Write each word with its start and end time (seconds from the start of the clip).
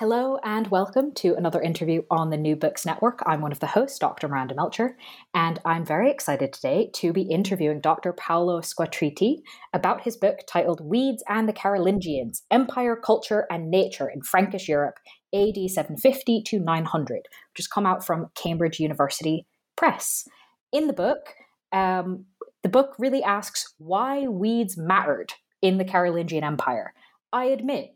Hello 0.00 0.38
and 0.42 0.66
welcome 0.68 1.12
to 1.16 1.34
another 1.34 1.60
interview 1.60 2.00
on 2.10 2.30
the 2.30 2.38
New 2.38 2.56
Books 2.56 2.86
Network. 2.86 3.20
I'm 3.26 3.42
one 3.42 3.52
of 3.52 3.60
the 3.60 3.66
hosts, 3.66 3.98
Dr. 3.98 4.28
Miranda 4.28 4.54
Melcher, 4.54 4.96
and 5.34 5.58
I'm 5.62 5.84
very 5.84 6.10
excited 6.10 6.54
today 6.54 6.88
to 6.94 7.12
be 7.12 7.24
interviewing 7.24 7.82
Dr. 7.82 8.14
Paolo 8.14 8.62
Squatriti 8.62 9.42
about 9.74 10.00
his 10.00 10.16
book 10.16 10.38
titled 10.48 10.80
Weeds 10.80 11.22
and 11.28 11.46
the 11.46 11.52
Carolingians 11.52 12.44
Empire, 12.50 12.96
Culture, 12.96 13.46
and 13.50 13.70
Nature 13.70 14.08
in 14.08 14.22
Frankish 14.22 14.70
Europe, 14.70 14.98
AD 15.34 15.56
750 15.68 16.44
to 16.44 16.60
900, 16.60 17.16
which 17.16 17.58
has 17.58 17.66
come 17.66 17.84
out 17.84 18.02
from 18.02 18.30
Cambridge 18.34 18.80
University 18.80 19.46
Press. 19.76 20.26
In 20.72 20.86
the 20.86 20.94
book, 20.94 21.34
um, 21.72 22.24
the 22.62 22.70
book 22.70 22.94
really 22.98 23.22
asks 23.22 23.74
why 23.76 24.26
weeds 24.26 24.78
mattered 24.78 25.34
in 25.60 25.76
the 25.76 25.84
Carolingian 25.84 26.42
Empire. 26.42 26.94
I 27.34 27.44
admit, 27.44 27.90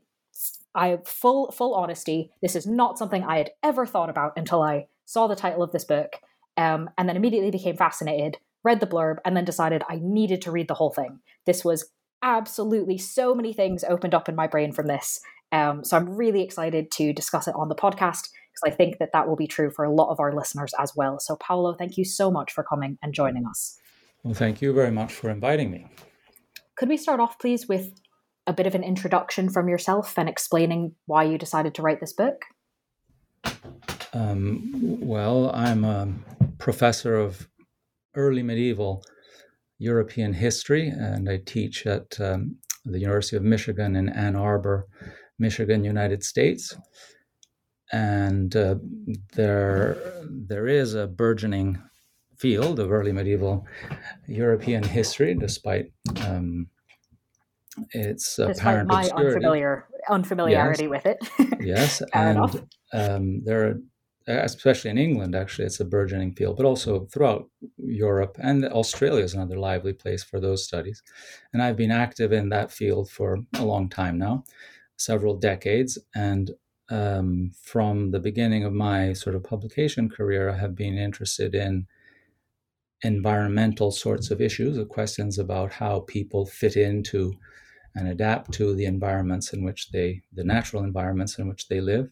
I 0.75 0.99
full 1.05 1.51
full 1.53 1.75
honesty, 1.75 2.31
this 2.43 2.57
is 2.57 2.67
not 2.67 2.99
something 2.99 3.23
I 3.23 3.39
had 3.39 3.51
ever 3.63 3.87
thought 3.87 4.11
about 4.11 4.33
until 4.37 4.63
I 4.63 4.87
saw 5.05 5.27
the 5.27 5.37
title 5.37 5.63
of 5.63 5.73
this 5.73 5.85
book, 5.85 6.17
um, 6.57 6.91
and 6.99 7.09
then 7.09 7.17
immediately 7.17 7.51
became 7.51 7.77
fascinated, 7.77 8.39
read 8.63 8.81
the 8.81 8.87
blurb, 8.87 9.19
and 9.25 9.37
then 9.37 9.45
decided 9.45 9.83
I 9.89 10.01
needed 10.03 10.43
to 10.43 10.51
read 10.51 10.69
the 10.69 10.75
whole 10.75 10.91
thing. 10.91 11.21
This 11.45 11.65
was 11.65 11.91
absolutely 12.23 12.99
so 12.99 13.35
many 13.35 13.53
things 13.53 13.85
opened 13.85 14.15
up 14.15 14.29
in 14.29 14.35
my 14.35 14.47
brain 14.47 14.73
from 14.73 14.87
this. 14.87 15.21
Um, 15.53 15.85
so 15.85 15.97
I'm 15.97 16.17
really 16.17 16.43
excited 16.43 16.91
to 16.93 17.13
discuss 17.13 17.47
it 17.47 17.55
on 17.55 17.69
the 17.69 17.75
podcast 17.75 18.31
because 18.55 18.63
I 18.67 18.71
think 18.71 18.99
that 18.99 19.11
that 19.13 19.29
will 19.29 19.37
be 19.37 19.47
true 19.47 19.71
for 19.71 19.85
a 19.85 19.93
lot 19.93 20.11
of 20.11 20.19
our 20.19 20.33
listeners 20.33 20.73
as 20.81 20.97
well. 20.97 21.21
So 21.21 21.37
Paolo, 21.37 21.75
thank 21.75 21.97
you 21.99 22.05
so 22.05 22.31
much 22.31 22.53
for 22.53 22.65
coming 22.65 22.99
and 23.03 23.13
joining 23.13 23.47
us. 23.47 23.79
Well, 24.23 24.35
thank 24.35 24.63
you 24.63 24.73
very 24.73 24.91
much 24.91 25.13
for 25.13 25.29
inviting 25.29 25.71
me. 25.71 25.87
Could 26.77 26.89
we 26.89 26.97
start 26.97 27.21
off, 27.21 27.39
please, 27.39 27.69
with 27.69 27.93
a 28.47 28.53
bit 28.53 28.67
of 28.67 28.75
an 28.75 28.85
introduction 28.85 29.49
from 29.49 29.69
yourself 29.69 30.19
and 30.19 30.29
explaining 30.29 30.95
why 31.07 31.25
you 31.25 31.39
decided 31.39 31.75
to 31.75 31.83
write 31.83 32.01
this 32.01 32.13
book? 32.13 32.43
Um, 34.13 34.99
well, 35.01 35.51
I'm 35.55 35.85
a 35.85 36.13
professor 36.59 37.17
of 37.17 37.49
early 38.15 38.43
medieval 38.43 39.03
European 39.79 40.33
history, 40.33 40.89
and 40.89 41.29
I 41.29 41.39
teach 41.39 41.87
at 41.87 42.21
um, 42.21 42.57
the 42.85 43.01
University 43.01 43.37
of 43.37 43.43
Michigan 43.43 43.97
in 43.97 44.09
Ann 44.09 44.37
Arbor, 44.37 44.87
Michigan, 45.39 45.85
United 45.85 46.23
States. 46.23 46.77
And 47.93 48.55
uh, 48.55 48.77
there, 49.35 49.97
there 50.29 50.67
is 50.69 50.95
a 50.95 51.07
burgeoning 51.07 51.83
field 52.37 52.79
of 52.79 52.93
early 52.93 53.13
medieval 53.13 53.67
European 54.27 54.83
history, 54.83 55.35
despite 55.35 55.93
um, 56.27 56.69
its 57.91 58.39
my 58.39 58.45
obscurity. 58.53 59.13
unfamiliar 59.13 59.87
unfamiliarity 60.09 60.85
yes. 60.85 60.91
with 60.91 61.07
it. 61.07 61.61
yes, 61.61 62.03
and 62.13 62.67
um, 62.93 63.43
there 63.45 63.67
are, 63.67 63.81
especially 64.27 64.91
in 64.91 64.99
England, 64.99 65.35
actually, 65.35 65.67
it's 65.67 65.81
a 65.81 65.85
burgeoning 65.85 66.35
field, 66.35 66.57
but 66.57 66.67
also 66.67 67.07
throughout 67.07 67.49
Europe 67.77 68.37
and 68.43 68.65
Australia 68.67 69.25
is 69.25 69.35
another 69.35 69.59
lively 69.59 69.93
place 69.93 70.23
for 70.23 70.41
those 70.41 70.65
studies. 70.65 71.03
And 71.53 71.63
I've 71.63 71.77
been 71.77 71.91
active 71.91 72.33
in 72.33 72.49
that 72.51 72.71
field 72.71 73.11
for 73.11 73.39
a 73.55 73.65
long 73.65 73.89
time 73.89 74.19
now, 74.19 74.45
several 74.97 75.37
decades, 75.37 75.99
and 76.15 76.51
um, 76.91 77.53
from 77.63 78.11
the 78.11 78.21
beginning 78.21 78.65
of 78.65 78.73
my 78.73 79.13
sort 79.15 79.37
of 79.37 79.43
publication 79.45 80.09
career, 80.09 80.51
I 80.51 80.59
have 80.59 80.75
been 80.75 80.99
interested 80.99 81.55
in 81.55 81.87
environmental 83.03 83.91
sorts 83.91 84.31
of 84.31 84.41
issues, 84.41 84.83
questions 84.89 85.39
about 85.39 85.73
how 85.73 86.01
people 86.01 86.47
fit 86.47 86.77
into 86.77 87.35
and 87.95 88.09
adapt 88.09 88.53
to 88.53 88.75
the 88.75 88.87
environments 88.87 89.53
in 89.53 89.65
which 89.65 89.91
they, 89.91 90.23
the 90.33 90.45
natural 90.45 90.83
environments 90.83 91.39
in 91.39 91.49
which 91.49 91.69
they 91.69 91.81
live. 91.81 92.11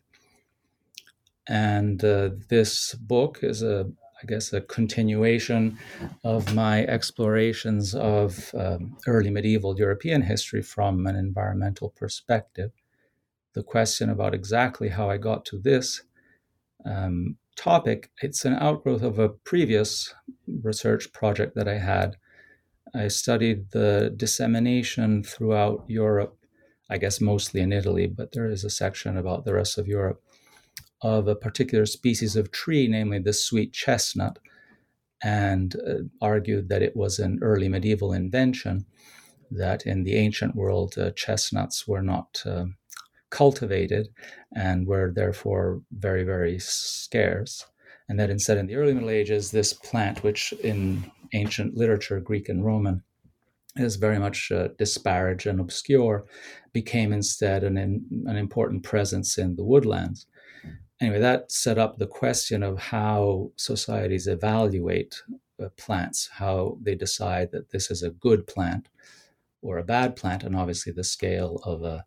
And 1.49 2.05
uh, 2.05 2.31
this 2.49 2.95
book 2.95 3.41
is 3.43 3.63
a, 3.63 3.91
I 4.23 4.27
guess, 4.27 4.53
a 4.53 4.61
continuation 4.61 5.79
of 6.23 6.55
my 6.55 6.85
explorations 6.85 7.95
of 7.95 8.55
um, 8.55 8.97
early 9.09 9.31
medieval 9.31 9.77
European 9.77 10.23
history 10.23 10.63
from 10.63 11.07
an 11.07 11.17
environmental 11.17 11.91
perspective. 11.91 12.71
The 13.55 13.65
question 13.65 14.09
about 14.09 14.35
exactly 14.35 14.89
how 14.89 15.11
I 15.11 15.17
got 15.19 15.45
to 15.47 15.59
this 15.59 16.03
um, 16.85 17.37
topic, 17.57 18.11
it's 18.23 18.45
an 18.45 18.55
outgrowth 18.55 19.03
of 19.03 19.19
a 19.19 19.29
previous 19.29 20.15
research 20.63 21.13
project 21.13 21.55
that 21.57 21.69
I 21.69 21.79
had 21.79 22.17
I 22.95 23.09
studied 23.09 23.71
the 23.71 24.13
dissemination 24.17 25.23
throughout 25.23 25.85
Europe, 25.89 26.37
I 26.91 26.99
guess 26.99 27.21
mostly 27.21 27.61
in 27.61 27.73
Italy, 27.73 28.07
but 28.07 28.33
there 28.33 28.49
is 28.51 28.65
a 28.65 28.71
section 28.71 29.17
about 29.17 29.45
the 29.45 29.55
rest 29.55 29.79
of 29.79 29.89
Europe, 29.89 30.23
of 31.01 31.27
a 31.27 31.35
particular 31.35 31.87
species 31.87 32.37
of 32.37 32.51
tree, 32.51 32.87
namely 32.89 33.19
the 33.19 33.33
sweet 33.33 33.73
chestnut, 33.73 34.39
and 35.23 35.77
uh, 35.77 36.03
argued 36.21 36.69
that 36.69 36.83
it 36.83 36.97
was 36.97 37.19
an 37.19 37.39
early 37.43 37.69
medieval 37.69 38.13
invention, 38.13 38.85
that 39.51 39.87
in 39.87 40.05
the 40.05 40.17
ancient 40.17 40.55
world, 40.55 40.99
uh, 40.99 41.11
chestnuts 41.13 41.87
were 41.87 42.03
not 42.03 42.43
uh, 42.45 42.67
cultivated 43.31 44.09
and 44.55 44.87
were 44.87 45.13
therefore 45.15 45.81
very, 45.91 46.25
very 46.25 46.59
scarce 46.59 47.65
and 48.09 48.21
that 48.21 48.29
instead 48.29 48.59
in 48.59 48.67
the 48.67 48.77
early 48.77 48.93
Middle 48.93 49.09
Ages, 49.09 49.51
this 49.51 49.73
plant, 49.73 50.23
which 50.23 50.53
in 50.63 51.11
ancient 51.33 51.77
literature, 51.77 52.21
Greek 52.21 52.49
and 52.49 52.65
Roman, 52.65 53.03
is 53.77 53.97
very 53.97 54.19
much 54.19 54.53
uh, 54.53 54.69
disparaged 54.79 55.47
and 55.47 55.61
obscure, 55.61 56.27
became 56.73 57.13
instead 57.13 57.65
an, 57.65 57.77
an 57.79 58.37
important 58.37 58.83
presence 58.83 59.39
in 59.39 59.57
the 59.57 59.65
woodlands. 59.65 60.27
Anyway, 61.01 61.19
that 61.19 61.51
set 61.51 61.79
up 61.79 61.99
the 61.99 62.07
question 62.07 62.63
of 62.63 62.79
how 62.79 63.51
societies 63.57 64.27
evaluate 64.27 65.21
uh, 65.63 65.69
plants, 65.77 66.29
how 66.33 66.79
they 66.83 66.95
decide 66.95 67.51
that 67.51 67.71
this 67.71 67.91
is 67.91 68.03
a 68.03 68.11
good 68.11 68.47
plant 68.47 68.89
or 69.63 69.79
a 69.79 69.85
bad 69.85 70.17
plant, 70.17 70.43
and 70.45 70.55
obviously 70.55 70.93
the 70.93 71.05
scale 71.05 71.61
of 71.65 71.83
a 71.83 72.05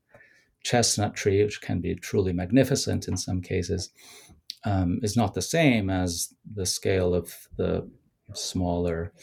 chestnut 0.64 1.16
tree, 1.16 1.44
which 1.44 1.62
can 1.62 1.80
be 1.80 1.96
truly 1.96 2.34
magnificent 2.34 3.08
in 3.08 3.18
some 3.18 3.42
cases, 3.42 3.90
um, 4.66 5.00
is 5.04 5.16
not 5.16 5.34
the 5.34 5.42
same 5.42 5.90
as 5.90 6.34
the 6.54 6.66
scale 6.66 7.14
of 7.14 7.34
the 7.58 7.90
smaller, 8.34 9.14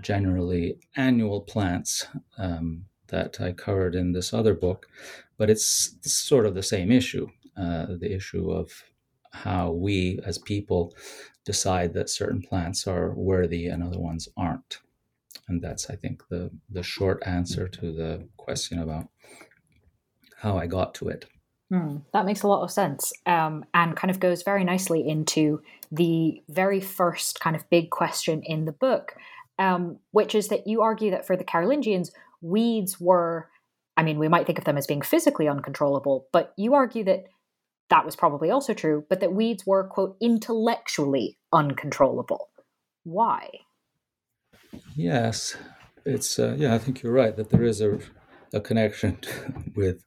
generally 0.00 0.78
annual 0.96 1.40
plants 1.40 2.06
um, 2.38 2.84
that 3.08 3.40
I 3.40 3.52
covered 3.52 3.94
in 3.94 4.12
this 4.12 4.32
other 4.32 4.54
book. 4.54 4.86
But 5.38 5.50
it's 5.50 5.96
sort 6.02 6.46
of 6.46 6.54
the 6.54 6.62
same 6.62 6.92
issue 6.92 7.28
uh, 7.56 7.86
the 7.98 8.12
issue 8.12 8.50
of 8.50 8.70
how 9.32 9.72
we 9.72 10.18
as 10.24 10.38
people 10.38 10.94
decide 11.44 11.92
that 11.94 12.10
certain 12.10 12.40
plants 12.40 12.86
are 12.86 13.14
worthy 13.14 13.66
and 13.66 13.82
other 13.82 13.98
ones 13.98 14.28
aren't. 14.36 14.78
And 15.48 15.60
that's, 15.60 15.90
I 15.90 15.96
think, 15.96 16.22
the, 16.28 16.50
the 16.70 16.82
short 16.82 17.22
answer 17.26 17.66
to 17.68 17.92
the 17.92 18.28
question 18.36 18.78
about 18.78 19.08
how 20.36 20.56
I 20.56 20.66
got 20.66 20.94
to 20.96 21.08
it. 21.08 21.26
Mm, 21.72 22.02
that 22.12 22.26
makes 22.26 22.42
a 22.42 22.48
lot 22.48 22.62
of 22.62 22.70
sense 22.70 23.14
um, 23.24 23.64
and 23.72 23.96
kind 23.96 24.10
of 24.10 24.20
goes 24.20 24.42
very 24.42 24.62
nicely 24.62 25.08
into 25.08 25.62
the 25.90 26.42
very 26.50 26.80
first 26.80 27.40
kind 27.40 27.56
of 27.56 27.68
big 27.70 27.88
question 27.88 28.42
in 28.42 28.66
the 28.66 28.72
book, 28.72 29.14
um, 29.58 29.98
which 30.10 30.34
is 30.34 30.48
that 30.48 30.66
you 30.66 30.82
argue 30.82 31.10
that 31.10 31.26
for 31.26 31.34
the 31.34 31.44
Carolingians, 31.44 32.12
weeds 32.42 33.00
were, 33.00 33.48
I 33.96 34.02
mean, 34.02 34.18
we 34.18 34.28
might 34.28 34.46
think 34.46 34.58
of 34.58 34.66
them 34.66 34.76
as 34.76 34.86
being 34.86 35.00
physically 35.00 35.48
uncontrollable, 35.48 36.26
but 36.30 36.52
you 36.58 36.74
argue 36.74 37.04
that 37.04 37.24
that 37.88 38.04
was 38.04 38.16
probably 38.16 38.50
also 38.50 38.74
true, 38.74 39.06
but 39.08 39.20
that 39.20 39.32
weeds 39.32 39.66
were, 39.66 39.84
quote, 39.84 40.16
intellectually 40.20 41.38
uncontrollable. 41.54 42.50
Why? 43.04 43.48
Yes, 44.94 45.56
it's, 46.04 46.38
uh, 46.38 46.54
yeah, 46.58 46.74
I 46.74 46.78
think 46.78 47.02
you're 47.02 47.12
right 47.12 47.34
that 47.36 47.48
there 47.48 47.64
is 47.64 47.80
a, 47.80 47.98
a 48.52 48.60
connection 48.60 49.18
with 49.74 50.04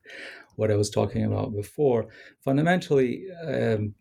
what 0.56 0.72
I 0.72 0.76
was 0.76 0.90
talking 0.90 1.24
about 1.26 1.54
before. 1.54 2.08
Fundamentally, 2.42 3.26
um, 3.48 3.94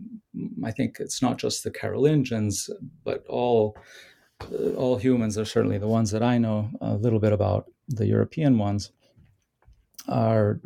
I 0.64 0.70
think 0.70 0.98
it's 1.00 1.22
not 1.22 1.38
just 1.38 1.64
the 1.64 1.70
Carolingians, 1.70 2.70
but 3.04 3.24
all 3.28 3.76
uh, 4.40 4.74
all 4.74 4.96
humans 4.96 5.38
are 5.38 5.44
certainly 5.44 5.78
the 5.78 5.88
ones 5.88 6.10
that 6.10 6.22
I 6.22 6.38
know 6.38 6.70
a 6.80 6.94
little 6.94 7.20
bit 7.20 7.32
about. 7.32 7.70
The 7.88 8.06
European 8.06 8.58
ones 8.58 8.92
are 10.08 10.60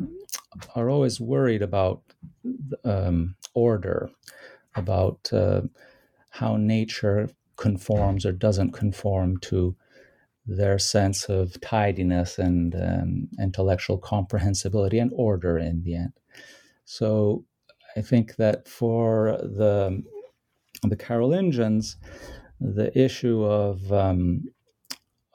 are 0.75 0.89
always 0.89 1.19
worried 1.19 1.61
about 1.61 2.01
um, 2.83 3.35
order, 3.53 4.09
about 4.75 5.29
uh, 5.31 5.61
how 6.29 6.57
nature 6.57 7.29
conforms 7.55 8.25
or 8.25 8.31
doesn't 8.31 8.71
conform 8.71 9.37
to 9.37 9.75
their 10.45 10.79
sense 10.79 11.25
of 11.29 11.59
tidiness 11.61 12.39
and 12.39 12.75
um, 12.75 13.27
intellectual 13.39 13.97
comprehensibility 13.97 14.99
and 14.99 15.11
order 15.15 15.57
in 15.57 15.83
the 15.83 15.95
end. 15.95 16.13
So 16.85 17.45
I 17.95 18.01
think 18.01 18.35
that 18.37 18.67
for 18.67 19.37
the 19.41 20.03
the 20.83 20.95
Carolingians, 20.95 21.97
the 22.59 22.97
issue 22.97 23.43
of 23.43 23.91
um, 23.91 24.45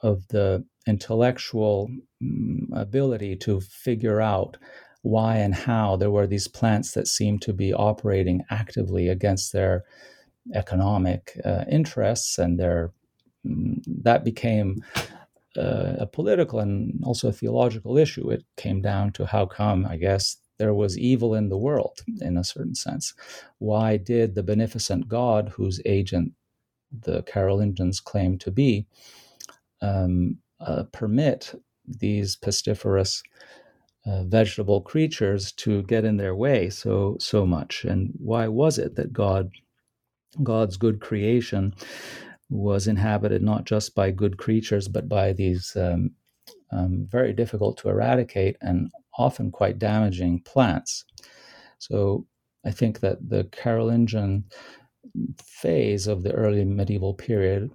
of 0.01 0.27
the 0.29 0.65
intellectual 0.87 1.89
mm, 2.21 2.65
ability 2.73 3.35
to 3.35 3.59
figure 3.61 4.21
out 4.21 4.57
why 5.01 5.37
and 5.37 5.53
how 5.53 5.95
there 5.95 6.11
were 6.11 6.27
these 6.27 6.47
plants 6.47 6.91
that 6.93 7.07
seemed 7.07 7.41
to 7.43 7.53
be 7.53 7.73
operating 7.73 8.43
actively 8.49 9.07
against 9.07 9.53
their 9.53 9.83
economic 10.53 11.39
uh, 11.45 11.63
interests 11.69 12.37
and 12.37 12.59
their 12.59 12.91
that 14.03 14.23
became 14.23 14.83
uh, 15.57 15.95
a 15.99 16.07
political 16.07 16.59
and 16.59 17.01
also 17.03 17.29
a 17.29 17.33
theological 17.33 17.97
issue. 17.97 18.29
It 18.29 18.45
came 18.57 18.81
down 18.81 19.13
to 19.13 19.25
how 19.25 19.45
come, 19.45 19.85
I 19.85 19.97
guess, 19.97 20.37
there 20.57 20.73
was 20.73 20.97
evil 20.97 21.35
in 21.35 21.49
the 21.49 21.57
world 21.57 21.99
in 22.21 22.37
a 22.37 22.43
certain 22.43 22.75
sense. 22.75 23.13
Why 23.59 23.97
did 23.97 24.35
the 24.35 24.43
beneficent 24.43 25.07
God, 25.07 25.49
whose 25.49 25.81
agent 25.85 26.33
the 27.01 27.23
Carolingians 27.23 27.99
claimed 27.99 28.41
to 28.41 28.51
be, 28.51 28.87
um, 29.81 30.37
uh, 30.59 30.83
permit 30.91 31.53
these 31.87 32.37
pestiferous 32.37 33.21
uh, 34.05 34.23
vegetable 34.23 34.81
creatures 34.81 35.51
to 35.53 35.83
get 35.83 36.05
in 36.05 36.17
their 36.17 36.35
way 36.35 36.69
so 36.69 37.17
so 37.19 37.45
much 37.45 37.85
and 37.85 38.11
why 38.19 38.47
was 38.47 38.77
it 38.77 38.95
that 38.95 39.11
god 39.13 39.51
god's 40.43 40.77
good 40.77 40.99
creation 40.99 41.73
was 42.49 42.87
inhabited 42.87 43.41
not 43.41 43.65
just 43.65 43.95
by 43.95 44.11
good 44.11 44.37
creatures 44.37 44.87
but 44.87 45.09
by 45.09 45.33
these 45.33 45.75
um, 45.75 46.11
um, 46.71 47.07
very 47.09 47.33
difficult 47.33 47.77
to 47.77 47.89
eradicate 47.89 48.57
and 48.61 48.91
often 49.17 49.51
quite 49.51 49.79
damaging 49.79 50.39
plants 50.41 51.05
so 51.79 52.25
i 52.65 52.71
think 52.71 52.99
that 52.99 53.17
the 53.29 53.43
carolingian 53.45 54.43
phase 55.43 56.07
of 56.07 56.23
the 56.23 56.33
early 56.33 56.63
medieval 56.65 57.13
period 57.13 57.71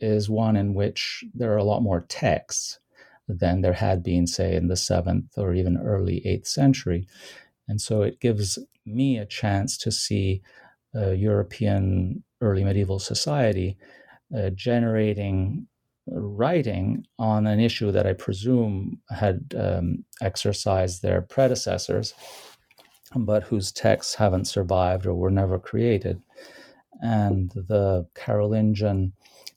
is 0.00 0.28
one 0.28 0.56
in 0.56 0.74
which 0.74 1.24
there 1.34 1.52
are 1.52 1.58
a 1.58 1.64
lot 1.64 1.82
more 1.82 2.04
texts 2.08 2.78
than 3.28 3.60
there 3.60 3.72
had 3.72 4.02
been, 4.02 4.26
say, 4.26 4.54
in 4.54 4.68
the 4.68 4.76
seventh 4.76 5.36
or 5.36 5.54
even 5.54 5.78
early 5.78 6.24
eighth 6.26 6.46
century. 6.46 7.06
And 7.68 7.80
so 7.80 8.02
it 8.02 8.20
gives 8.20 8.58
me 8.84 9.18
a 9.18 9.26
chance 9.26 9.76
to 9.78 9.90
see 9.90 10.42
a 10.94 11.14
European 11.14 12.22
early 12.40 12.64
medieval 12.64 12.98
society 12.98 13.76
uh, 14.36 14.50
generating 14.50 15.66
writing 16.08 17.04
on 17.18 17.46
an 17.46 17.58
issue 17.58 17.90
that 17.90 18.06
I 18.06 18.12
presume 18.12 19.00
had 19.10 19.54
um, 19.58 20.04
exercised 20.20 21.02
their 21.02 21.22
predecessors, 21.22 22.14
but 23.14 23.42
whose 23.42 23.72
texts 23.72 24.14
haven't 24.14 24.46
survived 24.46 25.06
or 25.06 25.14
were 25.14 25.30
never 25.30 25.58
created. 25.58 26.22
And 27.02 27.50
the 27.50 28.06
Carolingian 28.14 29.12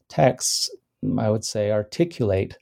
texts, 0.07 0.69
I 1.17 1.29
would 1.29 1.45
say, 1.45 1.71
articulate 1.71 2.57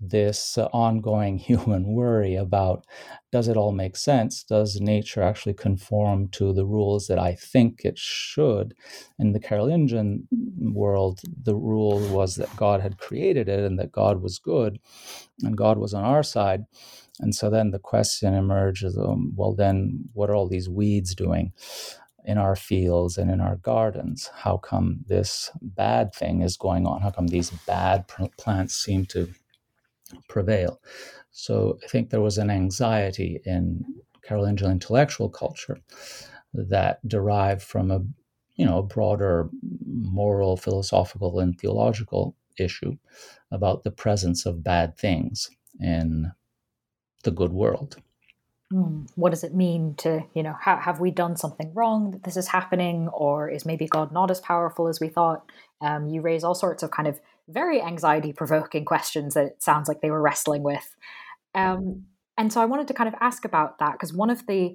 this 0.00 0.58
ongoing 0.72 1.38
human 1.40 1.86
worry 1.94 2.36
about 2.36 2.86
does 3.32 3.48
it 3.48 3.56
all 3.58 3.72
make 3.72 3.96
sense? 3.96 4.44
Does 4.44 4.80
nature 4.80 5.22
actually 5.22 5.54
conform 5.54 6.28
to 6.30 6.52
the 6.52 6.66
rules 6.66 7.08
that 7.08 7.18
I 7.18 7.34
think 7.34 7.82
it 7.84 7.98
should? 7.98 8.74
In 9.18 9.32
the 9.32 9.40
Carolingian 9.40 10.28
world, 10.58 11.20
the 11.44 11.56
rule 11.56 12.00
was 12.08 12.36
that 12.36 12.54
God 12.56 12.80
had 12.80 12.98
created 12.98 13.48
it 13.48 13.60
and 13.60 13.78
that 13.78 13.92
God 13.92 14.22
was 14.22 14.38
good 14.38 14.80
and 15.44 15.56
God 15.56 15.78
was 15.78 15.94
on 15.94 16.04
our 16.04 16.22
side. 16.24 16.64
And 17.20 17.34
so 17.34 17.50
then 17.50 17.70
the 17.72 17.80
question 17.80 18.34
emerges 18.34 18.98
um, 18.98 19.32
well, 19.36 19.54
then 19.54 20.10
what 20.14 20.30
are 20.30 20.34
all 20.36 20.48
these 20.48 20.68
weeds 20.70 21.14
doing? 21.14 21.52
in 22.26 22.38
our 22.38 22.56
fields 22.56 23.18
and 23.18 23.30
in 23.32 23.40
our 23.40 23.56
gardens. 23.58 24.30
How 24.34 24.58
come 24.58 25.00
this 25.08 25.50
bad 25.62 26.14
thing 26.14 26.42
is 26.42 26.58
going 26.58 26.86
on? 26.86 27.02
How 27.02 27.10
come 27.10 27.28
these 27.28 27.50
bad 27.66 28.06
plants 28.38 28.76
seem 28.76 29.06
to 29.08 29.30
prevail. 30.28 30.80
So 31.30 31.78
I 31.84 31.86
think 31.86 32.10
there 32.10 32.20
was 32.20 32.38
an 32.38 32.50
anxiety 32.50 33.40
in 33.44 33.84
Carolingian 34.22 34.70
intellectual 34.70 35.28
culture 35.28 35.78
that 36.52 37.06
derived 37.06 37.62
from 37.62 37.90
a 37.90 38.00
you 38.56 38.66
know 38.66 38.78
a 38.78 38.82
broader 38.82 39.48
moral, 39.86 40.56
philosophical, 40.56 41.40
and 41.40 41.58
theological 41.58 42.36
issue 42.58 42.96
about 43.50 43.84
the 43.84 43.90
presence 43.90 44.44
of 44.46 44.62
bad 44.62 44.98
things 44.98 45.50
in 45.80 46.32
the 47.22 47.30
good 47.30 47.52
world. 47.52 47.96
Mm, 48.72 49.08
what 49.16 49.30
does 49.30 49.42
it 49.42 49.54
mean 49.54 49.94
to 49.96 50.22
you 50.34 50.42
know 50.42 50.54
ha- 50.60 50.80
have 50.80 51.00
we 51.00 51.10
done 51.10 51.36
something 51.36 51.72
wrong 51.74 52.12
that 52.12 52.24
this 52.24 52.36
is 52.36 52.48
happening, 52.48 53.08
or 53.08 53.48
is 53.48 53.66
maybe 53.66 53.86
God 53.86 54.12
not 54.12 54.30
as 54.30 54.40
powerful 54.40 54.88
as 54.88 55.00
we 55.00 55.08
thought? 55.08 55.50
Um, 55.80 56.08
you 56.08 56.20
raise 56.20 56.44
all 56.44 56.54
sorts 56.54 56.82
of 56.82 56.90
kind 56.90 57.08
of 57.08 57.20
very 57.52 57.82
anxiety 57.82 58.32
provoking 58.32 58.84
questions 58.84 59.34
that 59.34 59.44
it 59.44 59.62
sounds 59.62 59.88
like 59.88 60.00
they 60.00 60.10
were 60.10 60.22
wrestling 60.22 60.62
with. 60.62 60.94
Um, 61.54 62.04
and 62.38 62.52
so 62.52 62.60
I 62.60 62.66
wanted 62.66 62.88
to 62.88 62.94
kind 62.94 63.08
of 63.08 63.14
ask 63.20 63.44
about 63.44 63.78
that 63.78 63.92
because 63.92 64.12
one 64.12 64.30
of 64.30 64.46
the 64.46 64.74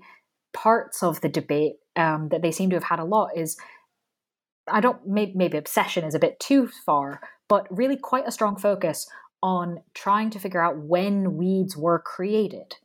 parts 0.53 1.03
of 1.03 1.21
the 1.21 1.29
debate 1.29 1.75
um, 1.95 2.29
that 2.29 2.41
they 2.41 2.51
seem 2.51 2.69
to 2.69 2.75
have 2.75 2.83
had 2.83 2.99
a 2.99 3.05
lot 3.05 3.29
is 3.35 3.57
I 4.67 4.81
don't 4.81 5.05
maybe, 5.05 5.33
maybe 5.35 5.57
obsession 5.57 6.05
is 6.05 6.15
a 6.15 6.19
bit 6.19 6.39
too 6.39 6.67
far, 6.67 7.21
but 7.47 7.67
really 7.69 7.97
quite 7.97 8.27
a 8.27 8.31
strong 8.31 8.57
focus 8.57 9.07
on 9.43 9.79
trying 9.93 10.29
to 10.31 10.39
figure 10.39 10.63
out 10.63 10.77
when 10.77 11.37
weeds 11.37 11.77
were 11.77 11.99
created. 11.99 12.75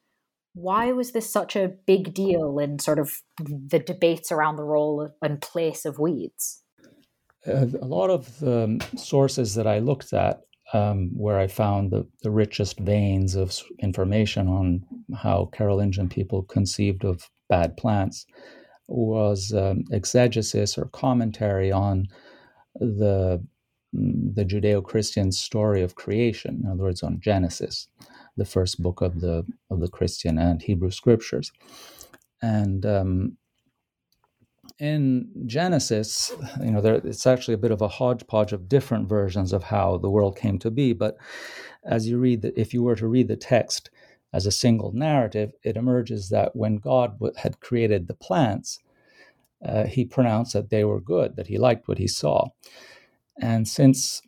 Why 0.53 0.93
was 0.93 1.13
this 1.13 1.31
such 1.31 1.57
a 1.57 1.73
big 1.87 2.13
deal 2.13 2.59
in 2.59 2.79
sort 2.79 2.99
of 2.99 3.23
the 3.39 3.79
debates 3.79 4.33
around 4.33 4.57
the 4.57 4.65
role 4.65 5.11
and 5.23 5.41
place 5.41 5.85
of 5.85 5.99
weeds? 5.99 6.60
A 7.47 7.87
lot 7.87 8.11
of 8.11 8.39
the 8.41 8.65
um, 8.65 8.81
sources 8.97 9.55
that 9.55 9.67
I 9.67 9.79
looked 9.79 10.13
at, 10.13 10.41
um, 10.73 11.11
where 11.17 11.39
I 11.39 11.47
found 11.47 11.91
the, 11.91 12.07
the 12.23 12.31
richest 12.31 12.79
veins 12.81 13.35
of 13.35 13.57
information 13.81 14.49
on 14.49 14.85
how 15.17 15.51
Carolingian 15.53 16.09
people 16.09 16.43
conceived 16.43 17.05
of 17.05 17.29
bad 17.49 17.77
plants, 17.77 18.27
was 18.89 19.53
um, 19.53 19.85
exegesis 19.91 20.77
or 20.77 20.87
commentary 20.87 21.73
on 21.73 22.09
the 22.75 23.45
mm, 23.95 24.35
the 24.35 24.45
Judeo-Christian 24.45 25.33
story 25.33 25.83
of 25.83 25.95
creation. 25.95 26.61
In 26.65 26.71
other 26.71 26.85
words, 26.85 27.03
on 27.03 27.21
Genesis, 27.21 27.89
the 28.37 28.45
first 28.45 28.83
book 28.83 29.01
of 29.01 29.21
the 29.21 29.45
of 29.71 29.81
the 29.81 29.89
Christian 29.89 30.39
and 30.39 30.63
Hebrew 30.63 30.91
scriptures, 30.91 31.53
and 32.43 32.85
um, 32.85 33.37
in 34.79 35.29
Genesis, 35.47 36.33
you 36.63 36.71
know, 36.71 36.81
there, 36.81 36.95
it's 36.95 37.27
actually 37.27 37.55
a 37.55 37.59
bit 37.59 37.71
of 37.71 37.83
a 37.83 37.89
hodgepodge 37.89 38.53
of 38.53 38.69
different 38.69 39.09
versions 39.09 39.53
of 39.53 39.65
how 39.65 39.99
the 39.99 40.11
world 40.11 40.37
came 40.37 40.59
to 40.61 40.71
be. 40.71 40.93
But 40.93 41.17
as 41.85 42.09
you 42.09 42.19
read, 42.19 42.43
the, 42.43 42.59
if 42.61 42.75
you 42.75 42.83
were 42.83 42.97
to 42.97 43.09
read 43.09 43.29
the 43.29 43.37
text 43.37 43.91
as 44.33 44.47
a 44.47 44.53
single 44.53 44.93
narrative, 44.93 45.53
it 45.63 45.77
emerges 45.77 46.29
that 46.29 46.55
when 46.55 46.77
God 46.77 47.19
had 47.37 47.61
created 47.61 48.07
the 48.07 48.15
plants, 48.15 48.79
uh, 49.65 49.85
he 49.85 50.05
pronounced 50.05 50.53
that 50.55 50.71
they 50.71 50.85
were 50.85 51.01
good, 51.01 51.37
that 51.37 51.49
he 51.49 51.59
liked 51.59 51.89
what 51.89 51.99
he 51.99 52.09
saw. 52.09 52.49
And 53.41 53.67
since 53.67 54.23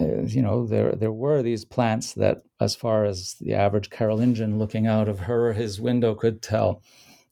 uh, 0.00 0.22
you 0.22 0.42
know 0.42 0.66
there 0.66 0.92
there 0.92 1.12
were 1.12 1.42
these 1.42 1.64
plants 1.64 2.14
that, 2.14 2.42
as 2.60 2.74
far 2.74 3.04
as 3.04 3.36
the 3.40 3.54
average 3.54 3.90
Carolingian 3.90 4.58
looking 4.58 4.86
out 4.86 5.08
of 5.08 5.20
her 5.20 5.52
his 5.52 5.80
window 5.80 6.14
could 6.14 6.42
tell, 6.42 6.82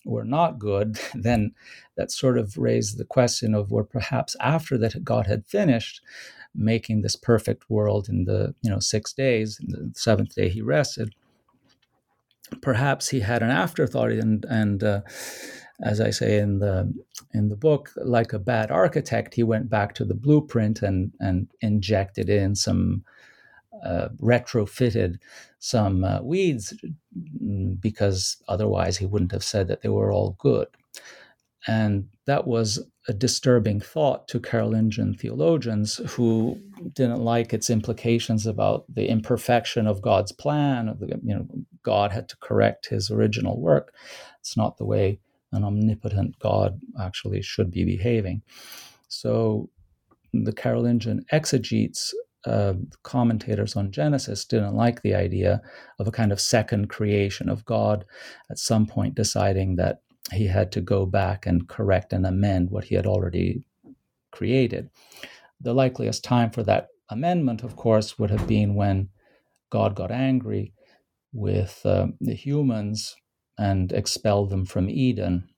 were 0.05 0.25
not 0.25 0.59
good, 0.59 0.99
then 1.15 1.53
that 1.97 2.11
sort 2.11 2.39
of 2.39 2.59
raised 2.59 2.99
the 2.99 3.05
question 3.05 3.55
of 3.55 3.71
where 3.71 3.85
perhaps 3.85 4.37
after 4.41 4.79
that 4.79 5.05
God 5.05 5.27
had 5.27 5.47
finished 5.47 6.01
making 6.55 7.01
this 7.01 7.17
perfect 7.17 7.69
world 7.71 8.09
in 8.09 8.25
the 8.25 8.55
you 8.63 8.71
know 8.71 8.79
six 8.79 9.13
days, 9.13 9.59
the 9.67 9.91
seventh 9.95 10.35
day 10.35 10.49
he 10.49 10.61
rested. 10.61 11.15
Perhaps 12.61 13.09
he 13.09 13.21
had 13.21 13.43
an 13.43 13.51
afterthought, 13.51 14.13
and 14.13 14.45
and 14.49 14.85
uh, 14.85 15.01
as 15.83 16.01
I 16.01 16.11
say 16.11 16.39
in 16.39 16.59
the 16.59 16.93
in 17.33 17.49
the 17.49 17.57
book, 17.57 17.91
like 17.97 18.33
a 18.33 18.39
bad 18.39 18.71
architect, 18.71 19.35
he 19.35 19.43
went 19.43 19.71
back 19.71 19.95
to 19.95 20.05
the 20.05 20.15
blueprint 20.15 20.83
and 20.83 21.13
and 21.21 21.49
injected 21.61 22.29
in 22.29 22.55
some 22.55 23.05
uh, 23.85 24.09
retrofitted 24.21 25.17
some 25.59 26.05
uh, 26.05 26.21
weeds 26.23 26.75
mm, 27.43 27.81
because 27.81 28.37
otherwise 28.49 28.97
he 28.99 29.07
wouldn't 29.07 29.33
have 29.33 29.45
said 29.45 29.69
that 29.69 29.83
they 29.83 29.89
were 29.89 30.13
all 30.13 30.37
good. 30.39 30.69
And 31.67 32.09
that 32.27 32.47
was 32.47 32.81
a 33.09 33.13
disturbing 33.13 33.81
thought 33.81 34.29
to 34.29 34.41
Carolingian 34.41 35.15
theologians 35.15 35.97
who 36.11 36.61
didn't 36.93 37.21
like 37.21 37.53
its 37.53 37.71
implications 37.71 38.47
about 38.47 38.85
the 38.93 39.09
imperfection 39.09 39.87
of 39.87 40.03
God's 40.03 40.33
plan. 40.33 40.97
You 41.25 41.35
know, 41.35 41.47
God 41.83 42.13
had 42.13 42.29
to 42.31 42.37
correct 42.39 42.87
his 42.87 43.11
original 43.11 43.61
work. 43.61 43.95
It's 44.41 44.57
not 44.57 44.77
the 44.77 44.85
way 44.85 45.19
an 45.53 45.65
omnipotent 45.65 46.39
God 46.39 46.81
actually 47.01 47.43
should 47.43 47.71
be 47.71 47.85
behaving. 47.85 48.43
So 49.09 49.69
the 50.33 50.53
Carolingian 50.53 51.25
exegetes 51.31 52.15
uh, 52.45 52.75
commentators 53.03 53.77
on 53.77 53.93
Genesis 53.93 54.45
didn't 54.45 54.75
like 54.75 55.03
the 55.03 55.15
idea 55.15 55.63
of 55.99 56.09
a 56.09 56.13
kind 56.13 56.33
of 56.33 56.41
second 56.41 56.89
creation 56.89 57.49
of 57.49 57.65
God 57.65 58.05
at 58.51 58.59
some 58.59 58.87
point 58.87 59.15
deciding 59.15 59.77
that 59.77 60.03
he 60.33 60.47
had 60.47 60.73
to 60.73 60.81
go 60.81 61.07
back 61.07 61.47
and 61.47 61.69
correct 61.69 62.13
and 62.13 62.27
amend 62.27 62.71
what 62.71 62.85
he 62.85 62.95
had 62.95 63.07
already 63.07 63.65
created. 64.31 64.91
The 65.61 65.75
likeliest 65.75 66.25
time 66.25 66.51
for 66.51 66.63
that 66.65 66.89
amendment, 67.11 67.63
of 67.63 67.77
course, 67.77 68.19
would 68.19 68.31
have 68.31 68.47
been 68.47 68.75
when 68.75 69.09
God 69.71 69.95
got 69.95 70.11
angry 70.11 70.73
with 71.33 71.81
uh, 71.85 72.09
the 72.21 72.35
humans 72.35 73.17
and 73.59 73.93
expelled 73.93 74.51
them 74.51 74.65
from 74.65 74.91
Eden, 74.91 75.49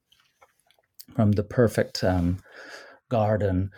from 1.14 1.32
the 1.32 1.44
perfect 1.44 2.04
um, 2.04 2.38
garden 3.08 3.70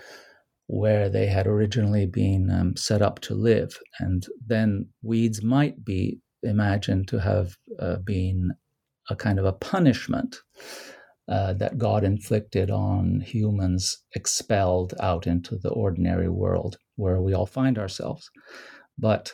where 0.66 1.08
they 1.08 1.26
had 1.26 1.46
originally 1.46 2.06
been 2.06 2.50
um, 2.50 2.76
set 2.76 3.02
up 3.02 3.20
to 3.20 3.34
live. 3.34 3.78
And 4.00 4.26
then 4.44 4.88
weeds 5.02 5.42
might 5.42 5.84
be 5.84 6.20
imagined 6.42 7.08
to 7.08 7.20
have 7.20 7.56
uh, 7.80 7.96
been 7.96 8.52
a 9.08 9.16
kind 9.16 9.38
of 9.38 9.44
a 9.44 9.52
punishment 9.52 10.36
uh, 11.28 11.52
that 11.54 11.78
God 11.78 12.04
inflicted 12.04 12.70
on 12.70 13.20
humans 13.20 13.98
expelled 14.14 14.94
out 15.00 15.26
into 15.26 15.56
the 15.56 15.70
ordinary 15.70 16.28
world 16.28 16.78
where 16.96 17.20
we 17.20 17.34
all 17.34 17.46
find 17.46 17.78
ourselves. 17.78 18.30
But 18.98 19.32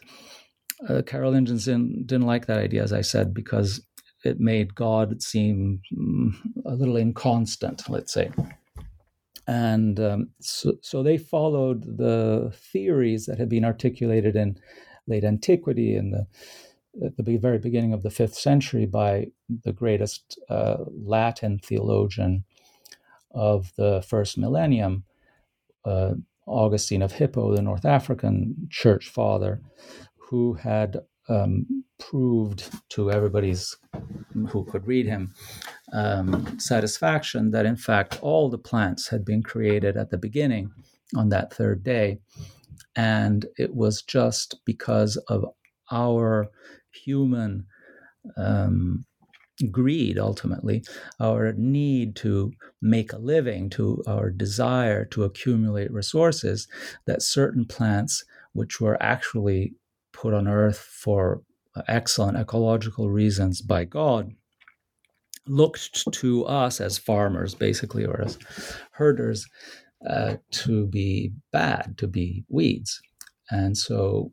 uh, 0.89 1.03
Carolingians 1.03 1.67
didn't, 1.67 2.07
didn't 2.07 2.27
like 2.27 2.47
that 2.47 2.59
idea, 2.59 2.83
as 2.83 2.93
I 2.93 3.03
said, 3.03 3.33
because 3.33 3.81
it 4.25 4.41
made 4.41 4.75
God 4.75 5.23
seem 5.23 5.81
mm, 5.97 6.33
a 6.65 6.75
little 6.75 6.97
inconstant, 6.97 7.89
let's 7.89 8.12
say. 8.12 8.31
And 9.47 9.99
um, 9.99 10.31
so, 10.41 10.75
so, 10.83 11.03
they 11.03 11.19
followed 11.19 11.99
the 11.99 12.53
theories 12.55 13.27
that 13.27 13.39
had 13.39 13.49
been 13.49 13.65
articulated 13.65 14.37
in 14.37 14.57
late 15.09 15.25
antiquity 15.25 15.97
in 15.97 16.13
the 16.13 16.27
at 17.05 17.17
the 17.17 17.37
very 17.39 17.59
beginning 17.59 17.93
of 17.93 18.03
the 18.03 18.11
fifth 18.11 18.35
century 18.35 18.87
by 18.87 19.27
the 19.65 19.73
greatest 19.73 20.39
uh, 20.49 20.77
Latin 21.05 21.59
theologian 21.59 22.45
of 23.31 23.73
the 23.77 24.05
first 24.07 24.37
millennium, 24.37 25.05
uh, 25.85 26.15
Augustine 26.47 27.03
of 27.03 27.13
Hippo, 27.13 27.55
the 27.55 27.63
North 27.63 27.85
African 27.85 28.69
church 28.71 29.09
father, 29.09 29.63
who 30.17 30.55
had 30.55 30.99
um, 31.29 31.85
proved 31.99 32.71
to 32.91 33.11
everybody's 33.11 33.76
who 34.49 34.64
could 34.64 34.87
read 34.87 35.07
him 35.07 35.33
um, 35.93 36.59
satisfaction 36.59 37.50
that 37.50 37.67
in 37.67 37.76
fact 37.76 38.19
all 38.23 38.49
the 38.49 38.59
plants 38.59 39.09
had 39.09 39.25
been 39.25 39.43
created 39.43 39.97
at 39.97 40.11
the 40.11 40.19
beginning 40.19 40.71
on 41.17 41.29
that 41.29 41.52
third 41.52 41.83
day. 41.83 42.19
And 42.97 43.47
it 43.59 43.75
was 43.75 44.02
just 44.02 44.57
because 44.64 45.17
of 45.29 45.45
our 45.91 46.49
human 46.91 47.67
um, 48.37 49.05
greed 49.71 50.19
ultimately 50.19 50.83
our 51.21 51.52
need 51.52 52.17
to 52.17 52.50
make 52.81 53.12
a 53.12 53.19
living 53.19 53.69
to 53.71 54.02
our 54.07 54.31
desire 54.31 55.05
to 55.05 55.25
accumulate 55.25 55.93
resources 55.93 56.67
that 57.07 57.23
certain 57.23 57.64
plants 57.64 58.25
which 58.55 58.81
were 58.81 59.00
actually 59.02 59.75
put 60.23 60.33
on 60.33 60.47
earth 60.47 60.79
for 60.79 61.43
excellent 61.88 62.38
ecological 62.38 63.11
reasons 63.11 63.61
by 63.61 63.85
God 63.85 64.31
looked 65.49 66.07
to 66.12 66.45
us 66.45 66.81
as 66.81 66.99
farmers, 66.99 67.55
basically, 67.55 68.05
or 68.05 68.23
as 68.23 68.38
herders, 68.93 69.45
uh, 70.09 70.37
to 70.52 70.87
be 70.87 71.33
bad, 71.50 71.97
to 71.99 72.07
be 72.07 72.45
weeds. 72.49 73.00
And 73.50 73.76
so 73.76 74.33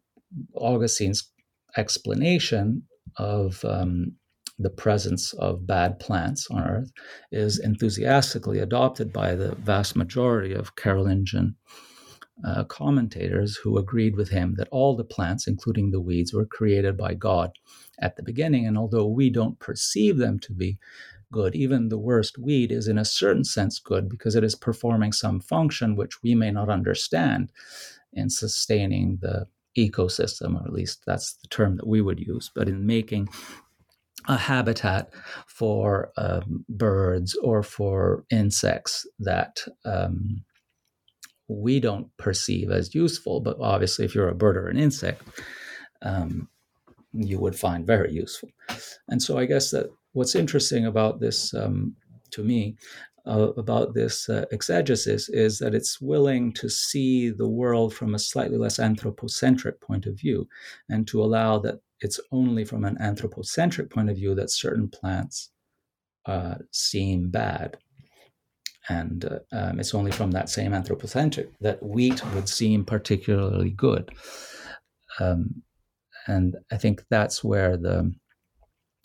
Augustine's 0.56 1.32
explanation 1.78 2.84
of 3.18 3.66
um, 3.66 4.14
the 4.60 4.70
presence 4.70 5.34
of 5.34 5.66
bad 5.66 6.00
plants 6.00 6.48
on 6.52 6.64
Earth 6.64 6.92
is 7.32 7.58
enthusiastically 7.60 8.60
adopted 8.60 9.12
by 9.12 9.34
the 9.34 9.56
vast 9.56 9.96
majority 9.96 10.54
of 10.54 10.76
Carolingian 10.76 11.56
uh, 12.46 12.64
commentators 12.66 13.58
who 13.58 13.78
agreed 13.78 14.16
with 14.16 14.30
him 14.30 14.56
that 14.58 14.70
all 14.72 14.96
the 14.96 15.04
plants, 15.04 15.48
including 15.48 15.92
the 15.92 16.02
weeds, 16.02 16.34
were 16.34 16.46
created 16.46 16.98
by 16.98 17.14
God 17.14 17.52
at 18.00 18.16
the 18.16 18.24
beginning. 18.24 18.66
And 18.66 18.78
although 18.78 19.08
we 19.08 19.30
don't 19.30 19.60
perceive 19.60 20.18
them 20.18 20.40
to 20.40 20.54
be 20.54 20.78
good, 21.32 21.56
even 21.56 21.90
the 21.90 21.98
worst 21.98 22.38
weed 22.38 22.72
is 22.72 22.88
in 22.88 22.98
a 22.98 23.06
certain 23.06 23.44
sense 23.44 23.80
good 23.80 24.10
because 24.10 24.36
it 24.36 24.44
is 24.44 24.56
performing 24.56 25.12
some 25.12 25.40
function 25.40 25.96
which 25.96 26.24
we 26.24 26.34
may 26.34 26.52
not 26.52 26.70
understand 26.70 27.52
in 28.14 28.30
sustaining 28.30 29.20
the 29.22 29.48
ecosystem, 29.78 30.60
or 30.60 30.66
at 30.66 30.74
least 30.74 31.04
that's 31.06 31.34
the 31.36 31.48
term 31.48 31.76
that 31.78 31.88
we 31.88 32.02
would 32.02 32.20
use, 32.20 32.50
but 32.54 32.68
in 32.68 32.86
making 32.86 33.30
a 34.28 34.38
habitat 34.38 35.12
for 35.48 36.12
um, 36.18 36.66
birds 36.68 37.36
or 37.42 37.64
for 37.64 38.26
insects 38.30 39.08
that 39.20 39.62
um, 39.86 40.44
we 41.50 41.80
don't 41.80 42.16
perceive 42.18 42.72
as 42.72 42.96
useful. 42.96 43.42
But 43.42 43.58
obviously, 43.60 44.06
if 44.06 44.16
you're 44.16 44.30
a 44.30 44.36
bird 44.36 44.56
or 44.56 44.68
an 44.68 44.78
insect, 44.78 45.24
um, 46.02 46.48
you 47.12 47.40
would 47.40 47.56
find 47.56 47.86
very 47.86 48.14
useful. 48.14 48.50
And 49.10 49.22
so, 49.22 49.38
I 49.38 49.46
guess 49.46 49.72
that 49.72 49.90
what's 50.14 50.36
interesting 50.36 50.86
about 50.86 51.20
this, 51.20 51.54
um, 51.54 51.96
to 52.32 52.44
me, 52.44 52.78
uh, 53.26 53.52
about 53.58 53.94
this 53.94 54.30
uh, 54.30 54.46
exegesis 54.52 55.30
is 55.30 55.60
that 55.60 55.76
it's 55.76 56.00
willing 56.00 56.54
to 56.54 56.70
see 56.70 57.30
the 57.30 57.48
world 57.48 57.94
from 57.94 58.16
a 58.16 58.20
slightly 58.20 58.58
less 58.58 58.80
anthropocentric 58.80 59.80
point 59.82 60.06
of 60.06 60.18
view 60.18 60.48
and 60.90 61.08
to 61.08 61.22
allow 61.22 61.60
that 61.60 61.80
it's 62.02 62.20
only 62.32 62.64
from 62.64 62.86
an 62.86 62.98
anthropocentric 63.00 63.90
point 63.90 64.10
of 64.10 64.16
view 64.16 64.34
that 64.34 64.50
certain 64.50 64.88
plants 64.88 65.52
uh, 66.26 66.56
seem 66.72 67.30
bad 67.30 67.78
and 68.90 69.26
uh, 69.26 69.40
um, 69.52 69.80
it's 69.80 69.94
only 69.94 70.12
from 70.12 70.32
that 70.32 70.50
same 70.50 70.74
anthropocentric 70.74 71.50
that 71.60 71.82
wheat 71.82 72.24
would 72.34 72.50
seem 72.50 72.84
particularly 72.84 73.70
good. 73.70 74.10
Um, 75.20 75.64
and 76.28 76.58
I 76.72 76.78
think 76.78 77.04
that's 77.10 77.44
where 77.44 77.78
the 77.78 78.14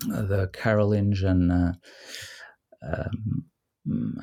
the 0.00 0.50
Carolingian 0.52 1.50
uh, 1.50 1.72
um, 2.82 3.44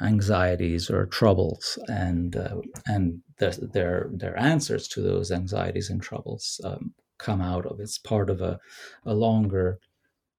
anxieties 0.02 0.90
or 0.90 1.06
troubles 1.06 1.80
and 1.88 2.36
uh, 2.36 2.58
and 2.88 3.22
their, 3.38 3.52
their 3.52 4.10
their 4.12 4.38
answers 4.38 4.88
to 4.90 5.02
those 5.02 5.32
anxieties 5.32 5.90
and 5.90 6.02
troubles 6.02 6.60
um, 6.64 6.94
come 7.18 7.42
out 7.42 7.66
of. 7.66 7.80
It's 7.80 7.98
part 7.98 8.30
of 8.30 8.42
a 8.42 8.60
a 9.06 9.14
longer 9.14 9.80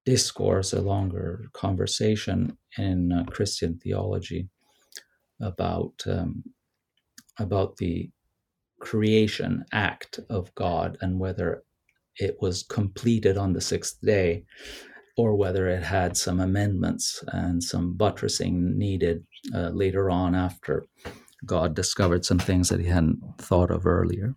discourse, 0.04 0.72
a 0.72 0.80
longer 0.80 1.46
conversation 1.52 2.58
in 2.76 3.12
uh, 3.12 3.24
Christian 3.24 3.78
theology 3.78 4.48
about 5.42 5.94
um, 6.06 6.44
about 7.38 7.76
the 7.76 8.10
creation 8.80 9.64
act 9.72 10.18
of 10.28 10.54
God 10.54 10.98
and 11.00 11.20
whether 11.20 11.62
it 12.16 12.36
was 12.40 12.62
completed 12.62 13.36
on 13.36 13.52
the 13.52 13.60
sixth 13.60 14.00
day 14.02 14.44
or 15.16 15.34
whether 15.34 15.68
it 15.68 15.82
had 15.82 16.16
some 16.16 16.40
amendments 16.40 17.22
and 17.28 17.62
some 17.62 17.94
buttressing 17.94 18.76
needed 18.78 19.24
uh, 19.54 19.68
later 19.68 20.10
on 20.10 20.34
after 20.34 20.84
God 21.44 21.74
discovered 21.74 22.24
some 22.24 22.38
things 22.38 22.68
that 22.68 22.80
he 22.80 22.86
hadn't 22.86 23.20
thought 23.38 23.70
of 23.70 23.86
earlier. 23.86 24.34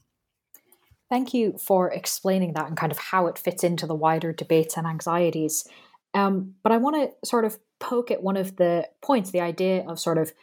Thank 1.09 1.33
you 1.33 1.57
for 1.57 1.91
explaining 1.91 2.53
that 2.53 2.67
and 2.67 2.75
kind 2.75 2.91
of 2.91 2.97
how 2.97 3.27
it 3.27 3.37
fits 3.37 3.63
into 3.63 3.85
the 3.85 3.95
wider 3.95 4.33
debates 4.33 4.75
and 4.75 4.87
anxieties. 4.87 5.67
Um, 6.13 6.55
but 6.63 6.71
I 6.71 6.77
want 6.77 6.95
to 6.95 7.27
sort 7.27 7.45
of 7.45 7.59
poke 7.79 8.09
at 8.09 8.23
one 8.23 8.37
of 8.37 8.55
the 8.55 8.87
points 9.01 9.31
the 9.31 9.41
idea 9.41 9.85
of 9.87 9.99
sort 9.99 10.17
of, 10.17 10.33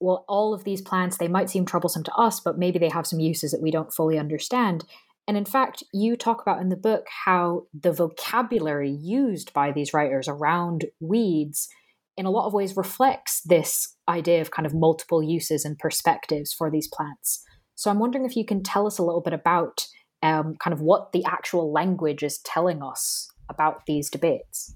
well, 0.00 0.24
all 0.28 0.52
of 0.52 0.64
these 0.64 0.82
plants, 0.82 1.16
they 1.16 1.28
might 1.28 1.50
seem 1.50 1.64
troublesome 1.64 2.04
to 2.04 2.14
us, 2.14 2.40
but 2.40 2.58
maybe 2.58 2.78
they 2.78 2.88
have 2.88 3.06
some 3.06 3.20
uses 3.20 3.50
that 3.52 3.62
we 3.62 3.70
don't 3.70 3.92
fully 3.92 4.18
understand. 4.18 4.84
And 5.28 5.36
in 5.36 5.44
fact, 5.44 5.82
you 5.92 6.16
talk 6.16 6.40
about 6.40 6.60
in 6.60 6.68
the 6.68 6.76
book 6.76 7.06
how 7.24 7.66
the 7.74 7.92
vocabulary 7.92 8.90
used 8.90 9.52
by 9.52 9.72
these 9.72 9.92
writers 9.92 10.28
around 10.28 10.84
weeds 11.00 11.68
in 12.16 12.26
a 12.26 12.30
lot 12.30 12.46
of 12.46 12.54
ways 12.54 12.76
reflects 12.76 13.42
this 13.42 13.96
idea 14.08 14.40
of 14.40 14.50
kind 14.50 14.66
of 14.66 14.74
multiple 14.74 15.22
uses 15.22 15.64
and 15.64 15.78
perspectives 15.78 16.52
for 16.52 16.70
these 16.70 16.88
plants. 16.88 17.42
So 17.74 17.90
I'm 17.90 17.98
wondering 17.98 18.24
if 18.24 18.36
you 18.36 18.44
can 18.44 18.62
tell 18.62 18.86
us 18.86 18.98
a 18.98 19.02
little 19.02 19.20
bit 19.20 19.34
about 19.34 19.86
um, 20.22 20.54
kind 20.58 20.72
of 20.72 20.80
what 20.80 21.12
the 21.12 21.24
actual 21.24 21.72
language 21.72 22.22
is 22.22 22.38
telling 22.38 22.82
us 22.82 23.28
about 23.50 23.84
these 23.86 24.08
debates. 24.08 24.74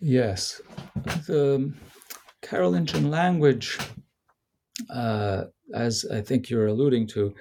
Yes. 0.00 0.60
The 1.26 1.72
Carolingian 2.48 3.10
language, 3.10 3.76
uh, 4.90 5.44
as 5.74 6.04
I 6.12 6.20
think 6.20 6.48
you're 6.48 6.68
alluding 6.68 7.08
to, 7.08 7.34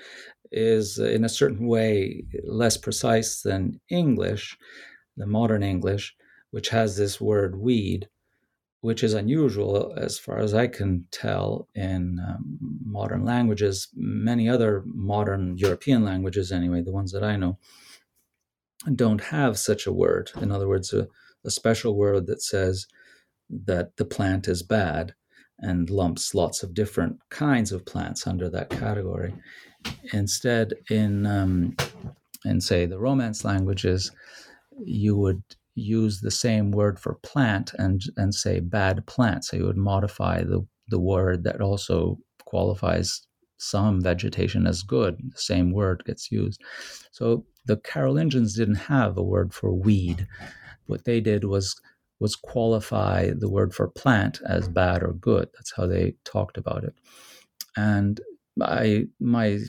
is 0.52 0.98
in 0.98 1.24
a 1.26 1.30
certain 1.30 1.68
way 1.68 2.24
less 2.44 2.76
precise 2.78 3.42
than 3.42 3.80
English, 3.90 4.58
the 5.16 5.28
modern 5.28 5.62
English, 5.64 6.16
which 6.52 6.70
has 6.70 6.98
this 6.98 7.22
word 7.22 7.56
weed, 7.56 8.10
which 8.82 9.04
is 9.04 9.14
unusual 9.14 9.94
as 9.98 10.18
far 10.18 10.40
as 10.40 10.54
I 10.54 10.68
can 10.68 11.06
tell 11.12 11.68
in 11.76 12.20
um, 12.28 12.58
modern 12.84 13.24
languages. 13.26 13.90
Many 13.96 14.50
other 14.50 14.84
modern 14.86 15.58
European 15.58 16.04
languages, 16.04 16.52
anyway, 16.52 16.82
the 16.82 16.92
ones 16.92 17.12
that 17.12 17.24
I 17.24 17.36
know, 17.36 17.58
don't 18.96 19.22
have 19.22 19.58
such 19.58 19.86
a 19.86 19.94
word. 19.94 20.32
In 20.42 20.52
other 20.52 20.68
words, 20.68 20.94
a, 20.94 21.08
a 21.44 21.52
special 21.52 21.96
word 21.96 22.26
that 22.28 22.42
says 22.42 22.88
that 23.50 23.96
the 23.98 24.06
plant 24.06 24.48
is 24.48 24.64
bad 24.64 25.14
and 25.60 25.90
lumps 25.90 26.36
lots 26.36 26.64
of 26.64 26.74
different 26.74 27.18
kinds 27.30 27.72
of 27.72 27.86
plants 27.86 28.28
under 28.28 28.50
that 28.50 28.70
category. 28.70 29.34
Instead, 30.14 30.74
in 30.90 31.26
um, 31.26 31.76
in 32.44 32.60
say 32.62 32.86
the 32.86 33.00
Romance 33.00 33.44
languages, 33.46 34.12
you 34.84 35.16
would 35.18 35.44
use 35.76 36.22
the 36.22 36.32
same 36.32 36.72
word 36.72 37.00
for 37.00 37.16
plant 37.24 37.74
and 37.78 38.02
and 38.18 38.34
say 38.34 38.60
bad 38.60 39.06
plant. 39.06 39.46
So 39.46 39.58
you 39.58 39.66
would 39.66 39.78
modify 39.78 40.44
the 40.44 40.66
the 40.90 41.00
word 41.00 41.44
that 41.44 41.62
also 41.62 42.20
qualifies 42.46 43.22
some 43.58 44.02
vegetation 44.02 44.68
as 44.68 44.84
good. 44.84 45.18
The 45.34 45.40
same 45.40 45.72
word 45.72 46.04
gets 46.06 46.32
used. 46.32 46.62
So 47.12 47.46
the 47.66 47.78
Carolingians 47.78 48.54
didn't 48.54 48.76
have 48.76 49.18
a 49.18 49.24
word 49.24 49.54
for 49.54 49.74
weed. 49.74 50.28
What 50.88 51.06
they 51.06 51.20
did 51.22 51.46
was 51.46 51.76
was 52.20 52.36
qualify 52.36 53.32
the 53.38 53.50
word 53.50 53.74
for 53.74 53.88
plant 53.90 54.40
as 54.48 54.70
mm. 54.70 54.74
bad 54.74 55.04
or 55.04 55.14
good. 55.14 55.50
That's 55.54 55.74
how 55.76 55.86
they 55.86 56.16
talked 56.24 56.58
about 56.58 56.84
it. 56.84 56.96
And 57.76 58.22
I, 58.62 59.08
my 59.20 59.60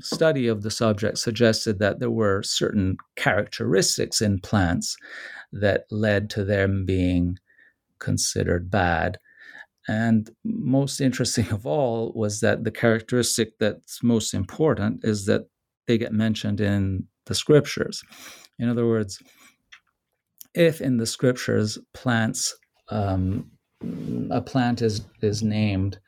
study 0.00 0.48
of 0.48 0.62
the 0.62 0.70
subject 0.70 1.18
suggested 1.18 1.78
that 1.78 2.00
there 2.00 2.10
were 2.10 2.42
certain 2.42 2.96
characteristics 3.16 4.20
in 4.20 4.40
plants 4.40 4.96
that 5.52 5.84
led 5.90 6.30
to 6.30 6.44
them 6.44 6.84
being 6.84 7.38
considered 8.00 8.70
bad. 8.70 9.18
And 9.86 10.30
most 10.44 11.00
interesting 11.00 11.50
of 11.52 11.64
all 11.66 12.12
was 12.14 12.40
that 12.40 12.64
the 12.64 12.72
characteristic 12.72 13.58
that's 13.60 14.02
most 14.02 14.34
important 14.34 15.04
is 15.04 15.26
that 15.26 15.42
they 15.86 15.98
get 15.98 16.12
mentioned 16.12 16.60
in 16.60 17.06
the 17.26 17.34
scriptures. 17.34 18.02
In 18.58 18.68
other 18.68 18.86
words, 18.86 19.22
if 20.54 20.80
in 20.80 20.96
the 20.96 21.06
scriptures 21.06 21.78
plants 21.92 22.56
um, 22.90 23.50
a 24.30 24.40
plant 24.40 24.82
is 24.82 25.06
is 25.22 25.42
named 25.42 25.98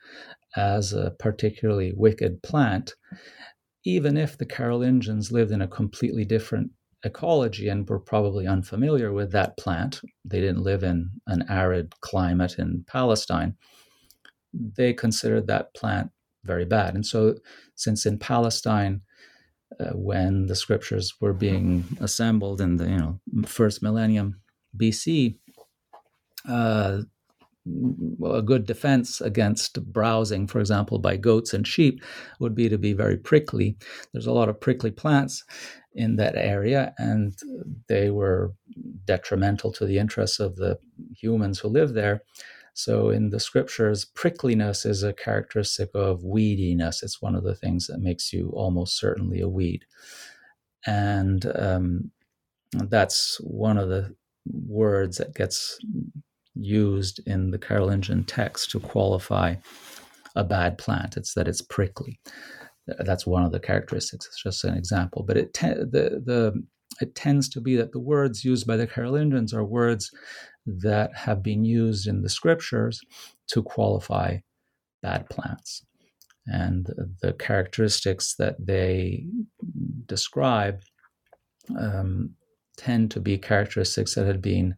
as 0.55 0.93
a 0.93 1.11
particularly 1.19 1.93
wicked 1.95 2.41
plant, 2.41 2.95
even 3.85 4.17
if 4.17 4.37
the 4.37 4.45
Carolingians 4.45 5.31
lived 5.31 5.51
in 5.51 5.61
a 5.61 5.67
completely 5.67 6.25
different 6.25 6.71
ecology 7.03 7.67
and 7.67 7.87
were 7.87 7.99
probably 7.99 8.47
unfamiliar 8.47 9.13
with 9.13 9.31
that 9.31 9.55
plant, 9.57 10.01
they 10.25 10.39
didn't 10.39 10.63
live 10.63 10.83
in 10.83 11.11
an 11.27 11.45
arid 11.49 11.93
climate 12.01 12.55
in 12.57 12.83
Palestine, 12.87 13.55
they 14.53 14.93
considered 14.93 15.47
that 15.47 15.73
plant 15.75 16.09
very 16.43 16.65
bad. 16.65 16.95
And 16.95 17.05
so, 17.05 17.35
since 17.75 18.05
in 18.05 18.17
Palestine, 18.17 19.01
uh, 19.79 19.91
when 19.93 20.47
the 20.47 20.55
scriptures 20.55 21.13
were 21.19 21.33
being 21.33 21.83
assembled 21.99 22.61
in 22.61 22.77
the 22.77 22.85
you 22.89 22.97
know 22.97 23.19
first 23.45 23.81
millennium 23.83 24.39
BC, 24.77 25.37
uh, 26.47 27.01
a 28.25 28.41
good 28.41 28.65
defense 28.65 29.21
against 29.21 29.83
browsing, 29.91 30.47
for 30.47 30.59
example, 30.59 30.99
by 30.99 31.17
goats 31.17 31.53
and 31.53 31.67
sheep, 31.67 32.03
would 32.39 32.55
be 32.55 32.69
to 32.69 32.77
be 32.77 32.93
very 32.93 33.17
prickly. 33.17 33.77
There's 34.13 34.27
a 34.27 34.31
lot 34.31 34.49
of 34.49 34.61
prickly 34.61 34.91
plants 34.91 35.43
in 35.93 36.15
that 36.17 36.35
area, 36.35 36.93
and 36.97 37.35
they 37.87 38.09
were 38.09 38.53
detrimental 39.05 39.71
to 39.73 39.85
the 39.85 39.97
interests 39.97 40.39
of 40.39 40.55
the 40.55 40.79
humans 41.15 41.59
who 41.59 41.67
live 41.67 41.93
there. 41.93 42.21
So, 42.77 43.09
in 43.09 43.31
the 43.31 43.39
scriptures, 43.39 44.05
prickliness 44.05 44.85
is 44.85 45.01
a 45.01 45.11
characteristic 45.11 45.89
of 45.95 46.21
weediness. 46.21 47.01
It's 47.01 47.19
one 47.19 47.33
of 47.33 47.43
the 47.43 47.55
things 47.55 47.87
that 47.87 48.01
makes 48.01 48.31
you 48.31 48.51
almost 48.53 48.99
certainly 48.99 49.41
a 49.41 49.49
weed. 49.49 49.83
And 50.85 51.51
um, 51.55 52.11
that's 52.73 53.37
one 53.41 53.79
of 53.79 53.89
the 53.89 54.15
words 54.45 55.17
that 55.17 55.33
gets 55.33 55.79
used 56.53 57.19
in 57.25 57.49
the 57.49 57.57
Carolingian 57.57 58.25
text 58.25 58.69
to 58.71 58.79
qualify 58.79 59.55
a 60.35 60.43
bad 60.43 60.77
plant. 60.77 61.17
It's 61.17 61.33
that 61.33 61.47
it's 61.47 61.63
prickly. 61.63 62.19
That's 62.99 63.25
one 63.25 63.43
of 63.43 63.51
the 63.51 63.59
characteristics. 63.59 64.27
It's 64.27 64.43
just 64.43 64.63
an 64.63 64.77
example, 64.77 65.23
but 65.23 65.35
it 65.35 65.51
te- 65.55 65.69
the 65.69 66.21
the 66.23 66.63
it 67.01 67.15
tends 67.15 67.49
to 67.49 67.59
be 67.59 67.75
that 67.75 67.91
the 67.91 67.99
words 67.99 68.45
used 68.45 68.67
by 68.67 68.77
the 68.77 68.87
Carolingians 68.87 69.51
are 69.51 69.65
words 69.65 70.11
that 70.67 71.15
have 71.15 71.41
been 71.41 71.63
used 71.63 72.07
in 72.07 72.21
the 72.21 72.29
scriptures 72.29 73.01
to 73.47 73.63
qualify 73.63 74.37
bad 75.01 75.29
plants. 75.29 75.85
And 76.45 76.87
the 77.21 77.33
characteristics 77.33 78.35
that 78.35 78.55
they 78.59 79.25
describe 80.05 80.81
um, 81.77 82.35
tend 82.77 83.11
to 83.11 83.19
be 83.19 83.37
characteristics 83.37 84.15
that 84.15 84.25
had 84.25 84.41
been 84.41 84.75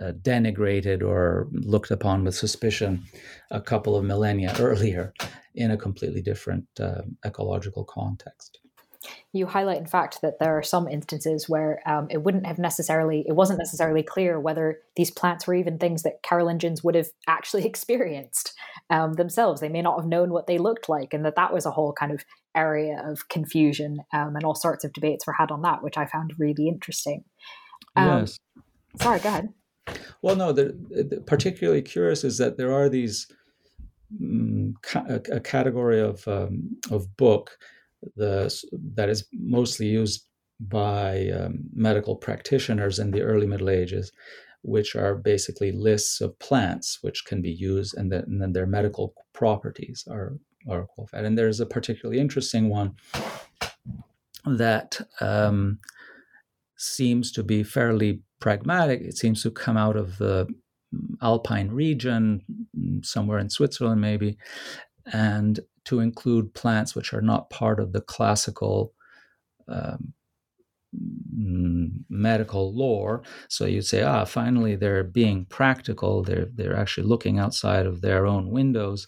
uh, 0.00 0.12
denigrated 0.22 1.02
or 1.02 1.48
looked 1.52 1.90
upon 1.90 2.24
with 2.24 2.34
suspicion 2.34 3.04
a 3.50 3.60
couple 3.60 3.94
of 3.94 4.04
millennia 4.04 4.54
earlier 4.60 5.12
in 5.54 5.70
a 5.70 5.76
completely 5.76 6.22
different 6.22 6.66
uh, 6.80 7.02
ecological 7.24 7.84
context. 7.84 8.58
You 9.32 9.46
highlight, 9.46 9.78
in 9.78 9.86
fact, 9.86 10.20
that 10.22 10.38
there 10.38 10.56
are 10.56 10.62
some 10.62 10.88
instances 10.88 11.48
where 11.48 11.80
um, 11.86 12.06
it 12.10 12.22
wouldn't 12.22 12.46
have 12.46 12.58
necessarily, 12.58 13.24
it 13.26 13.34
wasn't 13.34 13.58
necessarily 13.58 14.02
clear 14.02 14.38
whether 14.38 14.80
these 14.96 15.10
plants 15.10 15.46
were 15.46 15.54
even 15.54 15.78
things 15.78 16.02
that 16.02 16.22
Carolingians 16.22 16.84
would 16.84 16.94
have 16.94 17.10
actually 17.26 17.64
experienced 17.64 18.52
um, 18.90 19.14
themselves. 19.14 19.60
They 19.60 19.68
may 19.68 19.82
not 19.82 19.98
have 19.98 20.08
known 20.08 20.30
what 20.30 20.46
they 20.46 20.58
looked 20.58 20.88
like, 20.88 21.14
and 21.14 21.24
that 21.24 21.36
that 21.36 21.52
was 21.52 21.66
a 21.66 21.70
whole 21.70 21.92
kind 21.92 22.12
of 22.12 22.24
area 22.54 23.02
of 23.04 23.28
confusion, 23.28 23.98
um, 24.12 24.36
and 24.36 24.44
all 24.44 24.54
sorts 24.54 24.84
of 24.84 24.92
debates 24.92 25.26
were 25.26 25.32
had 25.32 25.50
on 25.50 25.62
that, 25.62 25.82
which 25.82 25.96
I 25.96 26.06
found 26.06 26.34
really 26.38 26.68
interesting. 26.68 27.24
Um, 27.96 28.20
yes. 28.20 28.38
Sorry, 29.00 29.20
go 29.20 29.28
ahead. 29.28 29.48
Well, 30.20 30.36
no, 30.36 30.52
the, 30.52 30.76
the 30.90 31.20
particularly 31.26 31.82
curious 31.82 32.24
is 32.24 32.38
that 32.38 32.56
there 32.56 32.72
are 32.72 32.88
these 32.88 33.26
um, 34.20 34.74
ca- 34.82 35.04
a, 35.08 35.40
category 35.40 36.00
of 36.00 36.26
um, 36.28 36.76
of 36.90 37.16
book 37.16 37.58
the 38.16 38.52
that 38.94 39.08
is 39.08 39.26
mostly 39.32 39.86
used 39.86 40.26
by 40.60 41.28
um, 41.30 41.64
medical 41.74 42.16
practitioners 42.16 42.98
in 42.98 43.10
the 43.10 43.22
early 43.22 43.46
Middle 43.46 43.70
Ages, 43.70 44.12
which 44.62 44.94
are 44.94 45.14
basically 45.14 45.72
lists 45.72 46.20
of 46.20 46.38
plants 46.38 46.98
which 47.02 47.24
can 47.24 47.42
be 47.42 47.50
used, 47.50 47.96
and 47.96 48.12
then, 48.12 48.22
and 48.26 48.40
then 48.40 48.52
their 48.52 48.66
medical 48.66 49.14
properties 49.32 50.04
are 50.10 50.34
are 50.68 50.86
qualified. 50.86 51.24
And 51.24 51.36
there's 51.36 51.60
a 51.60 51.66
particularly 51.66 52.20
interesting 52.20 52.68
one 52.68 52.94
that 54.44 55.00
um, 55.20 55.78
seems 56.76 57.32
to 57.32 57.42
be 57.42 57.62
fairly 57.62 58.22
pragmatic. 58.40 59.00
It 59.00 59.16
seems 59.16 59.42
to 59.42 59.50
come 59.50 59.76
out 59.76 59.96
of 59.96 60.18
the 60.18 60.46
Alpine 61.22 61.70
region, 61.70 62.42
somewhere 63.02 63.38
in 63.38 63.48
Switzerland, 63.50 64.00
maybe, 64.00 64.36
and 65.12 65.58
to 65.84 66.00
include 66.00 66.54
plants 66.54 66.94
which 66.94 67.12
are 67.12 67.22
not 67.22 67.50
part 67.50 67.80
of 67.80 67.92
the 67.92 68.00
classical 68.00 68.92
um, 69.68 70.14
medical 72.08 72.74
lore. 72.74 73.22
So 73.48 73.64
you'd 73.64 73.86
say, 73.86 74.02
ah, 74.02 74.24
finally 74.24 74.76
they're 74.76 75.04
being 75.04 75.46
practical. 75.46 76.22
They're 76.22 76.48
they're 76.52 76.76
actually 76.76 77.06
looking 77.06 77.38
outside 77.38 77.86
of 77.86 78.00
their 78.00 78.26
own 78.26 78.50
windows 78.50 79.06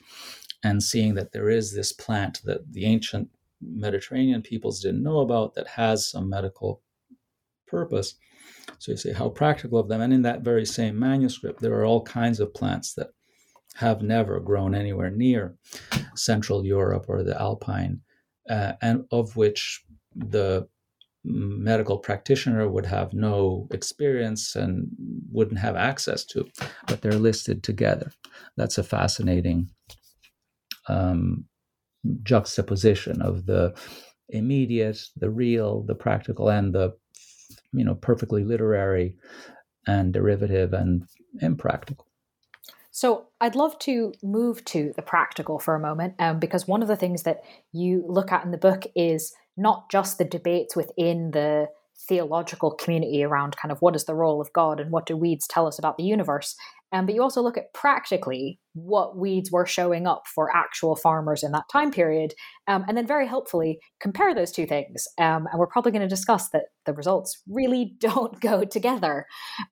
and 0.62 0.82
seeing 0.82 1.14
that 1.14 1.32
there 1.32 1.50
is 1.50 1.74
this 1.74 1.92
plant 1.92 2.40
that 2.44 2.72
the 2.72 2.86
ancient 2.86 3.28
Mediterranean 3.60 4.42
peoples 4.42 4.80
didn't 4.80 5.02
know 5.02 5.20
about 5.20 5.54
that 5.54 5.68
has 5.68 6.08
some 6.08 6.28
medical 6.28 6.82
purpose. 7.66 8.14
So 8.78 8.92
you 8.92 8.96
say, 8.96 9.12
how 9.12 9.28
practical 9.28 9.78
of 9.78 9.88
them. 9.88 10.00
And 10.00 10.12
in 10.12 10.22
that 10.22 10.42
very 10.42 10.64
same 10.64 10.98
manuscript, 10.98 11.60
there 11.60 11.74
are 11.74 11.84
all 11.84 12.02
kinds 12.02 12.40
of 12.40 12.54
plants 12.54 12.94
that 12.94 13.08
have 13.76 14.02
never 14.02 14.40
grown 14.40 14.74
anywhere 14.74 15.10
near 15.10 15.56
Central 16.16 16.64
Europe 16.64 17.06
or 17.08 17.22
the 17.22 17.40
Alpine, 17.40 18.00
uh, 18.48 18.72
and 18.82 19.04
of 19.10 19.36
which 19.36 19.84
the 20.14 20.68
medical 21.24 21.98
practitioner 21.98 22.68
would 22.68 22.84
have 22.84 23.14
no 23.14 23.66
experience 23.70 24.54
and 24.54 24.88
wouldn't 25.32 25.58
have 25.58 25.74
access 25.74 26.24
to, 26.24 26.46
but 26.86 27.00
they're 27.00 27.12
listed 27.12 27.62
together. 27.62 28.12
That's 28.56 28.76
a 28.76 28.82
fascinating 28.82 29.70
um, 30.88 31.46
juxtaposition 32.22 33.22
of 33.22 33.46
the 33.46 33.74
immediate, 34.28 35.00
the 35.16 35.30
real, 35.30 35.82
the 35.82 35.94
practical, 35.94 36.50
and 36.50 36.74
the 36.74 36.92
you 37.72 37.84
know 37.84 37.94
perfectly 37.94 38.44
literary 38.44 39.14
and 39.86 40.12
derivative 40.12 40.72
and 40.72 41.04
impractical. 41.40 42.06
So 42.94 43.26
I'd 43.40 43.56
love 43.56 43.76
to 43.80 44.12
move 44.22 44.64
to 44.66 44.92
the 44.94 45.02
practical 45.02 45.58
for 45.58 45.74
a 45.74 45.80
moment, 45.80 46.14
um, 46.20 46.38
because 46.38 46.68
one 46.68 46.80
of 46.80 46.86
the 46.86 46.94
things 46.94 47.24
that 47.24 47.40
you 47.72 48.04
look 48.06 48.30
at 48.30 48.44
in 48.44 48.52
the 48.52 48.56
book 48.56 48.84
is 48.94 49.34
not 49.56 49.90
just 49.90 50.16
the 50.16 50.24
debates 50.24 50.76
within 50.76 51.32
the 51.32 51.66
theological 52.08 52.70
community 52.70 53.24
around 53.24 53.56
kind 53.56 53.72
of 53.72 53.78
what 53.82 53.96
is 53.96 54.04
the 54.04 54.14
role 54.14 54.40
of 54.40 54.52
God 54.52 54.78
and 54.78 54.92
what 54.92 55.06
do 55.06 55.16
weeds 55.16 55.48
tell 55.48 55.66
us 55.66 55.76
about 55.76 55.96
the 55.96 56.04
universe, 56.04 56.54
um, 56.94 57.06
but 57.06 57.16
you 57.16 57.22
also 57.22 57.42
look 57.42 57.58
at 57.58 57.74
practically 57.74 58.60
what 58.74 59.16
weeds 59.16 59.50
were 59.50 59.66
showing 59.66 60.06
up 60.06 60.28
for 60.32 60.54
actual 60.56 60.94
farmers 60.94 61.42
in 61.42 61.50
that 61.50 61.68
time 61.72 61.90
period, 61.90 62.34
um, 62.68 62.84
and 62.86 62.96
then 62.96 63.08
very 63.08 63.26
helpfully 63.26 63.80
compare 63.98 64.32
those 64.32 64.52
two 64.52 64.64
things. 64.64 65.08
Um, 65.18 65.48
and 65.50 65.58
we're 65.58 65.66
probably 65.66 65.90
going 65.90 66.02
to 66.02 66.08
discuss 66.08 66.50
that 66.50 66.66
the 66.86 66.92
results 66.92 67.42
really 67.48 67.96
don't 67.98 68.40
go 68.40 68.64
together. 68.64 69.26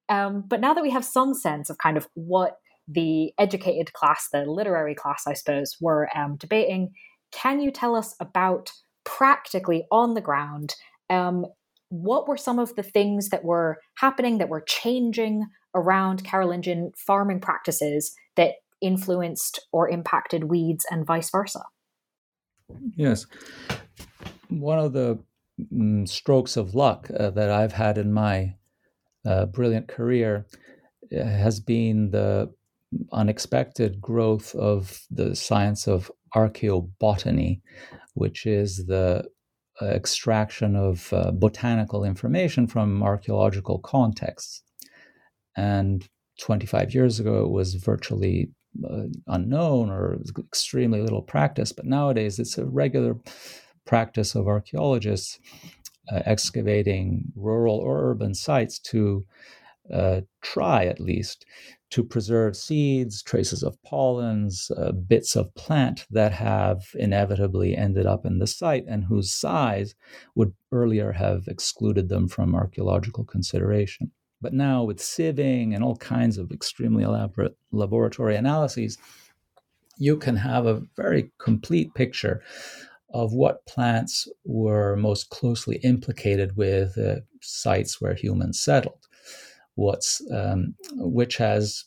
Um, 0.09 0.43
but 0.49 0.61
now 0.61 0.75
that 0.75 0.83
we 0.83 0.91
have 0.91 1.05
some 1.05 1.33
sense 1.33 1.71
of 1.71 1.79
kind 1.79 1.97
of 1.97 2.09
what 2.15 2.57
the 2.89 3.33
educated 3.39 3.93
class, 3.93 4.29
the 4.33 4.45
literary 4.45 4.95
class, 4.95 5.25
I 5.27 5.35
suppose, 5.35 5.77
were 5.81 6.09
um, 6.17 6.37
debating, 6.37 6.93
can 7.33 7.61
you 7.61 7.71
tell 7.71 7.95
us 7.95 8.15
about 8.21 8.71
practically 9.05 9.87
on 9.91 10.15
the 10.15 10.21
ground 10.21 10.75
um, 11.11 11.47
what 11.89 12.27
were 12.27 12.37
some 12.37 12.59
of 12.59 12.75
the 12.75 12.83
things 12.83 13.29
that 13.29 13.45
were 13.45 13.79
happening 13.99 14.39
that 14.39 14.49
were 14.49 14.65
changing 14.67 15.47
around 15.75 16.25
Carolingian 16.25 16.93
farming 16.97 17.41
practices 17.41 18.15
that 18.37 18.55
influenced 18.81 19.61
or 19.73 19.89
impacted 19.89 20.45
weeds 20.45 20.87
and 20.91 21.07
vice 21.07 21.31
versa? 21.31 21.63
Yes. 22.97 23.27
One 24.49 24.79
of 24.79 24.95
the 24.95 25.19
mm, 25.73 26.09
strokes 26.09 26.57
of 26.57 26.75
luck 26.75 27.11
uh, 27.15 27.31
that 27.31 27.51
I've 27.51 27.73
had 27.73 27.99
in 27.99 28.13
my 28.13 28.55
uh, 29.27 29.47
brilliant 29.47 29.89
career 29.89 30.47
uh, 31.15 31.25
has 31.25 31.61
been 31.61 32.11
the 32.11 32.53
unexpected 33.13 34.01
growth 34.01 34.55
of 34.55 35.03
the 35.11 35.35
science 35.35 35.87
of 35.87 36.11
archaeobotany, 36.35 37.61
which 38.15 38.47
is 38.47 38.87
the 38.87 39.25
uh, 39.81 39.87
extraction 39.87 40.77
of 40.77 41.13
uh, 41.13 41.31
botanical 41.33 42.05
information 42.05 42.67
from 42.67 43.03
archaeological 43.03 43.79
contexts. 43.79 44.63
And 45.57 46.07
25 46.41 46.95
years 46.95 47.21
ago, 47.21 47.45
it 47.45 47.51
was 47.51 47.75
virtually 47.75 48.51
uh, 48.89 49.05
unknown 49.27 49.91
or 49.91 50.19
extremely 50.39 51.01
little 51.03 51.23
practice, 51.23 51.73
but 51.73 51.85
nowadays 51.85 52.39
it's 52.39 52.59
a 52.59 52.65
regular 52.65 53.17
practice 53.85 54.35
of 54.35 54.47
archaeologists 54.47 55.39
uh, 56.11 56.23
excavating 56.25 57.25
rural 57.37 57.77
or 57.77 58.11
urban 58.11 58.35
sites 58.35 58.79
to 58.79 59.25
uh, 59.91 60.21
try 60.43 60.85
at 60.87 61.01
least 61.01 61.45
to 61.91 62.03
preserve 62.03 62.57
seeds, 62.57 63.23
traces 63.23 63.63
of 63.63 63.81
pollens, 63.83 64.71
uh, 64.77 64.93
bits 64.93 65.37
of 65.37 65.55
plant 65.55 66.07
that 66.11 66.33
have 66.33 66.85
inevitably 66.95 67.77
ended 67.77 68.07
up 68.07 68.25
in 68.25 68.39
the 68.39 68.47
site 68.47 68.85
and 68.89 69.05
whose 69.05 69.31
size 69.31 69.95
would 70.35 70.55
earlier 70.71 71.13
have 71.13 71.47
excluded 71.49 72.09
them 72.09 72.29
from 72.29 72.55
archaeological 72.55 73.25
consideration. 73.25 74.11
But 74.41 74.55
now, 74.55 74.85
with 74.85 74.99
sieving 74.99 75.75
and 75.75 75.85
all 75.85 75.97
kinds 75.97 76.39
of 76.39 76.51
extremely 76.51 77.05
elaborate 77.05 77.57
laboratory 77.71 78.37
analyses, 78.37 78.99
you 79.99 80.17
can 80.17 80.37
have 80.37 80.67
a 80.67 80.83
very 80.97 81.31
complete 81.39 81.95
picture 81.95 82.43
of 83.11 83.35
what 83.35 83.67
plants 83.67 84.27
were 84.45 84.97
most 84.97 85.29
closely 85.29 85.77
implicated 85.85 86.57
with 86.57 86.97
uh, 86.97 87.17
sites 87.43 88.01
where 88.01 88.15
humans 88.15 88.59
settled 88.59 89.02
what's 89.75 90.21
um, 90.33 90.75
which 90.95 91.37
has 91.37 91.85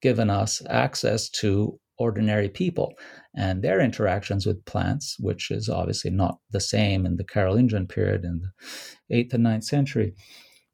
given 0.00 0.30
us 0.30 0.62
access 0.68 1.28
to 1.28 1.78
ordinary 1.98 2.48
people 2.48 2.94
and 3.36 3.62
their 3.62 3.80
interactions 3.80 4.46
with 4.46 4.64
plants, 4.64 5.16
which 5.18 5.50
is 5.50 5.68
obviously 5.68 6.10
not 6.10 6.38
the 6.50 6.60
same 6.60 7.06
in 7.06 7.16
the 7.16 7.24
Carolingian 7.24 7.86
period 7.86 8.24
in 8.24 8.40
the 8.40 9.16
eighth 9.16 9.34
and 9.34 9.42
ninth 9.42 9.64
century, 9.64 10.14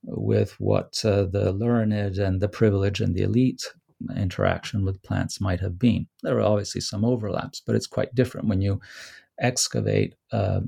with 0.03 0.53
what 0.59 1.03
uh, 1.05 1.25
the 1.25 1.53
learned 1.53 2.19
and 2.19 2.41
the 2.41 2.49
privileged 2.49 3.01
and 3.01 3.15
the 3.15 3.23
elite 3.23 3.63
interaction 4.17 4.85
with 4.85 5.03
plants 5.03 5.41
might 5.41 5.61
have 5.61 5.79
been. 5.79 6.07
There 6.23 6.39
are 6.39 6.43
obviously 6.43 6.81
some 6.81 7.05
overlaps, 7.05 7.63
but 7.67 7.77
it's 7.77 7.87
quite 7.87 8.15
different 8.15 8.49
when 8.49 8.63
you 8.63 8.81
excavate 9.39 10.15
uh, 10.33 10.61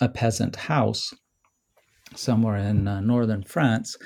a 0.00 0.08
peasant 0.08 0.56
house 0.56 1.14
somewhere 2.14 2.56
in 2.56 2.86
uh, 2.86 3.00
northern 3.00 3.42
France 3.42 3.96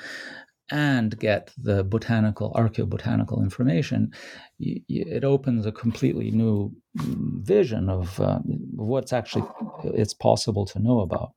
and 0.71 1.19
get 1.19 1.51
the 1.57 1.83
botanical, 1.83 2.53
archaeobotanical 2.53 3.43
information, 3.43 4.11
it 4.59 5.23
opens 5.23 5.65
a 5.65 5.71
completely 5.71 6.31
new 6.31 6.71
vision 6.95 7.89
of 7.89 8.19
uh, 8.19 8.39
what's 8.75 9.13
actually 9.13 9.45
it's 9.83 10.13
possible 10.13 10.65
to 10.65 10.79
know 10.79 11.01
about. 11.01 11.33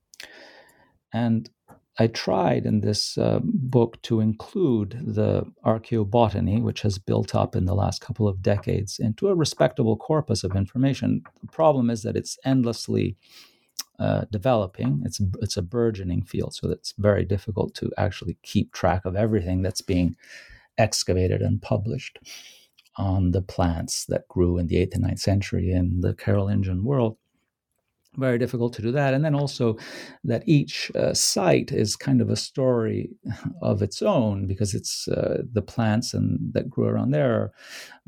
And 1.13 1.49
I 1.97 2.07
tried 2.07 2.65
in 2.65 2.81
this 2.81 3.17
uh, 3.17 3.39
book 3.43 4.01
to 4.03 4.19
include 4.19 5.01
the 5.05 5.43
archaeobotany, 5.65 6.61
which 6.61 6.81
has 6.81 6.97
built 6.97 7.33
up 7.33 7.55
in 7.55 7.65
the 7.65 7.75
last 7.75 8.01
couple 8.01 8.27
of 8.27 8.41
decades, 8.41 8.99
into 8.99 9.29
a 9.29 9.35
respectable 9.35 9.95
corpus 9.95 10.43
of 10.43 10.55
information. 10.55 11.23
The 11.41 11.51
problem 11.51 11.89
is 11.89 12.03
that 12.03 12.17
it's 12.17 12.37
endlessly 12.43 13.15
uh, 13.99 14.25
developing. 14.31 15.01
It's 15.05 15.21
it's 15.41 15.57
a 15.57 15.61
burgeoning 15.61 16.23
field, 16.23 16.53
so 16.55 16.69
it's 16.69 16.93
very 16.97 17.25
difficult 17.25 17.73
to 17.75 17.91
actually 17.97 18.37
keep 18.43 18.73
track 18.73 19.05
of 19.05 19.15
everything 19.15 19.61
that's 19.61 19.81
being 19.81 20.15
excavated 20.77 21.41
and 21.41 21.61
published 21.61 22.19
on 22.97 23.31
the 23.31 23.41
plants 23.41 24.05
that 24.05 24.27
grew 24.27 24.57
in 24.57 24.67
the 24.67 24.77
eighth 24.77 24.93
and 24.93 25.03
ninth 25.03 25.19
century 25.19 25.71
in 25.71 26.01
the 26.01 26.13
Carolingian 26.13 26.83
world. 26.83 27.17
Very 28.17 28.37
difficult 28.37 28.73
to 28.73 28.81
do 28.81 28.91
that, 28.93 29.13
and 29.13 29.25
then 29.25 29.35
also 29.35 29.77
that 30.23 30.43
each 30.45 30.89
uh, 30.95 31.13
site 31.13 31.73
is 31.73 31.97
kind 31.97 32.21
of 32.21 32.29
a 32.29 32.37
story 32.37 33.09
of 33.61 33.81
its 33.81 34.01
own 34.01 34.47
because 34.47 34.73
it's 34.73 35.07
uh, 35.09 35.41
the 35.51 35.61
plants 35.61 36.13
and 36.13 36.53
that 36.53 36.69
grew 36.69 36.85
around 36.85 37.11
there 37.11 37.33
are 37.33 37.51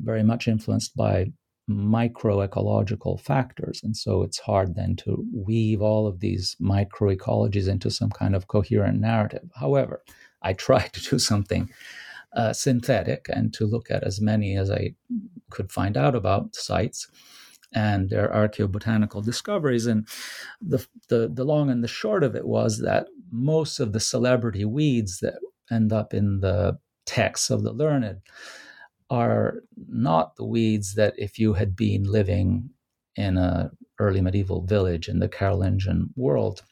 very 0.00 0.22
much 0.22 0.48
influenced 0.48 0.96
by 0.96 1.30
microecological 1.68 3.20
factors. 3.20 3.80
And 3.82 3.96
so 3.96 4.22
it's 4.22 4.38
hard 4.38 4.74
then 4.74 4.96
to 4.96 5.24
weave 5.34 5.82
all 5.82 6.06
of 6.06 6.20
these 6.20 6.56
microecologies 6.60 7.68
into 7.68 7.90
some 7.90 8.10
kind 8.10 8.34
of 8.34 8.48
coherent 8.48 9.00
narrative. 9.00 9.50
However, 9.54 10.02
I 10.42 10.52
tried 10.54 10.92
to 10.94 11.10
do 11.10 11.18
something 11.18 11.70
uh, 12.34 12.52
synthetic 12.52 13.26
and 13.28 13.52
to 13.54 13.66
look 13.66 13.90
at 13.90 14.04
as 14.04 14.20
many 14.20 14.56
as 14.56 14.70
I 14.70 14.94
could 15.50 15.72
find 15.72 15.96
out 15.96 16.14
about 16.14 16.54
sites 16.54 17.08
and 17.74 18.08
their 18.08 18.28
archaeobotanical 18.28 19.24
discoveries. 19.24 19.86
And 19.86 20.06
the, 20.60 20.86
the, 21.08 21.30
the 21.32 21.44
long 21.44 21.70
and 21.70 21.84
the 21.84 21.88
short 21.88 22.24
of 22.24 22.34
it 22.34 22.46
was 22.46 22.80
that 22.80 23.06
most 23.30 23.78
of 23.78 23.92
the 23.92 24.00
celebrity 24.00 24.64
weeds 24.64 25.20
that 25.20 25.38
end 25.70 25.92
up 25.92 26.14
in 26.14 26.40
the 26.40 26.78
texts 27.04 27.50
of 27.50 27.62
the 27.62 27.72
learned 27.72 28.20
are 29.10 29.62
not 29.88 30.36
the 30.36 30.44
weeds 30.44 30.94
that 30.94 31.14
if 31.16 31.38
you 31.38 31.54
had 31.54 31.74
been 31.74 32.04
living 32.04 32.70
in 33.16 33.36
a 33.36 33.70
early 33.98 34.20
medieval 34.20 34.62
village 34.62 35.08
in 35.08 35.18
the 35.18 35.28
Carolingian 35.28 36.10
world 36.16 36.62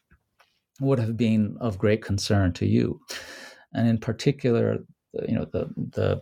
would 0.80 0.98
have 0.98 1.16
been 1.16 1.56
of 1.60 1.78
great 1.78 2.02
concern 2.02 2.52
to 2.52 2.66
you. 2.66 3.00
And 3.72 3.88
in 3.88 3.98
particular, 3.98 4.78
you 5.28 5.34
know, 5.34 5.46
the 5.52 5.68
the 5.76 6.20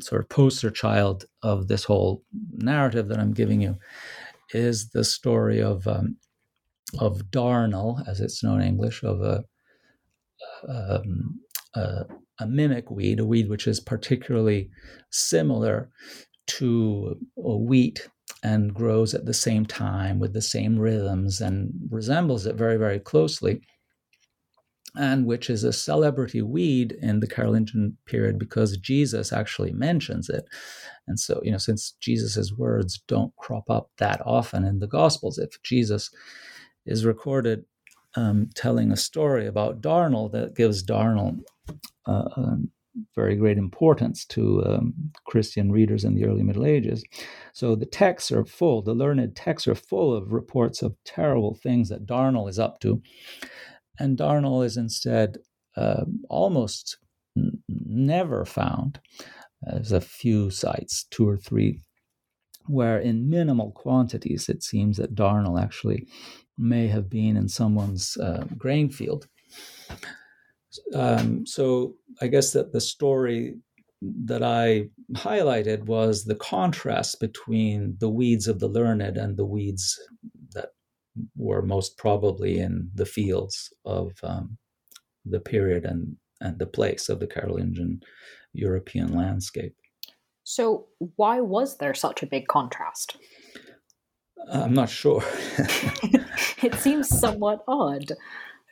sort 0.00 0.20
of 0.20 0.28
poster 0.28 0.70
child 0.70 1.24
of 1.42 1.68
this 1.68 1.84
whole 1.84 2.22
narrative 2.52 3.08
that 3.08 3.18
I'm 3.18 3.32
giving 3.32 3.60
you 3.60 3.78
is 4.52 4.90
the 4.90 5.04
story 5.04 5.62
of 5.62 5.86
um, 5.86 6.16
of 6.98 7.30
darnel, 7.30 8.06
as 8.08 8.20
it's 8.20 8.42
known 8.42 8.60
in 8.60 8.68
English, 8.68 9.02
of 9.02 9.20
a, 9.20 9.44
um, 10.68 11.40
a, 11.74 12.04
a 12.38 12.46
mimic 12.46 12.90
weed, 12.90 13.20
a 13.20 13.24
weed 13.24 13.48
which 13.48 13.66
is 13.66 13.80
particularly 13.80 14.70
similar 15.10 15.90
to 16.46 17.18
wheat 17.36 18.08
and 18.42 18.74
grows 18.74 19.14
at 19.14 19.24
the 19.24 19.34
same 19.34 19.66
time 19.66 20.18
with 20.18 20.32
the 20.32 20.42
same 20.42 20.78
rhythms 20.78 21.40
and 21.40 21.72
resembles 21.90 22.46
it 22.46 22.56
very, 22.56 22.76
very 22.76 23.00
closely 23.00 23.60
and 24.96 25.26
which 25.26 25.50
is 25.50 25.62
a 25.62 25.72
celebrity 25.72 26.42
weed 26.42 26.92
in 27.02 27.20
the 27.20 27.26
Carolingian 27.26 27.96
period 28.06 28.38
because 28.38 28.76
Jesus 28.78 29.32
actually 29.32 29.72
mentions 29.72 30.28
it. 30.28 30.44
And 31.06 31.20
so, 31.20 31.40
you 31.44 31.52
know, 31.52 31.58
since 31.58 31.94
Jesus's 32.00 32.56
words 32.56 33.02
don't 33.06 33.34
crop 33.36 33.68
up 33.68 33.90
that 33.98 34.22
often 34.24 34.64
in 34.64 34.78
the 34.78 34.86
Gospels, 34.86 35.38
if 35.38 35.62
Jesus 35.62 36.10
is 36.86 37.04
recorded 37.04 37.64
um, 38.14 38.48
telling 38.54 38.90
a 38.90 38.96
story 38.96 39.46
about 39.46 39.82
Darnel, 39.82 40.32
that 40.32 40.56
gives 40.56 40.82
Darnel 40.82 41.40
very 43.14 43.36
great 43.36 43.58
importance 43.58 44.24
to 44.24 44.64
um, 44.64 44.94
Christian 45.26 45.70
readers 45.70 46.04
in 46.04 46.14
the 46.14 46.24
early 46.24 46.42
Middle 46.42 46.66
Ages. 46.66 47.04
So 47.52 47.74
the 47.74 47.86
texts 47.86 48.32
are 48.32 48.44
full, 48.44 48.82
the 48.82 48.94
learned 48.94 49.36
texts 49.36 49.68
are 49.68 49.74
full 49.74 50.14
of 50.14 50.32
reports 50.32 50.82
of 50.82 50.96
terrible 51.04 51.54
things 51.54 51.88
that 51.88 52.06
Darnel 52.06 52.48
is 52.48 52.58
up 52.58 52.80
to. 52.80 53.02
And 53.98 54.18
Darnel 54.18 54.64
is 54.64 54.76
instead 54.76 55.38
uh, 55.76 56.04
almost 56.28 56.98
n- 57.36 57.62
never 57.68 58.44
found. 58.44 59.00
There's 59.62 59.92
a 59.92 60.00
few 60.00 60.50
sites, 60.50 61.06
two 61.10 61.28
or 61.28 61.36
three, 61.36 61.80
where 62.66 62.98
in 62.98 63.28
minimal 63.28 63.72
quantities 63.72 64.48
it 64.48 64.62
seems 64.62 64.96
that 64.98 65.14
Darnel 65.14 65.60
actually 65.60 66.06
may 66.58 66.88
have 66.88 67.10
been 67.10 67.36
in 67.36 67.48
someone's 67.48 68.16
uh, 68.16 68.44
grain 68.56 68.90
field. 68.90 69.28
Um, 70.94 71.46
so 71.46 71.94
I 72.20 72.26
guess 72.26 72.52
that 72.52 72.72
the 72.72 72.80
story 72.80 73.56
that 74.02 74.42
I 74.42 74.88
highlighted 75.14 75.86
was 75.86 76.24
the 76.24 76.34
contrast 76.34 77.20
between 77.20 77.96
the 77.98 78.10
weeds 78.10 78.46
of 78.46 78.58
the 78.58 78.68
learned 78.68 79.16
and 79.16 79.36
the 79.36 79.46
weeds 79.46 79.98
that 80.52 80.70
were 81.34 81.62
most 81.62 81.96
probably 81.96 82.58
in 82.58 82.90
the 82.94 83.06
fields 83.06 83.72
of 83.84 84.12
um, 84.22 84.58
the 85.24 85.40
period 85.40 85.84
and, 85.84 86.16
and 86.40 86.58
the 86.58 86.66
place 86.66 87.08
of 87.08 87.20
the 87.20 87.26
Carolingian 87.26 88.00
European 88.52 89.14
landscape. 89.14 89.74
So, 90.44 90.86
why 91.16 91.40
was 91.40 91.78
there 91.78 91.94
such 91.94 92.22
a 92.22 92.26
big 92.26 92.46
contrast? 92.46 93.16
I'm 94.52 94.74
not 94.74 94.88
sure. 94.88 95.24
it 96.62 96.74
seems 96.76 97.08
somewhat 97.08 97.64
odd. 97.66 98.12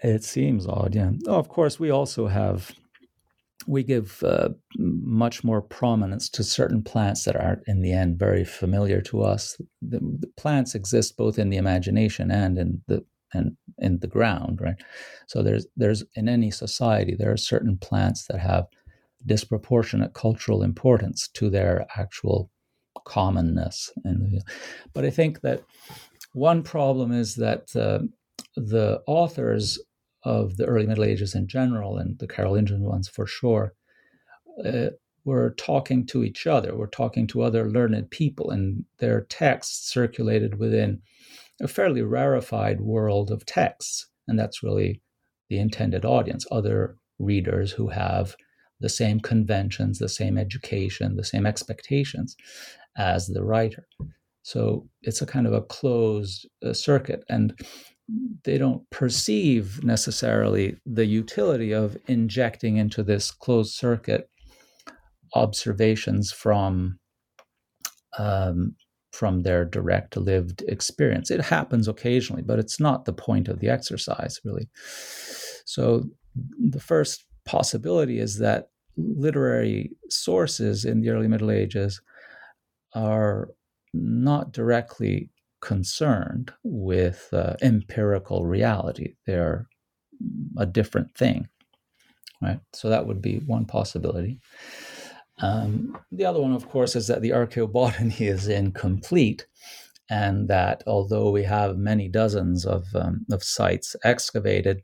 It 0.03 0.25
seems 0.25 0.67
odd, 0.67 0.95
yeah. 0.95 1.13
Oh, 1.27 1.37
of 1.37 1.49
course, 1.49 1.81
we 1.81 1.91
also 1.91 2.27
have 2.27 2.73
we 3.67 3.83
give 3.83 4.23
uh, 4.23 4.51
much 4.77 5.43
more 5.43 5.63
prominence 5.63 6.29
to 6.29 6.45
certain 6.45 6.83
plants 6.83 7.25
that 7.25 7.37
are, 7.37 7.63
in 7.67 7.81
the 7.81 7.93
end, 7.93 8.19
very 8.19 8.45
familiar 8.45 9.01
to 9.01 9.23
us. 9.23 9.57
The, 9.81 10.01
the, 10.01 10.27
plants 10.37 10.75
exist 10.75 11.17
both 11.17 11.39
in 11.39 11.49
the 11.51 11.57
imagination 11.57 12.31
and 12.31 12.59
in 12.59 12.83
the 12.89 13.05
and 13.33 13.57
in 13.79 13.99
the 13.99 14.07
ground, 14.07 14.61
right? 14.61 14.77
So 15.27 15.43
there's 15.43 15.67
there's 15.77 16.05
in 16.15 16.29
any 16.29 16.51
society 16.51 17.15
there 17.15 17.33
are 17.33 17.37
certain 17.37 17.77
plants 17.79 18.27
that 18.27 18.39
have 18.39 18.67
disproportionate 19.27 20.15
cultural 20.15 20.63
importance 20.63 21.29
to 21.29 21.49
their 21.51 21.87
actual 21.97 22.51
commonness. 23.07 23.91
And 24.05 24.43
but 24.93 25.05
I 25.05 25.11
think 25.11 25.41
that 25.41 25.63
one 26.33 26.63
problem 26.63 27.13
is 27.13 27.37
that 27.37 27.75
uh, 27.75 28.01
the 28.57 29.03
authors 29.07 29.79
of 30.25 30.57
the 30.57 30.65
early 30.65 30.87
Middle 30.87 31.05
Ages 31.05 31.35
in 31.35 31.47
general, 31.47 31.99
and 31.99 32.19
the 32.19 32.27
Carolingian 32.27 32.81
ones 32.81 33.09
for 33.09 33.27
sure, 33.27 33.75
uh, 34.65 34.91
were 35.25 35.55
talking 35.57 36.07
to 36.07 36.23
each 36.23 36.47
other. 36.47 36.77
We're 36.77 36.87
talking 36.87 37.27
to 37.29 37.43
other 37.43 37.71
learned 37.71 38.11
people, 38.11 38.51
and 38.51 38.85
their 38.99 39.23
texts 39.23 39.91
circulated 39.91 40.59
within 40.59 41.01
a 41.61 41.69
fairly 41.69 42.03
rarefied 42.03 42.81
world 42.81 43.31
of 43.31 43.47
texts. 43.47 44.09
And 44.29 44.39
that's 44.39 44.63
really 44.63 45.01
the 45.49 45.59
intended 45.59 46.05
audience 46.05 46.47
other 46.51 46.97
readers 47.19 47.73
who 47.73 47.89
have 47.89 48.37
the 48.81 48.89
same 48.89 49.21
conventions, 49.21 49.99
the 49.99 50.09
same 50.09 50.37
education, 50.37 51.17
the 51.17 51.25
same 51.25 51.47
expectations 51.47 52.37
as 52.97 53.29
the 53.29 53.45
writer. 53.45 53.87
So 54.43 54.89
it's 55.03 55.23
a 55.23 55.27
kind 55.27 55.47
of 55.47 55.53
a 55.53 55.63
closed 55.63 56.47
uh, 56.63 56.73
circuit. 56.73 57.25
And 57.29 57.59
they 58.45 58.59
don't 58.59 58.89
perceive 58.91 59.83
necessarily 59.83 60.77
the 60.85 61.07
utility 61.07 61.73
of 61.73 61.97
injecting 62.07 62.77
into 62.77 63.03
this 63.03 63.31
closed 63.31 63.75
circuit 63.75 64.29
observations 65.35 66.33
from 66.33 66.99
um, 68.19 68.77
from 69.13 69.43
their 69.43 69.65
direct 69.65 70.17
lived 70.17 70.63
experience. 70.69 71.31
It 71.31 71.41
happens 71.41 71.87
occasionally, 71.87 72.43
but 72.43 72.59
it's 72.59 72.81
not 72.81 73.05
the 73.05 73.13
point 73.13 73.49
of 73.49 73.61
the 73.61 73.69
exercise, 73.69 74.41
really. 74.45 74.69
So 75.65 76.05
the 76.59 76.81
first 76.81 77.25
possibility 77.45 78.19
is 78.19 78.39
that 78.39 78.69
literary 78.97 79.93
sources 80.11 80.85
in 80.85 81.01
the 81.01 81.11
early 81.11 81.29
Middle 81.29 81.53
Ages 81.53 82.01
are 82.95 83.51
not 83.93 84.53
directly 84.53 85.31
concerned 85.65 86.53
with 86.63 87.29
uh, 87.33 87.55
empirical 87.63 88.45
reality. 88.45 89.15
They're 89.27 89.67
a 90.59 90.67
different 90.67 91.15
thing, 91.17 91.49
right? 92.43 92.61
So 92.75 92.91
that 92.91 93.07
would 93.07 93.23
be 93.23 93.39
one 93.39 93.65
possibility. 93.65 94.41
Um, 95.41 95.99
the 96.13 96.27
other 96.27 96.41
one, 96.41 96.53
of 96.53 96.69
course, 96.69 96.95
is 96.95 97.07
that 97.09 97.23
the 97.23 97.31
archaeobotany 97.31 98.21
is 98.29 98.47
incomplete, 98.47 99.47
and 100.11 100.49
that 100.49 100.85
although 100.87 101.31
we 101.31 101.45
have 101.45 101.79
many 101.79 102.09
dozens 102.09 102.67
of, 102.67 102.85
um, 102.95 103.25
of 103.33 103.43
sites 103.43 103.97
excavated, 104.05 104.83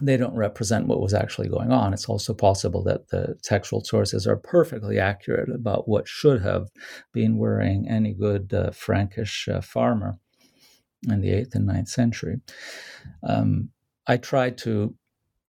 they 0.00 0.16
don't 0.16 0.34
represent 0.34 0.86
what 0.86 1.00
was 1.00 1.14
actually 1.14 1.48
going 1.48 1.72
on. 1.72 1.92
It's 1.92 2.08
also 2.08 2.34
possible 2.34 2.82
that 2.84 3.08
the 3.08 3.36
textual 3.42 3.84
sources 3.84 4.26
are 4.26 4.36
perfectly 4.36 4.98
accurate 4.98 5.50
about 5.50 5.88
what 5.88 6.08
should 6.08 6.42
have 6.42 6.68
been 7.12 7.36
worrying 7.36 7.88
any 7.88 8.12
good 8.12 8.52
uh, 8.52 8.70
Frankish 8.70 9.48
uh, 9.48 9.60
farmer 9.60 10.18
in 11.08 11.20
the 11.20 11.30
8th 11.30 11.54
and 11.54 11.68
9th 11.68 11.88
century. 11.88 12.40
Um, 13.22 13.70
I 14.06 14.16
tried 14.16 14.58
to 14.58 14.94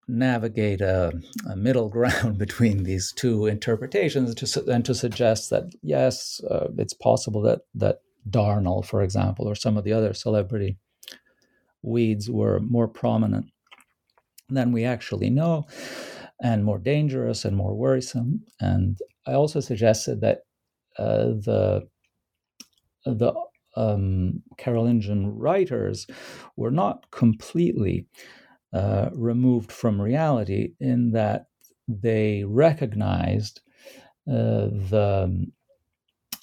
navigate 0.08 0.80
a, 0.80 1.12
a, 1.48 1.56
middle 1.56 1.88
ground 1.96 2.38
between 2.38 2.84
these 2.84 3.12
two 3.12 3.46
interpretations 3.46 4.34
to, 4.34 4.70
and 4.70 4.84
to 4.84 4.94
suggest 4.94 5.50
that, 5.50 5.72
yes, 5.82 6.40
uh, 6.50 6.68
it's 6.78 6.94
possible 6.94 7.40
that, 7.42 7.60
that 7.74 8.00
Darnel, 8.28 8.84
for 8.84 9.02
example, 9.02 9.48
or 9.48 9.54
some 9.54 9.76
of 9.76 9.84
the 9.84 9.92
other 9.92 10.14
celebrity 10.14 10.78
weeds 11.82 12.30
were 12.30 12.60
more 12.60 12.88
prominent 12.88 13.51
than 14.54 14.72
we 14.72 14.84
actually 14.84 15.30
know, 15.30 15.66
and 16.42 16.64
more 16.64 16.78
dangerous 16.78 17.44
and 17.44 17.56
more 17.56 17.74
worrisome. 17.74 18.44
And 18.60 18.98
I 19.26 19.32
also 19.34 19.60
suggested 19.60 20.20
that 20.20 20.40
uh, 20.98 21.34
the 21.46 21.88
the 23.04 23.32
um, 23.76 24.42
Carolingian 24.58 25.36
writers 25.36 26.06
were 26.56 26.70
not 26.70 27.10
completely 27.10 28.06
uh, 28.72 29.08
removed 29.14 29.72
from 29.72 30.00
reality 30.00 30.74
in 30.80 31.12
that 31.12 31.46
they 31.88 32.44
recognized 32.44 33.60
uh, 34.28 34.68
the 34.90 35.46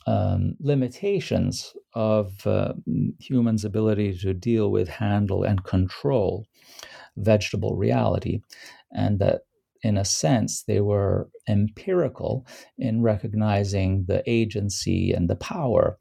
um, 0.07 0.55
limitations 0.59 1.73
of 1.93 2.45
uh, 2.47 2.73
humans' 3.19 3.65
ability 3.65 4.17
to 4.17 4.33
deal 4.33 4.71
with, 4.71 4.89
handle, 4.89 5.43
and 5.43 5.63
control 5.63 6.45
vegetable 7.19 7.75
reality, 7.75 8.41
and 8.91 9.19
that 9.19 9.41
in 9.81 9.97
a 9.97 10.05
sense, 10.05 10.63
they 10.63 10.81
were 10.81 11.29
empirical 11.47 12.45
in 12.77 13.01
recognizing 13.01 14.05
the 14.07 14.21
agency 14.29 15.13
and 15.13 15.29
the 15.29 15.37
power 15.37 15.97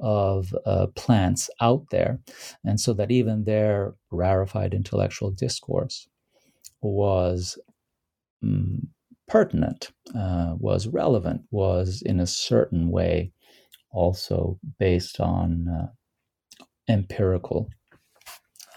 of 0.00 0.54
uh, 0.64 0.86
plants 0.94 1.50
out 1.60 1.84
there. 1.90 2.20
And 2.64 2.80
so 2.80 2.94
that 2.94 3.10
even 3.10 3.44
their 3.44 3.94
rarefied 4.10 4.72
intellectual 4.72 5.30
discourse 5.30 6.08
was 6.80 7.58
um, 8.42 8.88
pertinent, 9.26 9.90
uh, 10.16 10.54
was 10.58 10.86
relevant, 10.86 11.42
was 11.50 12.02
in 12.02 12.20
a 12.20 12.26
certain 12.26 12.90
way 12.90 13.32
also 13.90 14.58
based 14.78 15.20
on 15.20 15.68
uh, 15.68 15.88
empirical 16.88 17.68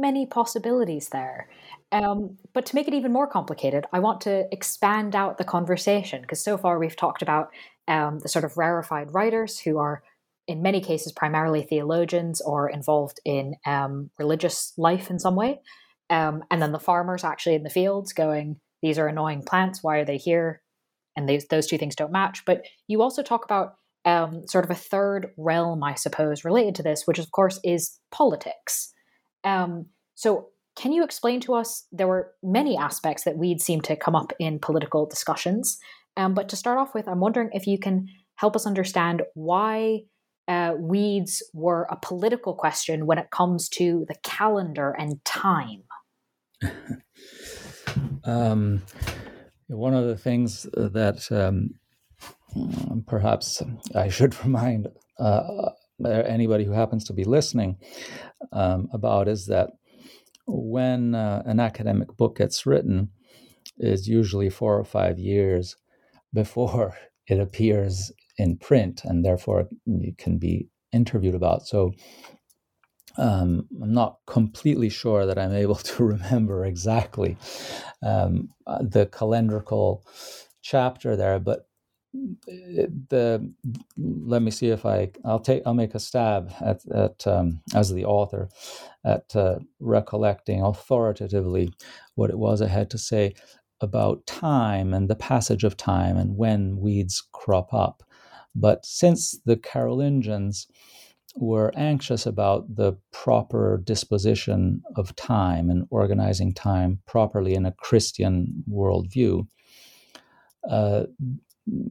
Many 0.00 0.26
possibilities 0.26 1.08
there. 1.08 1.48
Um, 1.90 2.38
but 2.52 2.66
to 2.66 2.74
make 2.74 2.86
it 2.86 2.94
even 2.94 3.12
more 3.12 3.26
complicated, 3.26 3.84
I 3.92 3.98
want 3.98 4.20
to 4.22 4.46
expand 4.52 5.16
out 5.16 5.38
the 5.38 5.44
conversation 5.44 6.22
because 6.22 6.42
so 6.42 6.56
far 6.56 6.78
we've 6.78 6.94
talked 6.94 7.22
about 7.22 7.48
um, 7.88 8.20
the 8.20 8.28
sort 8.28 8.44
of 8.44 8.56
rarefied 8.56 9.12
writers 9.12 9.58
who 9.58 9.78
are, 9.78 10.02
in 10.46 10.62
many 10.62 10.80
cases, 10.80 11.10
primarily 11.10 11.62
theologians 11.62 12.40
or 12.40 12.68
involved 12.68 13.18
in 13.24 13.56
um, 13.66 14.10
religious 14.18 14.72
life 14.76 15.10
in 15.10 15.18
some 15.18 15.34
way. 15.34 15.60
Um, 16.10 16.44
and 16.50 16.62
then 16.62 16.72
the 16.72 16.78
farmers 16.78 17.24
actually 17.24 17.56
in 17.56 17.64
the 17.64 17.70
fields 17.70 18.12
going, 18.12 18.60
These 18.82 18.98
are 18.98 19.08
annoying 19.08 19.42
plants. 19.42 19.82
Why 19.82 19.98
are 19.98 20.04
they 20.04 20.16
here? 20.16 20.62
And 21.16 21.28
these, 21.28 21.48
those 21.48 21.66
two 21.66 21.78
things 21.78 21.96
don't 21.96 22.12
match. 22.12 22.44
But 22.44 22.62
you 22.86 23.02
also 23.02 23.24
talk 23.24 23.44
about 23.44 23.74
um, 24.04 24.46
sort 24.46 24.64
of 24.64 24.70
a 24.70 24.76
third 24.76 25.32
realm, 25.36 25.82
I 25.82 25.94
suppose, 25.94 26.44
related 26.44 26.76
to 26.76 26.82
this, 26.84 27.06
which 27.06 27.18
of 27.18 27.32
course 27.32 27.58
is 27.64 27.98
politics. 28.12 28.92
Um, 29.44 29.86
so 30.14 30.48
can 30.76 30.92
you 30.92 31.02
explain 31.02 31.40
to 31.40 31.54
us? 31.54 31.86
There 31.90 32.06
were 32.06 32.32
many 32.42 32.76
aspects 32.76 33.24
that 33.24 33.36
we'd 33.36 33.60
seem 33.60 33.80
to 33.82 33.96
come 33.96 34.14
up 34.14 34.32
in 34.38 34.58
political 34.58 35.06
discussions. 35.06 35.78
Um, 36.16 36.34
but 36.34 36.48
to 36.50 36.56
start 36.56 36.78
off 36.78 36.94
with, 36.94 37.08
I'm 37.08 37.20
wondering 37.20 37.50
if 37.52 37.66
you 37.66 37.78
can 37.78 38.08
help 38.36 38.54
us 38.54 38.66
understand 38.66 39.22
why 39.34 40.02
uh, 40.46 40.74
weeds 40.78 41.42
were 41.52 41.86
a 41.90 41.96
political 41.96 42.54
question 42.54 43.06
when 43.06 43.18
it 43.18 43.30
comes 43.30 43.68
to 43.68 44.04
the 44.08 44.14
calendar 44.22 44.94
and 44.98 45.24
time. 45.24 45.82
um, 48.24 48.82
one 49.66 49.94
of 49.94 50.06
the 50.06 50.16
things 50.16 50.62
that 50.72 51.30
um, 51.30 53.02
perhaps 53.06 53.62
I 53.94 54.08
should 54.08 54.40
remind 54.44 54.88
uh, 55.18 55.70
anybody 56.06 56.64
who 56.64 56.72
happens 56.72 57.04
to 57.04 57.12
be 57.12 57.24
listening 57.24 57.76
um, 58.52 58.88
about 58.92 59.28
is 59.28 59.46
that 59.46 59.70
when 60.46 61.14
uh, 61.14 61.42
an 61.46 61.60
academic 61.60 62.16
book 62.16 62.38
gets 62.38 62.66
written 62.66 63.10
is 63.78 64.08
usually 64.08 64.50
four 64.50 64.78
or 64.78 64.84
five 64.84 65.18
years 65.18 65.76
before 66.32 66.96
it 67.26 67.38
appears 67.38 68.12
in 68.38 68.56
print 68.56 69.02
and 69.04 69.24
therefore 69.24 69.68
it 69.86 70.18
can 70.18 70.38
be 70.38 70.68
interviewed 70.92 71.34
about. 71.34 71.66
So 71.66 71.92
um, 73.18 73.66
I'm 73.82 73.92
not 73.92 74.18
completely 74.26 74.88
sure 74.88 75.26
that 75.26 75.38
I'm 75.38 75.52
able 75.64 75.74
to 75.74 76.04
remember 76.04 76.64
exactly 76.64 77.36
um, 78.02 78.50
the 78.80 79.06
calendrical 79.06 80.02
chapter 80.62 81.16
there, 81.16 81.38
but 81.38 81.67
the 82.14 83.52
let 83.98 84.42
me 84.42 84.50
see 84.50 84.68
if 84.68 84.86
I 84.86 85.10
I'll 85.24 85.40
take 85.40 85.62
I'll 85.66 85.74
make 85.74 85.94
a 85.94 86.00
stab 86.00 86.52
at 86.60 86.80
at 86.90 87.26
um, 87.26 87.60
as 87.74 87.92
the 87.92 88.04
author 88.04 88.48
at 89.04 89.34
uh, 89.36 89.58
recollecting 89.78 90.62
authoritatively 90.62 91.72
what 92.14 92.30
it 92.30 92.38
was 92.38 92.62
I 92.62 92.68
had 92.68 92.90
to 92.90 92.98
say 92.98 93.34
about 93.80 94.26
time 94.26 94.92
and 94.94 95.08
the 95.08 95.14
passage 95.14 95.64
of 95.64 95.76
time 95.76 96.16
and 96.16 96.36
when 96.36 96.78
weeds 96.78 97.22
crop 97.32 97.72
up. 97.72 98.02
But 98.54 98.84
since 98.84 99.38
the 99.44 99.56
Carolingians 99.56 100.66
were 101.36 101.72
anxious 101.76 102.26
about 102.26 102.74
the 102.74 102.94
proper 103.12 103.80
disposition 103.84 104.82
of 104.96 105.14
time 105.14 105.70
and 105.70 105.86
organizing 105.90 106.52
time 106.52 107.00
properly 107.06 107.54
in 107.54 107.66
a 107.66 107.72
Christian 107.72 108.64
worldview, 108.68 109.46
uh, 110.68 111.04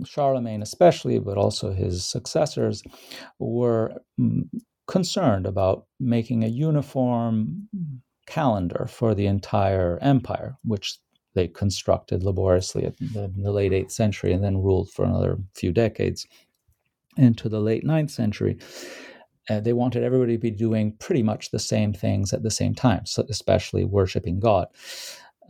Charlemagne, 0.06 0.62
especially, 0.62 1.20
but 1.20 1.38
also 1.38 1.72
his 1.72 2.06
successors, 2.06 2.84
were 3.40 3.94
mm, 4.20 4.48
concerned 4.88 5.46
about 5.46 5.86
making 6.00 6.44
a 6.44 6.48
uniform 6.48 7.68
calendar 8.26 8.88
for 8.90 9.16
the 9.16 9.26
entire 9.26 9.98
empire, 10.02 10.56
which 10.64 11.00
they 11.36 11.48
constructed 11.48 12.24
laboriously 12.24 12.84
in 12.84 13.44
the 13.44 13.52
late 13.52 13.72
8th 13.72 13.92
century 13.92 14.34
and 14.34 14.44
then 14.44 14.58
ruled 14.62 14.90
for 14.90 15.06
another 15.06 15.38
few 15.54 15.72
decades 15.72 16.26
into 17.16 17.48
the 17.48 17.60
late 17.60 17.84
9th 17.84 18.12
century. 18.12 18.58
Uh, 19.50 19.60
they 19.60 19.74
wanted 19.74 20.04
everybody 20.04 20.34
to 20.34 20.40
be 20.40 20.52
doing 20.52 20.94
pretty 21.00 21.24
much 21.24 21.52
the 21.52 21.60
same 21.60 21.94
things 21.94 22.34
at 22.34 22.44
the 22.44 22.52
same 22.52 22.76
time, 22.76 23.06
so 23.06 23.24
especially 23.30 23.86
worshiping 23.86 24.40
God 24.40 24.68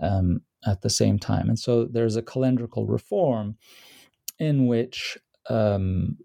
um, 0.02 0.42
at 0.66 0.82
the 0.82 0.90
same 0.90 1.18
time. 1.18 1.50
And 1.50 1.58
so 1.58 1.86
there's 1.86 2.16
a 2.16 2.22
calendrical 2.22 2.88
reform 2.88 3.58
in 4.40 4.68
which 4.68 5.18
um, 5.50 6.18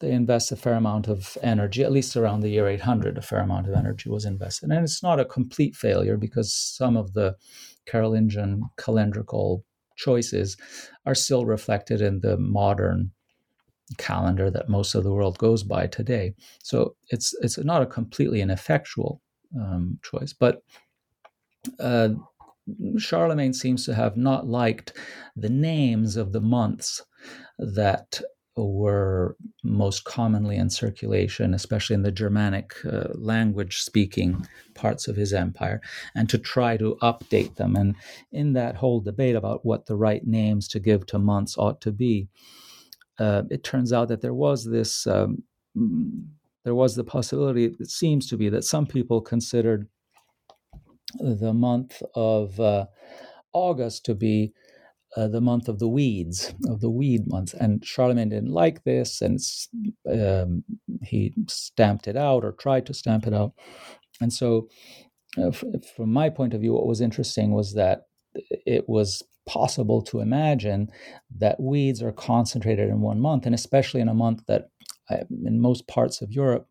they 0.00 0.10
invest 0.10 0.52
a 0.52 0.56
fair 0.56 0.74
amount 0.74 1.08
of 1.08 1.36
energy, 1.42 1.82
at 1.82 1.92
least 1.92 2.16
around 2.16 2.40
the 2.40 2.48
year 2.48 2.68
800, 2.68 3.18
a 3.18 3.22
fair 3.22 3.40
amount 3.40 3.68
of 3.68 3.74
energy 3.74 4.08
was 4.08 4.24
invested. 4.24 4.70
And 4.70 4.82
it's 4.82 5.02
not 5.02 5.20
a 5.20 5.24
complete 5.24 5.76
failure 5.76 6.16
because 6.16 6.52
some 6.52 6.96
of 6.96 7.12
the 7.12 7.36
Carolingian 7.86 8.62
calendrical 8.78 9.62
choices 9.96 10.56
are 11.04 11.14
still 11.14 11.44
reflected 11.44 12.00
in 12.00 12.20
the 12.20 12.36
modern 12.36 13.12
calendar 13.98 14.50
that 14.50 14.68
most 14.68 14.94
of 14.94 15.04
the 15.04 15.12
world 15.12 15.38
goes 15.38 15.62
by 15.62 15.86
today. 15.86 16.34
So 16.62 16.96
it's 17.10 17.34
it's 17.40 17.58
not 17.58 17.82
a 17.82 17.86
completely 17.86 18.40
ineffectual 18.40 19.20
um, 19.58 19.98
choice, 20.02 20.32
but 20.32 20.62
uh, 21.78 22.10
Charlemagne 22.98 23.52
seems 23.52 23.84
to 23.84 23.94
have 23.94 24.16
not 24.16 24.46
liked 24.46 24.92
the 25.36 25.48
names 25.48 26.16
of 26.16 26.32
the 26.32 26.40
months 26.40 27.02
that 27.58 28.20
were 28.56 29.36
most 29.62 30.04
commonly 30.04 30.56
in 30.56 30.70
circulation, 30.70 31.52
especially 31.52 31.94
in 31.94 32.02
the 32.02 32.10
Germanic 32.10 32.72
uh, 32.84 33.08
language 33.14 33.78
speaking 33.78 34.46
parts 34.74 35.08
of 35.08 35.16
his 35.16 35.32
empire, 35.32 35.80
and 36.14 36.28
to 36.30 36.38
try 36.38 36.76
to 36.78 36.96
update 37.02 37.56
them. 37.56 37.76
And 37.76 37.94
in 38.32 38.54
that 38.54 38.76
whole 38.76 39.00
debate 39.00 39.36
about 39.36 39.64
what 39.64 39.86
the 39.86 39.96
right 39.96 40.26
names 40.26 40.68
to 40.68 40.80
give 40.80 41.06
to 41.06 41.18
months 41.18 41.58
ought 41.58 41.82
to 41.82 41.92
be, 41.92 42.28
uh, 43.18 43.42
it 43.50 43.62
turns 43.62 43.92
out 43.92 44.08
that 44.08 44.22
there 44.22 44.34
was 44.34 44.64
this. 44.64 45.06
Um, 45.06 45.42
there 46.64 46.74
was 46.74 46.96
the 46.96 47.04
possibility, 47.04 47.66
it 47.66 47.90
seems 47.90 48.26
to 48.28 48.36
be, 48.36 48.48
that 48.48 48.64
some 48.64 48.86
people 48.86 49.20
considered 49.20 49.86
the 51.20 51.52
month 51.54 52.02
of 52.14 52.58
uh, 52.60 52.86
August 53.52 54.04
to 54.06 54.14
be 54.14 54.52
uh, 55.16 55.28
the 55.28 55.40
month 55.40 55.68
of 55.68 55.78
the 55.78 55.88
weeds, 55.88 56.54
of 56.68 56.80
the 56.80 56.90
weed 56.90 57.22
month. 57.26 57.54
And 57.54 57.84
Charlemagne 57.84 58.28
didn't 58.28 58.52
like 58.52 58.84
this, 58.84 59.22
and 59.22 59.40
um, 60.10 60.64
he 61.02 61.34
stamped 61.48 62.06
it 62.06 62.16
out 62.16 62.44
or 62.44 62.52
tried 62.52 62.86
to 62.86 62.94
stamp 62.94 63.26
it 63.26 63.34
out. 63.34 63.52
And 64.20 64.32
so, 64.32 64.68
uh, 65.38 65.48
f- 65.48 65.64
from 65.96 66.12
my 66.12 66.30
point 66.30 66.54
of 66.54 66.60
view, 66.60 66.74
what 66.74 66.86
was 66.86 67.00
interesting 67.00 67.52
was 67.52 67.74
that 67.74 68.02
it 68.50 68.88
was 68.88 69.22
possible 69.46 70.02
to 70.02 70.20
imagine 70.20 70.88
that 71.38 71.60
weeds 71.60 72.02
are 72.02 72.12
concentrated 72.12 72.88
in 72.90 73.00
one 73.00 73.20
month, 73.20 73.46
and 73.46 73.54
especially 73.54 74.00
in 74.00 74.08
a 74.08 74.14
month 74.14 74.42
that, 74.48 74.68
uh, 75.10 75.24
in 75.44 75.60
most 75.60 75.86
parts 75.88 76.20
of 76.20 76.32
Europe, 76.32 76.68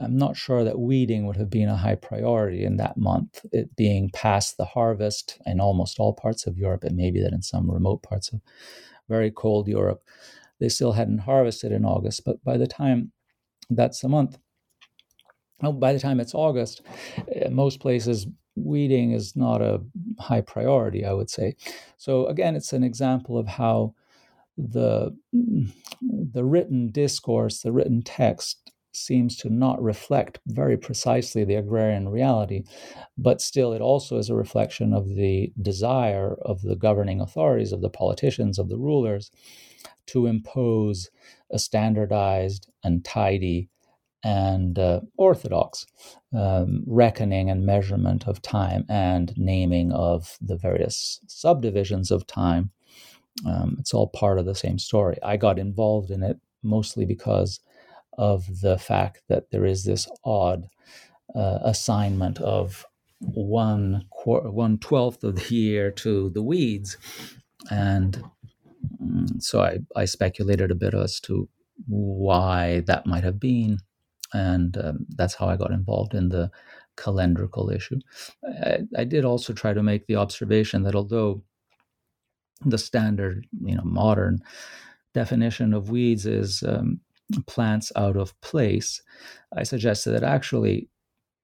I'm 0.00 0.16
not 0.16 0.36
sure 0.36 0.64
that 0.64 0.78
weeding 0.78 1.26
would 1.26 1.36
have 1.36 1.50
been 1.50 1.68
a 1.68 1.76
high 1.76 1.96
priority 1.96 2.64
in 2.64 2.76
that 2.76 2.96
month, 2.96 3.44
it 3.52 3.74
being 3.76 4.10
past 4.10 4.56
the 4.56 4.64
harvest 4.64 5.38
in 5.46 5.60
almost 5.60 5.98
all 5.98 6.12
parts 6.12 6.46
of 6.46 6.56
Europe, 6.58 6.84
and 6.84 6.96
maybe 6.96 7.20
that 7.20 7.32
in 7.32 7.42
some 7.42 7.70
remote 7.70 8.02
parts 8.02 8.32
of 8.32 8.40
very 9.08 9.30
cold 9.30 9.68
Europe, 9.68 10.02
they 10.60 10.68
still 10.68 10.92
hadn't 10.92 11.18
harvested 11.18 11.72
in 11.72 11.84
August. 11.84 12.24
But 12.24 12.42
by 12.44 12.56
the 12.56 12.66
time 12.66 13.12
that's 13.70 14.00
the 14.00 14.08
month, 14.08 14.38
Well, 15.62 15.72
by 15.72 15.92
the 15.92 15.98
time 15.98 16.20
it's 16.20 16.34
August, 16.34 16.82
uh, 17.18 17.50
most 17.50 17.80
places 17.80 18.26
weeding 18.54 19.12
is 19.12 19.34
not 19.36 19.60
a 19.60 19.80
high 20.20 20.40
priority, 20.40 21.04
I 21.04 21.12
would 21.12 21.30
say. 21.30 21.56
So 21.96 22.26
again, 22.26 22.56
it's 22.56 22.72
an 22.72 22.84
example 22.84 23.38
of 23.38 23.46
how 23.48 23.94
the 24.56 25.16
the 25.32 26.44
written 26.44 26.90
discourse, 26.90 27.62
the 27.62 27.72
written 27.72 28.02
text 28.02 28.70
seems 28.98 29.36
to 29.36 29.48
not 29.48 29.82
reflect 29.82 30.40
very 30.46 30.76
precisely 30.76 31.44
the 31.44 31.54
agrarian 31.54 32.08
reality, 32.08 32.64
but 33.16 33.40
still 33.40 33.72
it 33.72 33.80
also 33.80 34.18
is 34.18 34.28
a 34.28 34.34
reflection 34.34 34.92
of 34.92 35.08
the 35.14 35.52
desire 35.60 36.36
of 36.42 36.62
the 36.62 36.76
governing 36.76 37.20
authorities, 37.20 37.72
of 37.72 37.80
the 37.80 37.90
politicians, 37.90 38.58
of 38.58 38.68
the 38.68 38.76
rulers 38.76 39.30
to 40.06 40.26
impose 40.26 41.10
a 41.50 41.58
standardized 41.58 42.68
and 42.82 43.04
tidy 43.04 43.68
and 44.24 44.78
uh, 44.78 45.00
orthodox 45.16 45.86
um, 46.36 46.82
reckoning 46.86 47.50
and 47.50 47.64
measurement 47.64 48.26
of 48.26 48.42
time 48.42 48.84
and 48.88 49.32
naming 49.36 49.92
of 49.92 50.36
the 50.40 50.56
various 50.56 51.20
subdivisions 51.28 52.10
of 52.10 52.26
time. 52.26 52.70
Um, 53.46 53.76
it's 53.78 53.94
all 53.94 54.08
part 54.08 54.38
of 54.38 54.46
the 54.46 54.54
same 54.54 54.78
story. 54.78 55.16
I 55.22 55.36
got 55.36 55.58
involved 55.58 56.10
in 56.10 56.22
it 56.22 56.38
mostly 56.62 57.04
because 57.04 57.60
of 58.18 58.60
the 58.60 58.78
fact 58.78 59.22
that 59.28 59.50
there 59.50 59.64
is 59.64 59.84
this 59.84 60.08
odd 60.24 60.68
uh, 61.34 61.60
assignment 61.62 62.40
of 62.40 62.86
one 63.20 64.04
qu- 64.22 64.50
one 64.50 64.78
twelfth 64.78 65.24
of 65.24 65.36
the 65.36 65.54
year 65.54 65.90
to 65.92 66.30
the 66.30 66.42
weeds, 66.42 66.96
and 67.70 68.22
mm, 69.02 69.42
so 69.42 69.62
I, 69.62 69.78
I 69.96 70.04
speculated 70.04 70.70
a 70.70 70.76
bit 70.76 70.94
as 70.94 71.20
to 71.20 71.48
why 71.86 72.80
that 72.86 73.06
might 73.06 73.24
have 73.24 73.40
been 73.40 73.78
and 74.32 74.76
um, 74.78 75.06
that's 75.16 75.34
how 75.34 75.48
I 75.48 75.56
got 75.56 75.70
involved 75.70 76.14
in 76.14 76.28
the 76.28 76.50
calendrical 76.96 77.74
issue. 77.74 77.98
I, 78.64 78.80
I, 78.96 79.04
did 79.04 79.24
also 79.24 79.52
try 79.52 79.72
to 79.72 79.82
make 79.82 80.06
the 80.06 80.16
observation 80.16 80.82
that 80.82 80.94
although 80.94 81.42
the 82.64 82.78
standard, 82.78 83.46
you 83.64 83.76
know, 83.76 83.84
modern 83.84 84.40
definition 85.14 85.72
of 85.72 85.90
weeds 85.90 86.26
is 86.26 86.62
um, 86.66 87.00
plants 87.46 87.92
out 87.96 88.16
of 88.16 88.38
place, 88.40 89.02
I 89.56 89.62
suggested 89.62 90.12
that 90.12 90.22
actually 90.22 90.88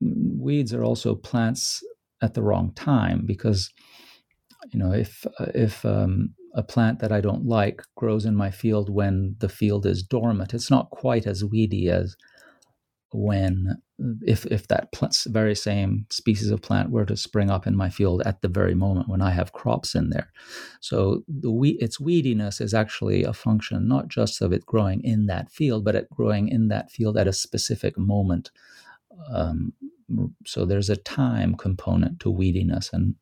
mm, 0.03 0.39
weeds 0.39 0.73
are 0.73 0.85
also 0.85 1.15
plants 1.15 1.83
at 2.23 2.35
the 2.35 2.43
wrong 2.43 2.73
time 2.75 3.25
because, 3.27 3.71
you 4.73 4.79
know, 4.79 4.93
if 4.93 5.27
if 5.55 5.85
um, 5.85 6.35
a 6.55 6.63
plant 6.63 7.01
that 7.01 7.13
I 7.13 7.21
don't 7.21 7.47
like 7.47 7.83
grows 7.97 8.25
in 8.25 8.37
my 8.37 8.51
field 8.51 8.89
when 8.89 9.37
the 9.41 9.49
field 9.49 9.87
is 9.87 10.03
dormant, 10.03 10.55
it's 10.55 10.71
not 10.71 10.91
quite 10.91 11.27
as 11.27 11.45
weedy 11.45 11.89
as 11.91 12.17
when 13.15 13.77
if 14.23 14.45
if 14.47 14.67
that 14.67 14.89
very 15.29 15.55
same 15.55 16.05
species 16.11 16.51
of 16.51 16.61
plant 16.61 16.91
were 16.91 17.07
to 17.07 17.17
spring 17.17 17.49
up 17.49 17.65
in 17.65 17.77
my 17.77 17.89
field 17.89 18.23
at 18.27 18.43
the 18.43 18.49
very 18.49 18.75
moment 18.75 19.09
when 19.09 19.23
I 19.23 19.31
have 19.31 19.53
crops 19.53 19.95
in 19.95 20.11
there. 20.11 20.33
So 20.81 21.23
the 21.29 21.51
we- 21.51 21.79
its 21.81 21.99
weediness 21.99 22.61
is 22.61 22.75
actually 22.75 23.23
a 23.23 23.33
function 23.33 23.87
not 23.87 24.09
just 24.09 24.43
of 24.43 24.53
it 24.53 24.67
growing 24.67 25.03
in 25.05 25.27
that 25.27 25.51
field, 25.51 25.85
but 25.85 25.95
it 25.95 26.11
growing 26.11 26.49
in 26.49 26.69
that 26.69 26.91
field 26.91 27.17
at 27.17 27.29
a 27.29 27.33
specific 27.33 27.97
moment. 27.97 28.51
Um, 29.33 29.73
so 30.45 30.65
there's 30.65 30.91
a 30.91 30.97
time 30.97 31.55
component 31.55 32.19
to 32.21 32.33
weediness, 32.33 32.93
and 32.93 33.15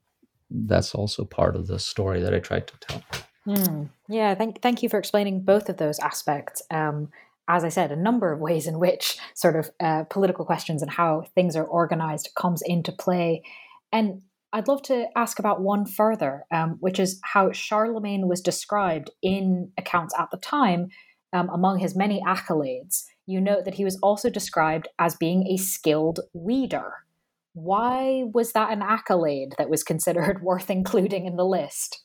that's 0.51 0.95
also 0.95 1.24
part 1.24 1.55
of 1.55 1.66
the 1.66 1.78
story 1.78 2.20
that 2.22 2.34
I 2.34 2.38
tried 2.38 2.66
to 2.68 2.74
tell. 2.80 3.03
Mm, 3.47 3.90
yeah, 4.09 4.34
thank 4.34 4.62
thank 4.62 4.82
you 4.82 4.88
for 4.88 4.99
explaining 4.99 5.43
both 5.43 5.68
of 5.68 5.76
those 5.76 5.99
aspects. 5.99 6.62
Um, 6.70 7.11
as 7.53 7.65
I 7.65 7.69
said, 7.69 7.93
a 7.93 7.97
number 7.97 8.33
of 8.33 8.41
ways 8.41 8.67
in 8.67 8.79
which 8.79 9.19
sort 9.35 9.57
of 9.57 9.71
uh, 9.79 10.05
political 10.05 10.47
questions 10.47 10.81
and 10.81 10.91
how 10.91 11.25
things 11.35 11.55
are 11.55 11.65
organized 11.65 12.31
comes 12.35 12.63
into 12.65 12.93
play. 12.93 13.43
And 13.93 14.23
I'd 14.55 14.69
love 14.69 14.81
to 14.85 15.07
ask 15.17 15.39
about 15.39 15.61
one 15.61 15.85
further, 15.85 16.45
um, 16.51 16.79
which 16.81 16.99
is 16.99 17.21
how 17.23 17.53
Charlemagne 17.53 18.27
was 18.27 18.41
described 18.41 19.11
in 19.23 19.71
accounts 19.77 20.15
at 20.19 20.31
the 20.31 20.39
time. 20.39 20.89
Um, 21.35 21.51
among 21.51 21.79
his 21.79 21.95
many 21.95 22.23
accolades, 22.27 23.05
you 23.27 23.41
note 23.41 23.67
that 23.67 23.75
he 23.75 23.85
was 23.85 23.99
also 24.03 24.31
described 24.31 24.89
as 24.99 25.17
being 25.17 25.47
a 25.47 25.59
skilled 25.59 26.21
weeder. 26.33 26.93
Why 27.53 28.25
was 28.33 28.53
that 28.53 28.73
an 28.73 28.81
accolade 28.81 29.55
that 29.59 29.71
was 29.71 29.83
considered 29.83 30.43
worth 30.43 30.71
including 30.71 31.27
in 31.27 31.37
the 31.37 31.45
list? 31.45 32.03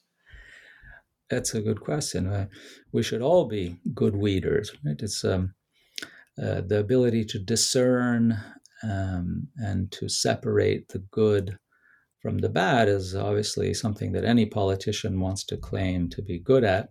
That's 1.30 1.53
a 1.53 1.61
good 1.61 1.82
question. 1.82 2.28
Uh, 2.28 2.47
we 2.91 3.03
should 3.03 3.21
all 3.21 3.45
be 3.45 3.80
good 3.93 4.15
weeders, 4.15 4.71
right? 4.86 4.95
It's 4.99 5.25
um, 5.25 5.53
uh, 6.41 6.61
the 6.61 6.80
ability 6.80 7.25
to 7.25 7.39
discern 7.39 8.38
um, 8.84 9.47
and 9.57 9.91
to 9.93 10.07
separate 10.07 10.89
the 10.89 10.99
good 10.99 11.57
from 12.21 12.39
the 12.39 12.49
bad 12.49 12.88
is 12.88 13.15
obviously 13.15 13.73
something 13.73 14.11
that 14.13 14.23
any 14.23 14.45
politician 14.45 15.19
wants 15.19 15.43
to 15.45 15.57
claim 15.57 16.09
to 16.09 16.21
be 16.21 16.39
good 16.39 16.63
at. 16.63 16.89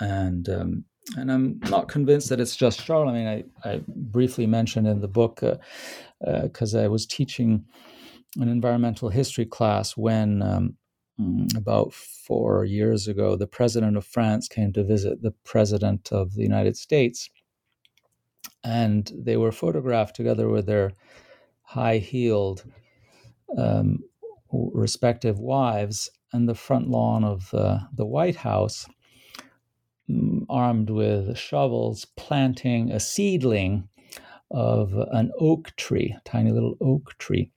And 0.00 0.48
um, 0.48 0.84
and 1.16 1.32
I'm 1.32 1.60
not 1.68 1.88
convinced 1.88 2.28
that 2.28 2.40
it's 2.40 2.56
just 2.56 2.82
Charlemagne. 2.82 3.26
I, 3.26 3.36
mean 3.36 3.50
I 3.64 3.80
briefly 3.88 4.46
mentioned 4.46 4.86
in 4.86 5.00
the 5.00 5.08
book 5.08 5.42
because 6.20 6.74
uh, 6.74 6.78
uh 6.78 6.84
I 6.84 6.88
was 6.88 7.06
teaching 7.06 7.64
an 8.36 8.48
environmental 8.48 9.08
history 9.08 9.46
class 9.46 9.96
when 9.96 10.42
um, 10.42 10.76
about 11.56 11.92
four 11.92 12.64
years 12.64 13.08
ago, 13.08 13.36
the 13.36 13.46
president 13.46 13.96
of 13.96 14.04
France 14.04 14.48
came 14.48 14.72
to 14.72 14.84
visit 14.84 15.22
the 15.22 15.32
president 15.44 16.12
of 16.12 16.34
the 16.34 16.42
United 16.42 16.76
States. 16.76 17.30
And 18.62 19.10
they 19.14 19.36
were 19.36 19.52
photographed 19.52 20.16
together 20.16 20.48
with 20.48 20.66
their 20.66 20.92
high 21.62 21.98
heeled 21.98 22.64
um, 23.56 24.04
respective 24.52 25.38
wives 25.38 26.10
on 26.32 26.46
the 26.46 26.54
front 26.54 26.88
lawn 26.88 27.24
of 27.24 27.52
uh, 27.54 27.80
the 27.94 28.06
White 28.06 28.36
House, 28.36 28.86
mm, 30.08 30.44
armed 30.48 30.90
with 30.90 31.36
shovels, 31.36 32.04
planting 32.16 32.90
a 32.90 33.00
seedling 33.00 33.88
of 34.50 34.92
an 35.12 35.30
oak 35.38 35.74
tree, 35.76 36.16
tiny 36.24 36.50
little 36.50 36.76
oak 36.80 37.16
tree 37.18 37.50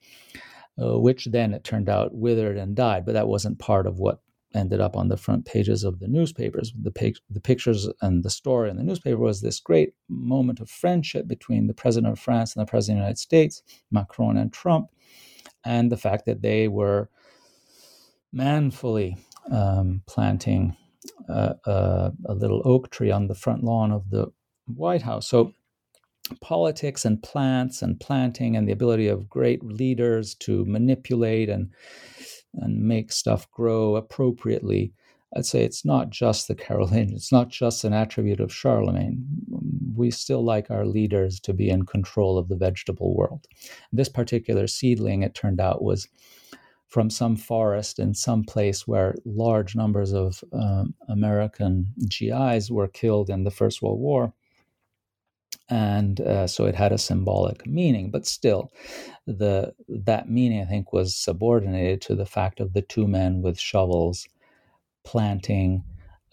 uh, 0.81 0.99
which 0.99 1.25
then 1.25 1.53
it 1.53 1.63
turned 1.63 1.89
out 1.89 2.13
withered 2.13 2.57
and 2.57 2.75
died. 2.75 3.05
But 3.05 3.13
that 3.13 3.27
wasn't 3.27 3.59
part 3.59 3.87
of 3.87 3.99
what 3.99 4.19
ended 4.55 4.79
up 4.79 4.95
on 4.95 5.07
the 5.07 5.17
front 5.17 5.45
pages 5.45 5.83
of 5.83 5.99
the 5.99 6.07
newspapers. 6.07 6.73
The, 6.79 7.15
the 7.29 7.39
pictures 7.39 7.89
and 8.01 8.23
the 8.23 8.29
story 8.29 8.69
in 8.69 8.77
the 8.77 8.83
newspaper 8.83 9.17
was 9.17 9.41
this 9.41 9.59
great 9.59 9.93
moment 10.07 10.59
of 10.59 10.69
friendship 10.69 11.27
between 11.27 11.67
the 11.67 11.73
president 11.73 12.13
of 12.13 12.19
France 12.19 12.55
and 12.55 12.61
the 12.61 12.69
president 12.69 12.99
of 12.99 13.01
the 13.01 13.05
United 13.05 13.19
States, 13.19 13.63
Macron 13.91 14.37
and 14.37 14.53
Trump, 14.53 14.89
and 15.65 15.91
the 15.91 15.97
fact 15.97 16.25
that 16.25 16.41
they 16.41 16.67
were 16.67 17.09
manfully 18.31 19.17
um, 19.51 20.01
planting 20.07 20.75
uh, 21.29 21.53
uh, 21.65 22.11
a 22.25 22.33
little 22.33 22.61
oak 22.65 22.89
tree 22.89 23.11
on 23.11 23.27
the 23.27 23.35
front 23.35 23.63
lawn 23.63 23.91
of 23.91 24.09
the 24.09 24.27
White 24.65 25.01
House. 25.01 25.27
So 25.27 25.53
politics 26.41 27.05
and 27.05 27.21
plants 27.21 27.81
and 27.81 27.99
planting 27.99 28.55
and 28.55 28.67
the 28.67 28.71
ability 28.71 29.07
of 29.07 29.29
great 29.29 29.63
leaders 29.63 30.35
to 30.35 30.65
manipulate 30.65 31.49
and 31.49 31.69
and 32.55 32.81
make 32.81 33.11
stuff 33.11 33.49
grow 33.51 33.95
appropriately. 33.95 34.93
I'd 35.35 35.45
say 35.45 35.63
it's 35.63 35.83
not 35.83 36.11
just 36.11 36.47
the 36.47 36.53
Carolingian, 36.53 37.15
it's 37.15 37.31
not 37.31 37.49
just 37.49 37.83
an 37.83 37.93
attribute 37.93 38.39
of 38.39 38.53
Charlemagne. 38.53 39.25
We 39.95 40.11
still 40.11 40.43
like 40.43 40.69
our 40.69 40.85
leaders 40.85 41.39
to 41.41 41.53
be 41.53 41.69
in 41.69 41.85
control 41.85 42.37
of 42.37 42.49
the 42.49 42.55
vegetable 42.55 43.15
world. 43.15 43.47
This 43.91 44.09
particular 44.09 44.67
seedling, 44.67 45.23
it 45.23 45.33
turned 45.33 45.59
out, 45.59 45.83
was 45.83 46.07
from 46.87 47.09
some 47.09 47.35
forest 47.35 47.97
in 47.97 48.13
some 48.13 48.43
place 48.43 48.87
where 48.87 49.15
large 49.25 49.75
numbers 49.75 50.13
of 50.13 50.43
um, 50.53 50.93
American 51.09 51.87
GIs 52.07 52.69
were 52.69 52.87
killed 52.87 53.31
in 53.31 53.43
the 53.43 53.49
First 53.49 53.81
World 53.81 53.99
War 53.99 54.31
and 55.69 56.21
uh, 56.21 56.47
so 56.47 56.65
it 56.65 56.75
had 56.75 56.91
a 56.91 56.97
symbolic 56.97 57.65
meaning 57.67 58.11
but 58.11 58.25
still 58.27 58.71
the 59.27 59.73
that 59.89 60.29
meaning 60.29 60.61
i 60.61 60.65
think 60.65 60.93
was 60.93 61.15
subordinated 61.15 62.01
to 62.01 62.15
the 62.15 62.25
fact 62.25 62.59
of 62.59 62.73
the 62.73 62.81
two 62.83 63.07
men 63.07 63.41
with 63.41 63.59
shovels 63.59 64.25
planting 65.05 65.83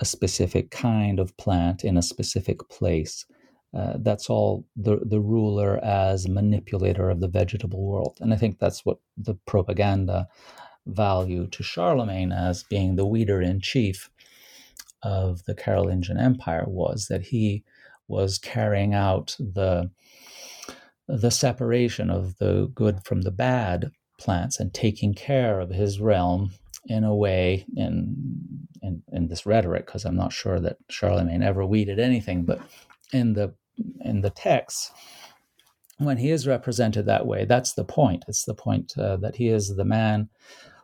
a 0.01 0.07
specific 0.07 0.72
kind 0.72 1.20
of 1.20 1.37
plant 1.39 1.85
in 1.85 1.99
a 1.99 2.03
specific 2.03 2.68
place. 2.70 3.26
Uh, 3.74 3.95
that's 4.01 4.31
all 4.31 4.66
the 4.76 4.99
the 5.05 5.20
ruler 5.20 5.78
as 5.85 6.28
manipulator 6.28 7.11
of 7.11 7.20
the 7.20 7.28
vegetable 7.28 7.85
world. 7.87 8.18
And 8.22 8.35
i 8.35 8.39
think 8.39 8.59
that's 8.61 8.87
what 8.87 8.99
the 9.18 9.37
propaganda 9.47 10.28
value 10.87 11.49
to 11.49 11.62
charlemagne 11.64 12.33
as 12.33 12.64
being 12.64 12.97
the 12.97 13.07
leader 13.07 13.43
in 13.43 13.61
chief 13.61 14.11
of 15.03 15.45
the 15.47 15.55
carolingian 15.55 16.18
empire 16.18 16.64
was 16.68 17.09
that 17.09 17.22
he 17.22 17.64
was 18.11 18.38
carrying 18.38 18.94
out 18.94 19.36
the 19.40 19.90
the 21.08 21.30
separation 21.30 22.11
of 22.11 22.38
the 22.38 22.70
good 22.74 23.04
from 23.04 23.22
the 23.22 23.32
bad 23.32 23.90
plants 24.18 24.61
and 24.61 24.74
taking 24.74 25.14
care 25.14 25.61
of 25.61 25.70
his 25.70 26.00
realm 26.00 26.52
in 26.86 27.04
a 27.04 27.14
way 27.16 27.66
in 27.76 28.16
in, 28.82 29.02
in 29.12 29.28
this 29.28 29.46
rhetoric 29.46 29.86
because 29.86 30.04
I'm 30.04 30.16
not 30.16 30.32
sure 30.32 30.61
that 30.61 30.78
Charlemagne 30.90 31.42
ever 31.42 31.66
weeded 31.66 32.00
anything 32.00 32.44
but 32.44 32.61
in 33.12 33.34
the 33.34 33.54
in 34.02 34.22
the 34.22 34.30
text 34.30 34.92
when 35.98 36.16
he 36.18 36.30
is 36.30 36.46
represented 36.46 37.06
that 37.06 37.26
way, 37.26 37.44
that's 37.44 37.74
the 37.74 37.84
point. 37.84 38.24
It's 38.26 38.44
the 38.44 38.54
point 38.54 38.94
uh, 38.98 39.16
that 39.18 39.36
he 39.36 39.48
is 39.48 39.76
the 39.76 39.84
man 39.84 40.30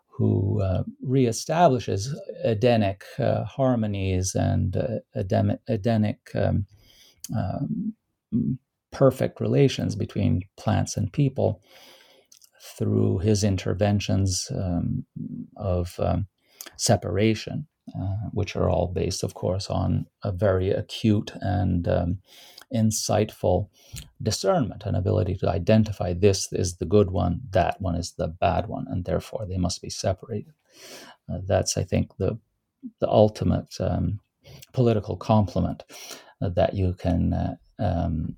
who 0.09 0.63
uh, 0.63 0.85
reestablishes 1.07 2.09
Edenic 2.45 3.05
uh, 3.19 3.45
harmonies 3.45 4.35
and 4.35 4.77
uh, 4.77 5.57
Edenic 5.69 6.19
um, 6.35 6.67
um, 7.35 7.95
perfect 8.93 9.41
relations 9.41 9.97
between 9.97 10.43
plants 10.57 10.97
and 10.97 11.13
people 11.13 11.63
through 12.61 13.19
his 13.19 13.45
interventions 13.45 14.51
um, 14.55 15.05
of 15.57 15.99
um, 15.99 16.27
separation, 16.77 17.67
uh, 17.95 18.29
which 18.33 18.57
are 18.57 18.69
all 18.69 18.89
based, 18.89 19.23
of 19.23 19.35
course, 19.35 19.69
on 19.69 20.07
a 20.23 20.33
very 20.33 20.71
acute 20.71 21.33
and 21.41 21.89
um, 21.89 22.19
insightful 22.75 23.69
discernment, 24.23 24.85
and 24.85 24.97
ability 24.97 25.37
to 25.37 25.49
identify 25.49 26.13
this 26.13 26.53
is 26.53 26.77
the 26.77 26.85
good 26.87 27.11
one, 27.11 27.41
that 27.51 27.81
one 27.81 27.95
is 27.95 28.13
the 28.13 28.29
bad 28.29 28.67
one, 28.67 28.87
and 28.89 29.05
therefore 29.05 29.47
they 29.47 29.59
must 29.59 29.81
be 29.81 29.91
separated. 29.91 30.53
Uh, 31.33 31.39
that's, 31.47 31.77
I 31.77 31.85
think, 31.85 32.17
the 32.17 32.39
the 33.01 33.09
ultimate 33.09 33.75
um, 33.81 34.21
political 34.73 35.17
compliment 35.17 35.83
uh, 35.91 36.26
that 36.41 36.75
you 36.75 36.95
can 36.95 37.33
uh, 37.33 37.55
um, 37.79 38.37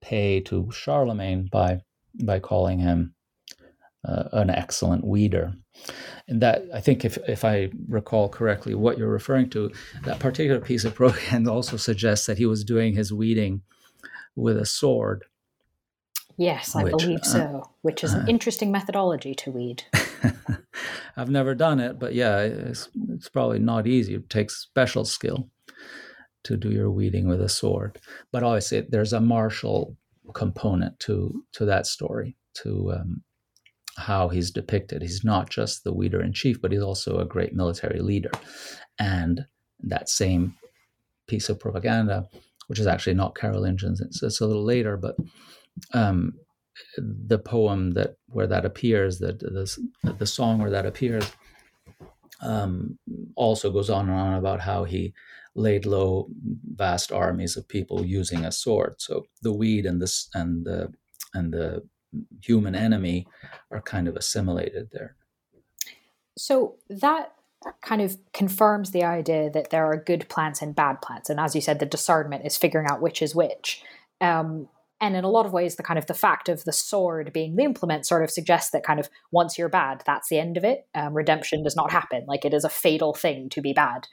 pay 0.00 0.40
to 0.40 0.70
Charlemagne 0.72 1.48
by 1.50 1.80
by 2.22 2.38
calling 2.38 2.78
him 2.78 3.14
uh, 4.04 4.24
an 4.32 4.50
excellent 4.50 5.04
weeder. 5.04 5.54
And 6.28 6.42
that 6.42 6.64
I 6.74 6.80
think, 6.80 7.04
if 7.04 7.16
if 7.28 7.44
I 7.44 7.70
recall 7.88 8.28
correctly, 8.28 8.74
what 8.74 8.98
you're 8.98 9.08
referring 9.08 9.48
to, 9.50 9.70
that 10.04 10.18
particular 10.18 10.60
piece 10.60 10.84
of 10.84 10.94
propaganda 10.94 11.50
also 11.52 11.76
suggests 11.76 12.26
that 12.26 12.38
he 12.38 12.46
was 12.46 12.64
doing 12.64 12.94
his 12.94 13.12
weeding 13.12 13.62
with 14.36 14.56
a 14.56 14.66
sword. 14.66 15.24
Yes, 16.36 16.74
I 16.74 16.84
which, 16.84 16.96
believe 16.98 17.20
uh, 17.20 17.24
so. 17.24 17.70
Which 17.82 18.02
is 18.02 18.14
an 18.14 18.22
uh, 18.22 18.26
interesting 18.26 18.72
methodology 18.72 19.34
to 19.36 19.50
weed. 19.50 19.84
I've 21.16 21.30
never 21.30 21.54
done 21.54 21.78
it, 21.78 21.98
but 21.98 22.14
yeah, 22.14 22.38
it's, 22.40 22.88
it's 23.10 23.28
probably 23.28 23.58
not 23.58 23.86
easy. 23.86 24.14
It 24.14 24.30
takes 24.30 24.56
special 24.56 25.04
skill 25.04 25.50
to 26.44 26.56
do 26.56 26.70
your 26.70 26.90
weeding 26.90 27.28
with 27.28 27.40
a 27.40 27.48
sword. 27.48 28.00
But 28.32 28.42
obviously, 28.42 28.86
there's 28.88 29.12
a 29.12 29.20
martial 29.20 29.96
component 30.34 30.98
to 31.00 31.44
to 31.52 31.64
that 31.64 31.86
story, 31.86 32.36
to 32.62 32.92
um, 32.92 33.22
how 33.96 34.28
he's 34.28 34.50
depicted. 34.50 35.02
He's 35.02 35.24
not 35.24 35.50
just 35.50 35.84
the 35.84 35.92
weeder 35.92 36.22
in 36.22 36.32
chief, 36.32 36.60
but 36.60 36.72
he's 36.72 36.82
also 36.82 37.18
a 37.18 37.26
great 37.26 37.54
military 37.54 38.00
leader. 38.00 38.30
And 38.98 39.46
that 39.80 40.08
same 40.08 40.54
piece 41.26 41.48
of 41.48 41.60
propaganda, 41.60 42.28
which 42.68 42.78
is 42.78 42.86
actually 42.86 43.14
not 43.14 43.34
Carolingian, 43.34 43.96
it's, 44.00 44.22
it's 44.22 44.40
a 44.40 44.46
little 44.46 44.64
later, 44.64 44.96
but 44.96 45.16
um, 45.92 46.34
the 46.96 47.38
poem 47.38 47.92
that 47.92 48.16
where 48.28 48.46
that 48.46 48.64
appears, 48.64 49.18
that 49.18 49.40
the, 49.40 50.14
the 50.18 50.26
song 50.26 50.58
where 50.58 50.70
that 50.70 50.86
appears, 50.86 51.30
um, 52.40 52.98
also 53.36 53.70
goes 53.70 53.90
on 53.90 54.08
and 54.08 54.18
on 54.18 54.34
about 54.34 54.60
how 54.60 54.84
he 54.84 55.12
laid 55.54 55.86
low 55.86 56.28
vast 56.74 57.12
armies 57.12 57.56
of 57.56 57.68
people 57.68 58.04
using 58.04 58.44
a 58.44 58.52
sword. 58.52 58.94
So 58.98 59.26
the 59.42 59.52
weed 59.52 59.86
and 59.86 60.00
this 60.00 60.28
and 60.34 60.64
the 60.64 60.92
and 61.34 61.52
the 61.52 61.82
human 62.42 62.74
enemy 62.74 63.26
are 63.70 63.80
kind 63.80 64.08
of 64.08 64.16
assimilated 64.16 64.88
there. 64.92 65.16
So 66.36 66.76
that 66.88 67.32
kind 67.82 68.02
of 68.02 68.16
confirms 68.32 68.90
the 68.90 69.04
idea 69.04 69.50
that 69.50 69.70
there 69.70 69.86
are 69.86 69.96
good 69.96 70.28
plants 70.28 70.62
and 70.62 70.74
bad 70.74 71.00
plants, 71.00 71.30
and 71.30 71.38
as 71.38 71.54
you 71.54 71.60
said, 71.60 71.78
the 71.78 71.86
discernment 71.86 72.44
is 72.46 72.56
figuring 72.56 72.86
out 72.88 73.02
which 73.02 73.22
is 73.22 73.34
which. 73.34 73.82
Um, 74.20 74.68
and 75.00 75.16
in 75.16 75.24
a 75.24 75.30
lot 75.30 75.46
of 75.46 75.52
ways, 75.52 75.74
the 75.74 75.82
kind 75.82 75.98
of 75.98 76.06
the 76.06 76.14
fact 76.14 76.48
of 76.48 76.62
the 76.62 76.72
sword 76.72 77.32
being 77.32 77.56
the 77.56 77.64
implement 77.64 78.06
sort 78.06 78.22
of 78.22 78.30
suggests 78.30 78.70
that 78.70 78.84
kind 78.84 79.00
of 79.00 79.10
once 79.32 79.58
you're 79.58 79.68
bad, 79.68 80.04
that's 80.06 80.28
the 80.28 80.38
end 80.38 80.56
of 80.56 80.62
it. 80.62 80.86
Um, 80.94 81.12
redemption 81.12 81.64
does 81.64 81.74
not 81.74 81.90
happen. 81.90 82.24
Like 82.28 82.44
it 82.44 82.54
is 82.54 82.64
a 82.64 82.68
fatal 82.68 83.12
thing 83.12 83.48
to 83.50 83.60
be 83.60 83.72
bad. 83.72 84.06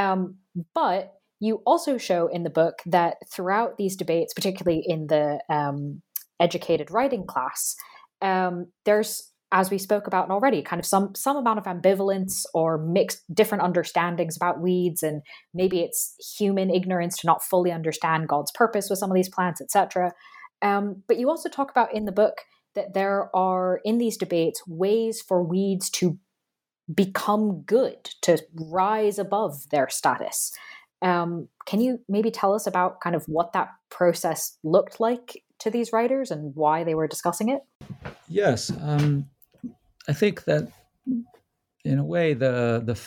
Um, 0.00 0.36
but 0.74 1.12
you 1.40 1.62
also 1.66 1.98
show 1.98 2.28
in 2.28 2.42
the 2.42 2.50
book 2.50 2.76
that 2.86 3.16
throughout 3.32 3.76
these 3.76 3.96
debates, 3.96 4.32
particularly 4.34 4.82
in 4.86 5.06
the 5.08 5.40
um, 5.48 6.02
educated 6.40 6.90
writing 6.90 7.26
class, 7.26 7.76
um, 8.22 8.66
there's, 8.84 9.30
as 9.52 9.70
we 9.70 9.78
spoke 9.78 10.06
about 10.06 10.30
already, 10.30 10.62
kind 10.62 10.80
of 10.80 10.86
some 10.86 11.14
some 11.14 11.36
amount 11.36 11.58
of 11.58 11.64
ambivalence 11.64 12.44
or 12.54 12.78
mixed 12.78 13.22
different 13.34 13.64
understandings 13.64 14.36
about 14.36 14.60
weeds, 14.60 15.02
and 15.02 15.22
maybe 15.54 15.80
it's 15.80 16.14
human 16.38 16.70
ignorance 16.70 17.18
to 17.18 17.26
not 17.26 17.42
fully 17.42 17.72
understand 17.72 18.28
God's 18.28 18.52
purpose 18.52 18.88
with 18.88 18.98
some 18.98 19.10
of 19.10 19.14
these 19.14 19.28
plants, 19.28 19.60
etc. 19.60 20.12
Um, 20.62 21.02
but 21.08 21.18
you 21.18 21.28
also 21.28 21.48
talk 21.48 21.70
about 21.70 21.94
in 21.94 22.04
the 22.04 22.12
book 22.12 22.38
that 22.74 22.94
there 22.94 23.34
are 23.34 23.80
in 23.84 23.98
these 23.98 24.16
debates 24.16 24.62
ways 24.66 25.20
for 25.20 25.42
weeds 25.42 25.90
to 25.90 26.18
become 26.94 27.62
good, 27.62 28.04
to 28.22 28.38
rise 28.54 29.18
above 29.18 29.68
their 29.70 29.88
status. 29.88 30.52
Um, 31.02 31.48
can 31.66 31.80
you 31.80 32.00
maybe 32.08 32.30
tell 32.30 32.54
us 32.54 32.66
about 32.66 33.00
kind 33.00 33.16
of 33.16 33.24
what 33.26 33.52
that 33.52 33.68
process 33.88 34.58
looked 34.62 35.00
like 35.00 35.42
to 35.60 35.70
these 35.70 35.92
writers 35.92 36.30
and 36.30 36.54
why 36.54 36.84
they 36.84 36.94
were 36.94 37.06
discussing 37.06 37.48
it? 37.48 37.62
Yes, 38.28 38.70
um, 38.82 39.28
I 40.08 40.12
think 40.12 40.44
that 40.44 40.70
in 41.84 41.98
a 41.98 42.04
way 42.04 42.34
the 42.34 42.82
the 42.84 43.00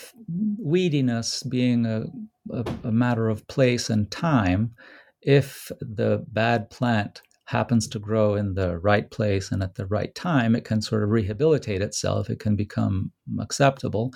weediness 0.60 1.48
being 1.48 1.86
a, 1.86 2.06
a, 2.50 2.64
a 2.84 2.92
matter 2.92 3.28
of 3.28 3.46
place 3.46 3.90
and 3.90 4.10
time, 4.10 4.74
if 5.22 5.70
the 5.80 6.24
bad 6.28 6.70
plant 6.70 7.22
happens 7.46 7.86
to 7.88 7.98
grow 7.98 8.34
in 8.34 8.54
the 8.54 8.78
right 8.78 9.10
place 9.10 9.52
and 9.52 9.62
at 9.62 9.74
the 9.74 9.86
right 9.86 10.14
time, 10.14 10.54
it 10.56 10.64
can 10.64 10.80
sort 10.80 11.02
of 11.02 11.10
rehabilitate 11.10 11.82
itself. 11.82 12.30
It 12.30 12.40
can 12.40 12.56
become 12.56 13.12
acceptable. 13.38 14.12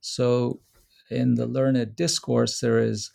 So, 0.00 0.60
in 1.10 1.36
the 1.36 1.46
learned 1.46 1.94
discourse, 1.94 2.60
there 2.60 2.78
is 2.78 3.12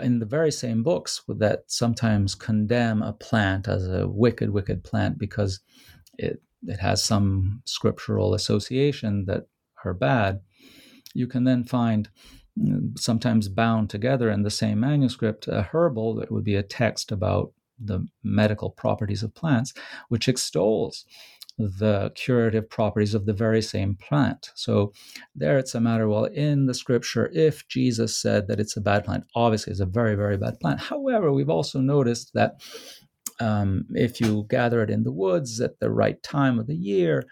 in 0.00 0.18
the 0.18 0.26
very 0.26 0.50
same 0.50 0.82
books 0.82 1.22
that 1.28 1.64
sometimes 1.66 2.34
condemn 2.34 3.02
a 3.02 3.12
plant 3.12 3.68
as 3.68 3.86
a 3.86 4.08
wicked, 4.08 4.50
wicked 4.50 4.82
plant 4.82 5.18
because 5.18 5.60
it, 6.18 6.40
it 6.62 6.80
has 6.80 7.04
some 7.04 7.62
scriptural 7.66 8.34
association 8.34 9.26
that 9.26 9.46
are 9.84 9.94
bad, 9.94 10.40
you 11.14 11.26
can 11.26 11.44
then 11.44 11.64
find 11.64 12.08
mm, 12.58 12.98
sometimes 12.98 13.48
bound 13.48 13.90
together 13.90 14.30
in 14.30 14.42
the 14.42 14.50
same 14.50 14.80
manuscript 14.80 15.48
a 15.48 15.62
herbal 15.62 16.14
that 16.16 16.30
would 16.30 16.44
be 16.44 16.56
a 16.56 16.62
text 16.62 17.12
about 17.12 17.52
the 17.78 18.06
medical 18.22 18.70
properties 18.70 19.22
of 19.22 19.34
plants, 19.34 19.72
which 20.08 20.28
extols 20.28 21.04
the 21.58 22.12
curative 22.14 22.68
properties 22.68 23.14
of 23.14 23.24
the 23.24 23.32
very 23.32 23.62
same 23.62 23.94
plant. 23.94 24.50
So 24.54 24.92
there 25.34 25.58
it's 25.58 25.74
a 25.74 25.80
matter, 25.80 26.08
well, 26.08 26.24
in 26.26 26.66
the 26.66 26.74
scripture, 26.74 27.30
if 27.32 27.66
Jesus 27.68 28.16
said 28.16 28.46
that 28.48 28.60
it's 28.60 28.76
a 28.76 28.80
bad 28.80 29.04
plant, 29.04 29.24
obviously 29.34 29.70
it's 29.70 29.80
a 29.80 29.86
very, 29.86 30.14
very 30.16 30.36
bad 30.36 30.60
plant. 30.60 30.80
However, 30.80 31.32
we've 31.32 31.48
also 31.48 31.80
noticed 31.80 32.34
that 32.34 32.60
um, 33.40 33.84
if 33.94 34.20
you 34.20 34.46
gather 34.48 34.82
it 34.82 34.90
in 34.90 35.04
the 35.04 35.12
woods 35.12 35.60
at 35.60 35.78
the 35.80 35.90
right 35.90 36.22
time 36.22 36.58
of 36.58 36.66
the 36.66 36.76
year, 36.76 37.24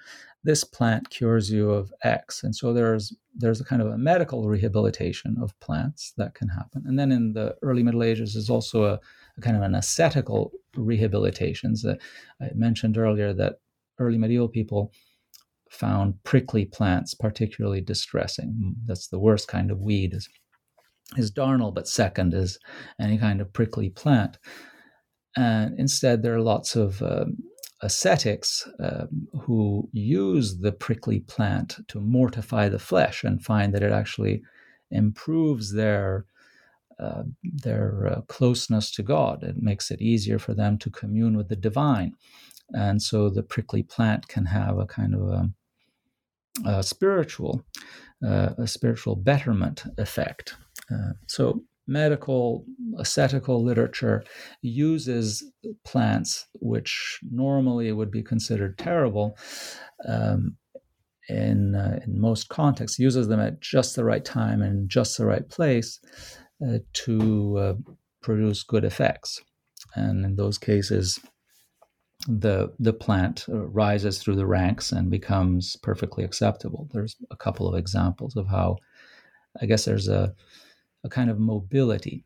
this 0.44 0.62
plant 0.62 1.08
cures 1.10 1.50
you 1.50 1.70
of 1.70 1.92
X. 2.02 2.44
And 2.44 2.54
so 2.54 2.72
there's 2.72 3.16
there's 3.34 3.60
a 3.60 3.64
kind 3.64 3.82
of 3.82 3.88
a 3.88 3.98
medical 3.98 4.46
rehabilitation 4.48 5.36
of 5.42 5.58
plants 5.60 6.12
that 6.18 6.34
can 6.34 6.48
happen. 6.48 6.84
And 6.86 6.98
then 6.98 7.10
in 7.10 7.32
the 7.32 7.56
early 7.62 7.82
Middle 7.82 8.04
Ages, 8.04 8.34
there's 8.34 8.50
also 8.50 8.84
a, 8.84 9.00
a 9.36 9.40
kind 9.40 9.56
of 9.56 9.62
an 9.62 9.74
ascetical 9.74 10.52
rehabilitations. 10.76 11.84
Uh, 11.84 11.96
I 12.40 12.50
mentioned 12.54 12.96
earlier 12.96 13.32
that 13.32 13.54
early 13.98 14.18
medieval 14.18 14.48
people 14.48 14.92
found 15.70 16.22
prickly 16.22 16.64
plants 16.64 17.14
particularly 17.14 17.80
distressing. 17.80 18.76
That's 18.86 19.08
the 19.08 19.18
worst 19.18 19.48
kind 19.48 19.70
of 19.70 19.80
weed 19.80 20.14
is, 20.14 20.28
is 21.16 21.32
darnel, 21.32 21.74
but 21.74 21.88
second 21.88 22.34
is 22.34 22.58
any 23.00 23.18
kind 23.18 23.40
of 23.40 23.52
prickly 23.52 23.90
plant. 23.90 24.38
And 25.36 25.78
instead, 25.78 26.22
there 26.22 26.34
are 26.34 26.40
lots 26.40 26.76
of 26.76 27.02
um, 27.02 27.38
ascetics 27.82 28.68
um, 28.78 29.28
who 29.42 29.88
use 29.92 30.58
the 30.58 30.72
prickly 30.72 31.20
plant 31.20 31.78
to 31.88 32.00
mortify 32.00 32.68
the 32.68 32.78
flesh 32.78 33.24
and 33.24 33.44
find 33.44 33.74
that 33.74 33.82
it 33.82 33.92
actually 33.92 34.42
improves 34.90 35.72
their 35.72 36.26
uh, 37.00 37.24
their 37.42 38.06
uh, 38.06 38.20
closeness 38.28 38.92
to 38.92 39.02
God. 39.02 39.42
It 39.42 39.60
makes 39.60 39.90
it 39.90 40.00
easier 40.00 40.38
for 40.38 40.54
them 40.54 40.78
to 40.78 40.90
commune 40.90 41.36
with 41.36 41.48
the 41.48 41.56
divine 41.56 42.14
and 42.72 43.02
so 43.02 43.28
the 43.28 43.42
prickly 43.42 43.82
plant 43.82 44.28
can 44.28 44.46
have 44.46 44.78
a 44.78 44.86
kind 44.86 45.14
of 45.14 45.22
a, 45.28 45.50
a 46.64 46.82
spiritual 46.82 47.64
uh, 48.24 48.50
a 48.56 48.66
spiritual 48.66 49.16
betterment 49.16 49.84
effect. 49.98 50.54
Uh, 50.90 51.12
so 51.26 51.62
medical 51.86 52.64
ascetical 52.98 53.62
literature 53.62 54.24
uses 54.62 55.44
plants 55.84 56.46
which 56.54 57.18
normally 57.30 57.92
would 57.92 58.10
be 58.10 58.22
considered 58.22 58.78
terrible 58.78 59.36
um, 60.08 60.56
in 61.28 61.74
uh, 61.74 62.00
in 62.06 62.20
most 62.20 62.48
contexts 62.48 62.98
uses 62.98 63.28
them 63.28 63.40
at 63.40 63.60
just 63.60 63.96
the 63.96 64.04
right 64.04 64.24
time 64.24 64.62
and 64.62 64.88
just 64.88 65.16
the 65.18 65.26
right 65.26 65.48
place 65.48 66.00
uh, 66.66 66.78
to 66.92 67.56
uh, 67.58 67.74
produce 68.22 68.62
good 68.62 68.84
effects 68.84 69.40
and 69.94 70.24
in 70.24 70.36
those 70.36 70.58
cases 70.58 71.20
the 72.26 72.72
the 72.78 72.92
plant 72.92 73.44
uh, 73.48 73.66
rises 73.66 74.18
through 74.18 74.36
the 74.36 74.46
ranks 74.46 74.92
and 74.92 75.10
becomes 75.10 75.76
perfectly 75.76 76.24
acceptable. 76.24 76.88
There's 76.92 77.16
a 77.30 77.36
couple 77.36 77.68
of 77.68 77.78
examples 77.78 78.36
of 78.36 78.46
how 78.46 78.78
I 79.60 79.66
guess 79.66 79.84
there's 79.84 80.08
a 80.08 80.34
a 81.04 81.08
kind 81.08 81.30
of 81.30 81.38
mobility 81.38 82.24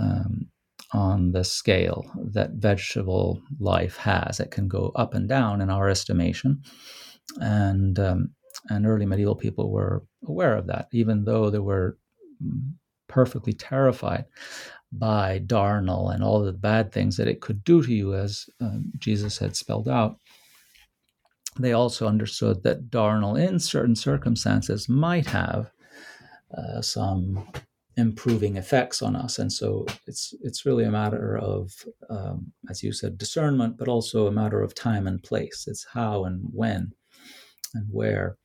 um, 0.00 0.48
on 0.92 1.32
the 1.32 1.44
scale 1.44 2.04
that 2.32 2.52
vegetable 2.52 3.40
life 3.58 3.96
has. 3.96 4.40
It 4.40 4.50
can 4.50 4.68
go 4.68 4.92
up 4.94 5.14
and 5.14 5.28
down 5.28 5.60
in 5.60 5.70
our 5.70 5.88
estimation, 5.88 6.62
and 7.40 7.98
um, 7.98 8.30
and 8.70 8.86
early 8.86 9.06
medieval 9.06 9.36
people 9.36 9.70
were 9.70 10.04
aware 10.26 10.56
of 10.56 10.66
that, 10.66 10.88
even 10.92 11.24
though 11.24 11.50
they 11.50 11.58
were 11.58 11.98
mm, 12.42 12.72
perfectly 13.08 13.52
terrified 13.52 14.24
by 14.92 15.38
darnel 15.40 16.14
and 16.14 16.22
all 16.22 16.42
the 16.42 16.52
bad 16.52 16.92
things 16.92 17.16
that 17.16 17.28
it 17.28 17.40
could 17.40 17.62
do 17.64 17.82
to 17.82 17.92
you, 17.92 18.14
as 18.14 18.48
um, 18.60 18.90
Jesus 18.98 19.38
had 19.38 19.54
spelled 19.56 19.88
out. 19.88 20.18
They 21.58 21.72
also 21.72 22.06
understood 22.06 22.62
that 22.62 22.90
darnel, 22.90 23.36
in 23.40 23.58
certain 23.58 23.96
circumstances, 23.96 24.88
might 24.88 25.26
have 25.26 25.70
uh, 26.56 26.80
some 26.80 27.48
improving 27.96 28.56
effects 28.56 29.00
on 29.02 29.16
us, 29.16 29.38
and 29.38 29.52
so 29.52 29.86
it's 30.06 30.34
it's 30.42 30.66
really 30.66 30.84
a 30.84 30.90
matter 30.90 31.38
of, 31.38 31.72
um, 32.10 32.52
as 32.68 32.82
you 32.82 32.92
said, 32.92 33.18
discernment, 33.18 33.78
but 33.78 33.88
also 33.88 34.26
a 34.26 34.32
matter 34.32 34.60
of 34.62 34.74
time 34.74 35.06
and 35.06 35.22
place. 35.22 35.66
It's 35.66 35.86
how 35.92 36.24
and 36.24 36.42
when 36.52 36.92
and 37.74 37.86
where 37.90 38.36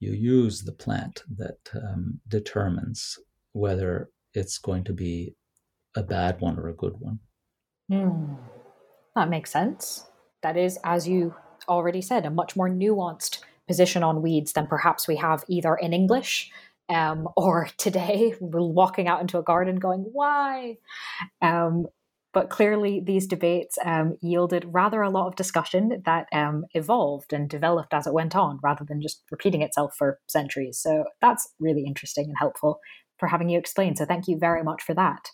you 0.00 0.12
use 0.12 0.62
the 0.62 0.72
plant 0.72 1.22
that 1.36 1.58
um, 1.74 2.20
determines 2.28 3.18
whether 3.52 4.10
it's 4.34 4.58
going 4.58 4.84
to 4.84 4.92
be 4.92 5.34
a 5.94 6.02
bad 6.02 6.40
one 6.40 6.58
or 6.58 6.68
a 6.68 6.74
good 6.74 6.94
one. 6.98 7.18
Mm, 7.90 8.36
that 9.14 9.30
makes 9.30 9.50
sense. 9.50 10.06
That 10.42 10.56
is, 10.56 10.78
as 10.84 11.08
you 11.08 11.34
already 11.68 12.02
said, 12.02 12.26
a 12.26 12.30
much 12.30 12.54
more 12.56 12.68
nuanced 12.68 13.38
position 13.66 14.02
on 14.02 14.22
weeds 14.22 14.52
than 14.52 14.66
perhaps 14.66 15.08
we 15.08 15.16
have 15.16 15.44
either 15.48 15.74
in 15.74 15.92
English 15.92 16.50
um, 16.88 17.28
or 17.36 17.68
today, 17.78 18.34
we're 18.40 18.62
walking 18.62 19.08
out 19.08 19.20
into 19.20 19.38
a 19.38 19.42
garden 19.42 19.76
going, 19.76 20.00
why? 20.12 20.76
Um, 21.42 21.86
but 22.32 22.50
clearly, 22.50 23.00
these 23.00 23.26
debates 23.26 23.78
um, 23.82 24.16
yielded 24.20 24.66
rather 24.68 25.00
a 25.00 25.08
lot 25.08 25.26
of 25.26 25.36
discussion 25.36 26.02
that 26.04 26.26
um, 26.34 26.66
evolved 26.74 27.32
and 27.32 27.48
developed 27.48 27.94
as 27.94 28.06
it 28.06 28.12
went 28.12 28.36
on, 28.36 28.58
rather 28.62 28.84
than 28.84 29.00
just 29.00 29.22
repeating 29.30 29.62
itself 29.62 29.94
for 29.96 30.18
centuries. 30.26 30.78
So 30.78 31.04
that's 31.22 31.48
really 31.58 31.84
interesting 31.86 32.26
and 32.26 32.36
helpful 32.38 32.80
for 33.18 33.26
having 33.26 33.48
you 33.48 33.58
explain. 33.58 33.96
So 33.96 34.04
thank 34.04 34.28
you 34.28 34.38
very 34.38 34.62
much 34.62 34.82
for 34.82 34.92
that. 34.92 35.30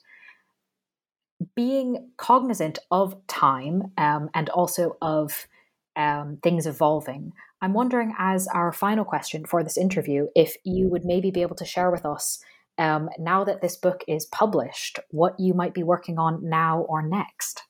Being 1.57 2.11
cognizant 2.19 2.79
of 2.93 3.17
time 3.27 3.91
um, 3.99 4.31
and 4.33 4.49
also 4.51 4.97
of 5.03 5.49
um, 5.97 6.39
things 6.43 6.67
evolving, 6.67 7.33
I'm 7.63 7.75
wondering, 7.75 8.13
as 8.19 8.49
our 8.49 8.73
final 8.73 9.05
question 9.05 9.47
for 9.47 9.63
this 9.63 9.79
interview, 9.79 10.27
if 10.35 10.57
you 10.65 10.89
would 10.89 11.05
maybe 11.05 11.31
be 11.31 11.43
able 11.43 11.55
to 11.57 11.65
share 11.65 11.93
with 11.93 12.05
us 12.05 12.43
um, 12.77 13.09
now 13.21 13.45
that 13.45 13.63
this 13.63 13.77
book 13.77 14.03
is 14.09 14.27
published, 14.27 14.99
what 15.11 15.39
you 15.39 15.55
might 15.55 15.73
be 15.73 15.85
working 15.85 16.19
on 16.19 16.41
now 16.43 16.81
or 16.81 17.07
next. 17.07 17.63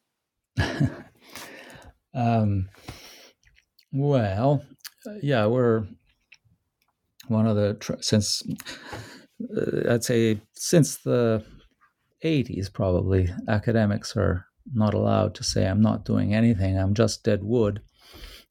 um, 2.15 2.71
well, 3.93 4.65
yeah, 5.23 5.45
we're 5.45 5.85
one 7.29 7.47
of 7.47 7.57
the 7.57 7.99
since 8.01 8.43
uh, 9.57 9.93
I'd 9.93 10.05
say 10.05 10.41
since 10.55 10.97
the 10.99 11.45
80s 12.25 12.73
probably 12.73 13.29
academics 13.47 14.17
are 14.17 14.47
not 14.73 14.95
allowed 14.95 15.35
to 15.35 15.45
say 15.45 15.67
I'm 15.67 15.83
not 15.83 16.07
doing 16.07 16.35
anything. 16.35 16.79
I'm 16.79 16.95
just 16.95 17.25
dead 17.25 17.43
wood. 17.43 17.83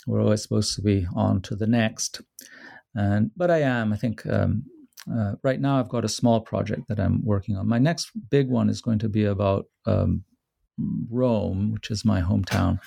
We're 0.07 0.21
always 0.21 0.41
supposed 0.41 0.75
to 0.75 0.81
be 0.81 1.05
on 1.15 1.41
to 1.43 1.55
the 1.55 1.67
next, 1.67 2.21
and 2.95 3.31
but 3.35 3.51
I 3.51 3.59
am. 3.59 3.93
I 3.93 3.97
think 3.97 4.25
um, 4.25 4.63
uh, 5.11 5.33
right 5.43 5.59
now 5.59 5.79
I've 5.79 5.89
got 5.89 6.05
a 6.05 6.09
small 6.09 6.41
project 6.41 6.87
that 6.87 6.99
I'm 6.99 7.23
working 7.23 7.55
on. 7.55 7.67
My 7.67 7.79
next 7.79 8.11
big 8.29 8.49
one 8.49 8.69
is 8.69 8.81
going 8.81 8.99
to 8.99 9.09
be 9.09 9.25
about 9.25 9.65
um, 9.85 10.23
Rome, 11.09 11.71
which 11.71 11.91
is 11.91 12.03
my 12.03 12.21
hometown, 12.21 12.79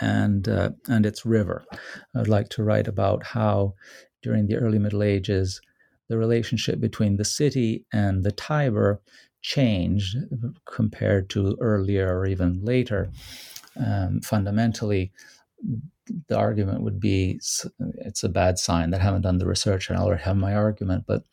and 0.00 0.48
uh, 0.48 0.70
and 0.88 1.06
its 1.06 1.26
river. 1.26 1.64
I'd 2.16 2.28
like 2.28 2.48
to 2.50 2.64
write 2.64 2.88
about 2.88 3.24
how 3.24 3.74
during 4.22 4.46
the 4.46 4.56
early 4.56 4.78
Middle 4.78 5.02
Ages 5.02 5.60
the 6.08 6.18
relationship 6.18 6.80
between 6.80 7.16
the 7.16 7.24
city 7.24 7.86
and 7.92 8.24
the 8.24 8.32
Tiber 8.32 9.00
changed 9.40 10.16
compared 10.66 11.28
to 11.30 11.56
earlier 11.60 12.18
or 12.18 12.26
even 12.26 12.64
later. 12.64 13.10
Um, 13.76 14.20
fundamentally, 14.20 15.12
the 16.28 16.36
argument 16.36 16.82
would 16.82 17.00
be 17.00 17.40
it's 17.98 18.24
a 18.24 18.28
bad 18.28 18.58
sign 18.58 18.90
that 18.90 19.00
I 19.00 19.04
haven't 19.04 19.22
done 19.22 19.38
the 19.38 19.46
research 19.46 19.88
and 19.88 19.98
I 19.98 20.02
already 20.02 20.22
have 20.22 20.36
my 20.36 20.54
argument. 20.54 21.04
But 21.06 21.24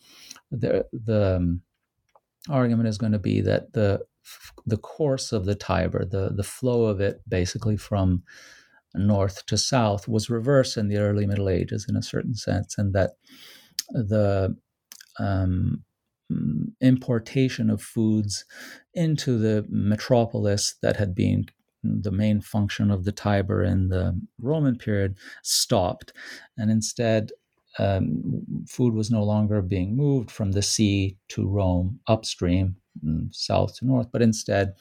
the 0.52 0.86
the 0.92 1.38
um, 1.38 1.62
argument 2.50 2.90
is 2.90 2.98
going 2.98 3.12
to 3.12 3.20
be 3.20 3.42
that 3.42 3.74
the 3.74 4.02
the 4.66 4.78
course 4.78 5.32
of 5.32 5.46
the 5.46 5.56
Tiber, 5.56 6.06
the 6.06 6.30
the 6.30 6.44
flow 6.44 6.86
of 6.86 7.02
it, 7.02 7.22
basically 7.28 7.78
from 7.78 8.24
north 8.94 9.46
to 9.48 9.58
south, 9.58 10.08
was 10.08 10.30
reversed 10.30 10.78
in 10.78 10.88
the 10.88 10.98
early 10.98 11.26
Middle 11.26 11.50
Ages 11.50 11.86
in 11.90 11.96
a 11.96 12.04
certain 12.04 12.36
sense, 12.36 12.78
and 12.78 12.94
that 12.94 13.12
the 13.90 14.56
um, 15.20 15.84
importation 16.82 17.70
of 17.70 17.82
foods 17.82 18.46
into 18.94 19.38
the 19.38 19.66
metropolis 19.70 20.76
that 20.82 20.98
had 20.98 21.14
been 21.14 21.46
the 21.84 22.12
main 22.12 22.42
function 22.42 22.92
of 22.92 23.04
the 23.04 23.12
Tiber 23.12 23.64
in 23.64 23.90
the 23.90 24.20
Roman 24.40 24.78
period 24.78 25.18
stopped, 25.44 26.14
and 26.58 26.70
instead 26.70 27.32
um, 27.80 28.66
food 28.68 28.94
was 28.94 29.12
no 29.12 29.24
longer 29.24 29.62
being 29.62 29.96
moved 29.96 30.30
from 30.30 30.52
the 30.52 30.62
sea 30.62 31.18
to 31.30 31.48
Rome 31.48 32.00
upstream, 32.08 32.76
mm, 33.04 33.34
south 33.34 33.78
to 33.78 33.86
north, 33.86 34.08
but 34.12 34.22
instead, 34.22 34.74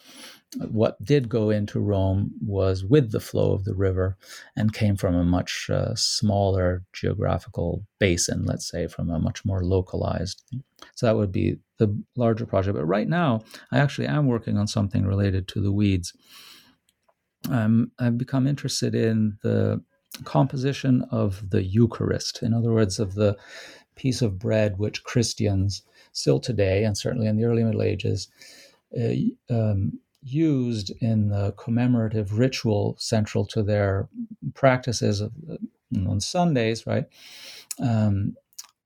what 0.71 1.03
did 1.05 1.29
go 1.29 1.51
into 1.51 1.79
Rome 1.79 2.33
was 2.45 2.85
with 2.85 3.13
the 3.13 3.21
flow 3.21 3.53
of 3.53 3.65
the 3.65 3.75
river 3.75 4.17
and 4.57 4.73
came 4.73 4.97
from 4.97 5.15
a 5.15 5.23
much 5.23 5.69
uh, 5.71 5.95
smaller 5.95 6.83
geographical 6.93 7.85
basin, 8.01 8.45
let's 8.45 8.69
say, 8.69 8.89
from 8.89 9.11
a 9.11 9.21
much 9.21 9.45
more 9.45 9.65
localized. 9.65 10.43
So 10.97 11.07
that 11.07 11.17
would 11.17 11.31
be 11.31 11.59
the 11.79 11.97
larger 12.17 12.47
project. 12.47 12.77
But 12.77 12.87
right 12.87 13.09
now, 13.09 13.43
I 13.71 13.79
actually 13.79 14.09
am 14.09 14.27
working 14.27 14.59
on 14.59 14.67
something 14.67 15.07
related 15.07 15.47
to 15.49 15.61
the 15.61 15.73
weeds 15.73 16.13
um, 17.49 17.91
I've 17.99 18.19
become 18.19 18.47
interested 18.47 18.95
in 18.95 19.39
the 19.43 19.83
composition 20.25 21.07
of 21.11 21.51
the 21.51 21.63
Eucharist, 21.63 22.43
in 22.43 22.53
other 22.53 22.73
words, 22.73 22.99
of 22.99 23.15
the 23.15 23.37
piece 23.97 24.23
of 24.23 24.39
bread 24.39 24.79
which 24.79 25.05
Christians 25.05 25.83
still 26.13 26.41
today, 26.41 26.85
and 26.85 26.97
certainly 26.97 27.27
in 27.27 27.37
the 27.37 27.45
early 27.45 27.65
Middle 27.65 27.83
Ages, 27.83 28.29
uh, 28.99 29.15
um, 29.55 29.99
used 30.23 30.91
in 31.01 31.29
the 31.29 31.53
commemorative 31.53 32.39
ritual 32.39 32.97
central 32.99 33.47
to 33.47 33.63
their 33.63 34.09
practices 34.55 35.21
of, 35.21 35.33
on 36.07 36.21
Sundays, 36.21 36.87
right? 36.87 37.07
Um, 37.79 38.37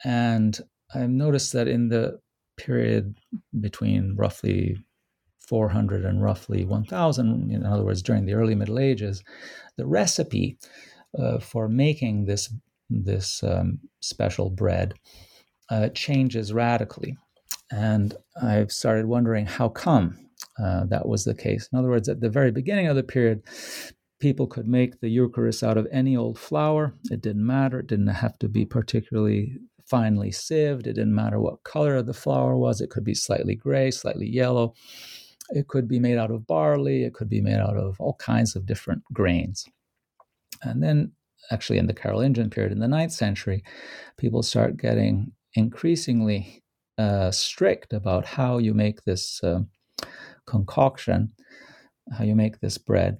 and 0.05 0.61
I've 0.95 1.11
noticed 1.11 1.53
that 1.55 1.67
in 1.67 1.89
the 1.89 2.21
period 2.57 3.17
between 3.61 4.15
roughly 4.15 4.77
400 5.49 6.05
and 6.05 6.23
roughly 6.23 6.65
1000, 6.65 7.51
in 7.51 7.65
other 7.65 7.85
words, 7.85 8.03
during 8.03 8.27
the 8.27 8.35
early 8.35 8.55
Middle 8.55 8.79
Ages, 8.79 9.23
the 9.77 9.87
recipe 9.87 10.59
uh, 11.19 11.39
for 11.39 11.69
making 11.69 12.25
this, 12.25 12.53
this 12.91 13.43
um, 13.43 13.79
special 14.01 14.51
bread 14.51 14.95
uh, 15.71 15.89
changes 15.91 16.53
radically. 16.53 17.17
And 17.71 18.15
I've 18.41 18.73
started 18.73 19.07
wondering 19.07 19.47
how 19.47 19.69
come 19.69 20.19
uh, 20.63 20.85
that 20.87 21.09
was 21.09 21.25
the 21.25 21.35
case. 21.35 21.69
In 21.73 21.79
other 21.79 21.89
words, 21.89 22.09
at 22.09 22.21
the 22.21 22.29
very 22.29 22.51
beginning 22.51 22.87
of 22.87 22.97
the 22.97 23.03
period, 23.03 23.43
people 24.21 24.47
could 24.47 24.69
make 24.69 25.01
the 25.01 25.09
Eucharist 25.09 25.63
out 25.63 25.77
of 25.77 25.87
any 25.91 26.17
old 26.17 26.39
flour. 26.39 26.95
It 27.11 27.21
didn't 27.21 27.47
matter. 27.47 27.81
It 27.81 27.89
didn't 27.89 28.07
have 28.09 28.39
to 28.39 28.49
be 28.49 28.65
particularly 28.65 29.59
finely 29.85 30.31
sieved. 30.31 30.87
It 30.87 30.95
didn't 30.95 31.15
matter 31.15 31.41
what 31.41 31.65
color 31.65 32.01
the 32.03 32.15
flour 32.15 32.57
was. 32.57 32.81
It 32.81 32.91
could 32.91 33.05
be 33.05 33.15
slightly 33.15 33.55
gray, 33.55 33.91
slightly 33.91 34.29
yellow. 34.29 34.75
It 35.55 35.69
could 35.69 35.87
be 35.87 36.01
made 36.01 36.19
out 36.19 36.33
of 36.33 36.49
barley, 36.49 37.05
it 37.05 37.15
could 37.15 37.31
be 37.31 37.41
made 37.41 37.61
out 37.61 37.77
of 37.77 38.01
all 38.01 38.15
kinds 38.15 38.57
of 38.57 38.67
different 38.67 39.03
grains. 39.13 39.65
And 40.63 40.83
then, 40.83 41.13
actually, 41.53 41.79
in 41.79 41.87
the 41.87 41.95
Carolingian 41.95 42.51
period, 42.51 42.73
in 42.73 42.81
the 42.81 42.89
ninth 42.89 43.13
century, 43.13 43.63
people 44.19 44.43
start 44.43 44.77
getting 44.77 45.33
increasingly 45.55 46.65
uh, 46.99 47.31
strict 47.31 47.93
about 47.93 48.25
how 48.25 48.59
you 48.59 48.75
make 48.75 49.05
this 49.05 49.43
uh, 49.45 49.61
concoction, 50.47 51.33
how 52.11 52.25
you 52.25 52.35
make 52.35 52.59
this 52.59 52.77
bread. 52.77 53.19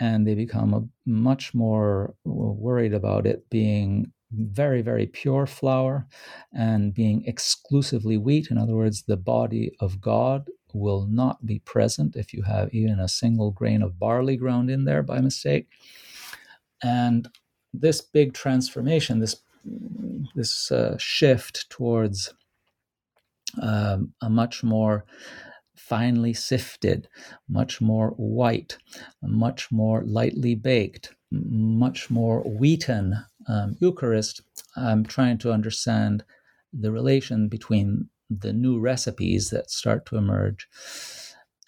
And 0.00 0.26
they 0.26 0.34
become 0.34 0.74
a, 0.74 0.82
much 1.08 1.54
more 1.54 2.14
worried 2.24 2.94
about 2.94 3.24
it 3.24 3.48
being 3.50 4.12
very, 4.32 4.82
very 4.82 5.06
pure 5.06 5.46
flour 5.46 6.06
and 6.52 6.92
being 6.92 7.24
exclusively 7.24 8.18
wheat. 8.18 8.50
In 8.50 8.58
other 8.58 8.74
words, 8.74 9.04
the 9.04 9.16
body 9.16 9.72
of 9.80 10.00
God 10.00 10.48
will 10.72 11.06
not 11.06 11.44
be 11.44 11.58
present 11.60 12.16
if 12.16 12.32
you 12.32 12.42
have 12.42 12.72
even 12.72 12.98
a 12.98 13.08
single 13.08 13.50
grain 13.50 13.82
of 13.82 13.98
barley 13.98 14.36
ground 14.36 14.70
in 14.70 14.84
there 14.84 15.02
by 15.02 15.20
mistake. 15.20 15.68
And 16.82 17.28
this 17.72 18.00
big 18.00 18.34
transformation, 18.34 19.20
this 19.20 19.36
this 20.34 20.70
uh, 20.70 20.96
shift 20.98 21.68
towards 21.68 22.32
um, 23.60 24.14
a 24.22 24.30
much 24.30 24.62
more 24.62 25.04
finely 25.76 26.32
sifted, 26.32 27.08
much 27.48 27.80
more 27.80 28.10
white, 28.10 28.78
much 29.22 29.70
more 29.70 30.02
lightly 30.04 30.54
baked, 30.54 31.12
much 31.30 32.10
more 32.10 32.40
wheaten 32.42 33.16
um, 33.48 33.76
Eucharist, 33.80 34.42
I'm 34.76 35.04
trying 35.04 35.38
to 35.38 35.52
understand 35.52 36.24
the 36.72 36.92
relation 36.92 37.48
between 37.48 38.10
the 38.30 38.52
new 38.52 38.78
recipes 38.78 39.50
that 39.50 39.70
start 39.70 40.06
to 40.06 40.16
emerge 40.16 40.68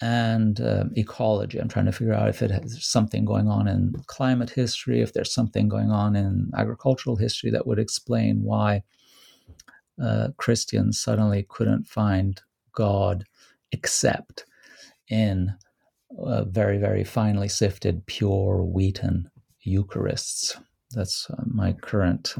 and 0.01 0.59
uh, 0.59 0.85
ecology. 0.95 1.59
I'm 1.59 1.67
trying 1.67 1.85
to 1.85 1.91
figure 1.91 2.13
out 2.13 2.29
if 2.29 2.41
it 2.41 2.49
has 2.51 2.83
something 2.83 3.23
going 3.23 3.47
on 3.47 3.67
in 3.67 3.93
climate 4.07 4.49
history, 4.49 5.01
if 5.01 5.13
there's 5.13 5.33
something 5.33 5.69
going 5.69 5.91
on 5.91 6.15
in 6.15 6.49
agricultural 6.57 7.15
history 7.15 7.51
that 7.51 7.67
would 7.67 7.79
explain 7.79 8.41
why 8.41 8.83
uh, 10.01 10.29
Christians 10.37 10.99
suddenly 10.99 11.45
couldn't 11.49 11.87
find 11.87 12.41
God 12.73 13.25
except 13.71 14.45
in 15.07 15.53
uh, 16.19 16.45
very, 16.45 16.77
very 16.77 17.03
finely 17.03 17.47
sifted, 17.47 18.05
pure 18.07 18.63
wheaten 18.63 19.29
Eucharists. 19.65 20.59
That's 20.91 21.29
uh, 21.29 21.43
my 21.45 21.73
current 21.73 22.33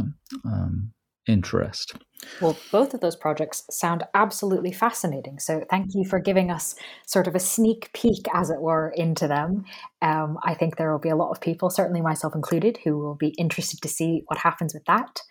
um, 0.44 0.92
interest. 1.28 1.96
Well, 2.40 2.58
both 2.72 2.94
of 2.94 3.02
those 3.02 3.16
projects 3.16 3.64
sound 3.70 4.04
absolutely 4.14 4.72
fascinating. 4.72 5.40
So, 5.40 5.64
thank 5.70 5.88
you 5.94 6.06
for 6.06 6.20
giving 6.20 6.52
us 6.52 6.76
sort 7.08 7.28
of 7.28 7.36
a 7.36 7.40
sneak 7.40 7.92
peek, 7.94 8.26
as 8.34 8.50
it 8.50 8.62
were, 8.62 8.94
into 8.96 9.28
them. 9.28 9.66
Um, 10.02 10.38
I 10.44 10.54
think 10.54 10.76
there 10.76 10.92
will 10.92 11.00
be 11.00 11.10
a 11.10 11.16
lot 11.16 11.32
of 11.32 11.42
people, 11.42 11.70
certainly 11.70 12.02
myself 12.02 12.36
included, 12.36 12.78
who 12.84 12.98
will 12.98 13.16
be 13.16 13.30
interested 13.40 13.82
to 13.82 13.90
see 13.90 14.24
what 14.28 14.40
happens 14.40 14.74
with 14.74 14.86
that. 14.86 15.22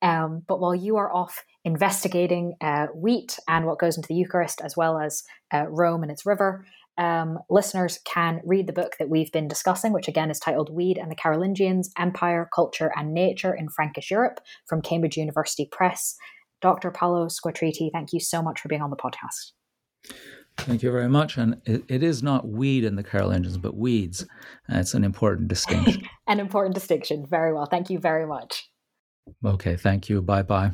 Um, 0.00 0.42
but 0.46 0.60
while 0.60 0.74
you 0.74 0.96
are 0.96 1.12
off 1.12 1.44
investigating 1.64 2.54
uh, 2.60 2.86
wheat 2.94 3.38
and 3.48 3.66
what 3.66 3.78
goes 3.78 3.96
into 3.96 4.08
the 4.08 4.14
Eucharist, 4.14 4.60
as 4.62 4.76
well 4.76 4.98
as 4.98 5.24
uh, 5.52 5.66
Rome 5.68 6.02
and 6.02 6.12
its 6.12 6.24
river, 6.24 6.64
um, 6.98 7.38
listeners 7.48 7.98
can 8.04 8.40
read 8.44 8.66
the 8.66 8.72
book 8.72 8.96
that 8.98 9.08
we've 9.08 9.32
been 9.32 9.48
discussing, 9.48 9.92
which 9.92 10.08
again 10.08 10.30
is 10.30 10.40
titled 10.40 10.68
Weed 10.70 10.98
and 10.98 11.10
the 11.10 11.16
Carolingians 11.16 11.90
Empire, 11.96 12.48
Culture, 12.54 12.92
and 12.96 13.14
Nature 13.14 13.54
in 13.54 13.68
Frankish 13.68 14.10
Europe 14.10 14.40
from 14.66 14.82
Cambridge 14.82 15.16
University 15.16 15.68
Press. 15.70 16.16
Dr. 16.60 16.90
Paolo 16.90 17.26
Squatriti, 17.26 17.90
thank 17.92 18.12
you 18.12 18.18
so 18.18 18.42
much 18.42 18.60
for 18.60 18.68
being 18.68 18.82
on 18.82 18.90
the 18.90 18.96
podcast. 18.96 19.52
Thank 20.56 20.82
you 20.82 20.90
very 20.90 21.08
much. 21.08 21.36
And 21.36 21.60
it, 21.64 21.84
it 21.88 22.02
is 22.02 22.22
not 22.22 22.48
weed 22.48 22.82
in 22.82 22.96
the 22.96 23.04
Carolingians, 23.04 23.58
but 23.58 23.76
weeds. 23.76 24.26
It's 24.68 24.94
an 24.94 25.04
important 25.04 25.46
distinction. 25.46 26.02
an 26.26 26.40
important 26.40 26.74
distinction. 26.74 27.24
Very 27.28 27.54
well. 27.54 27.66
Thank 27.66 27.90
you 27.90 28.00
very 28.00 28.26
much. 28.26 28.68
Okay. 29.44 29.76
Thank 29.76 30.08
you. 30.08 30.20
Bye 30.20 30.42
bye. 30.42 30.72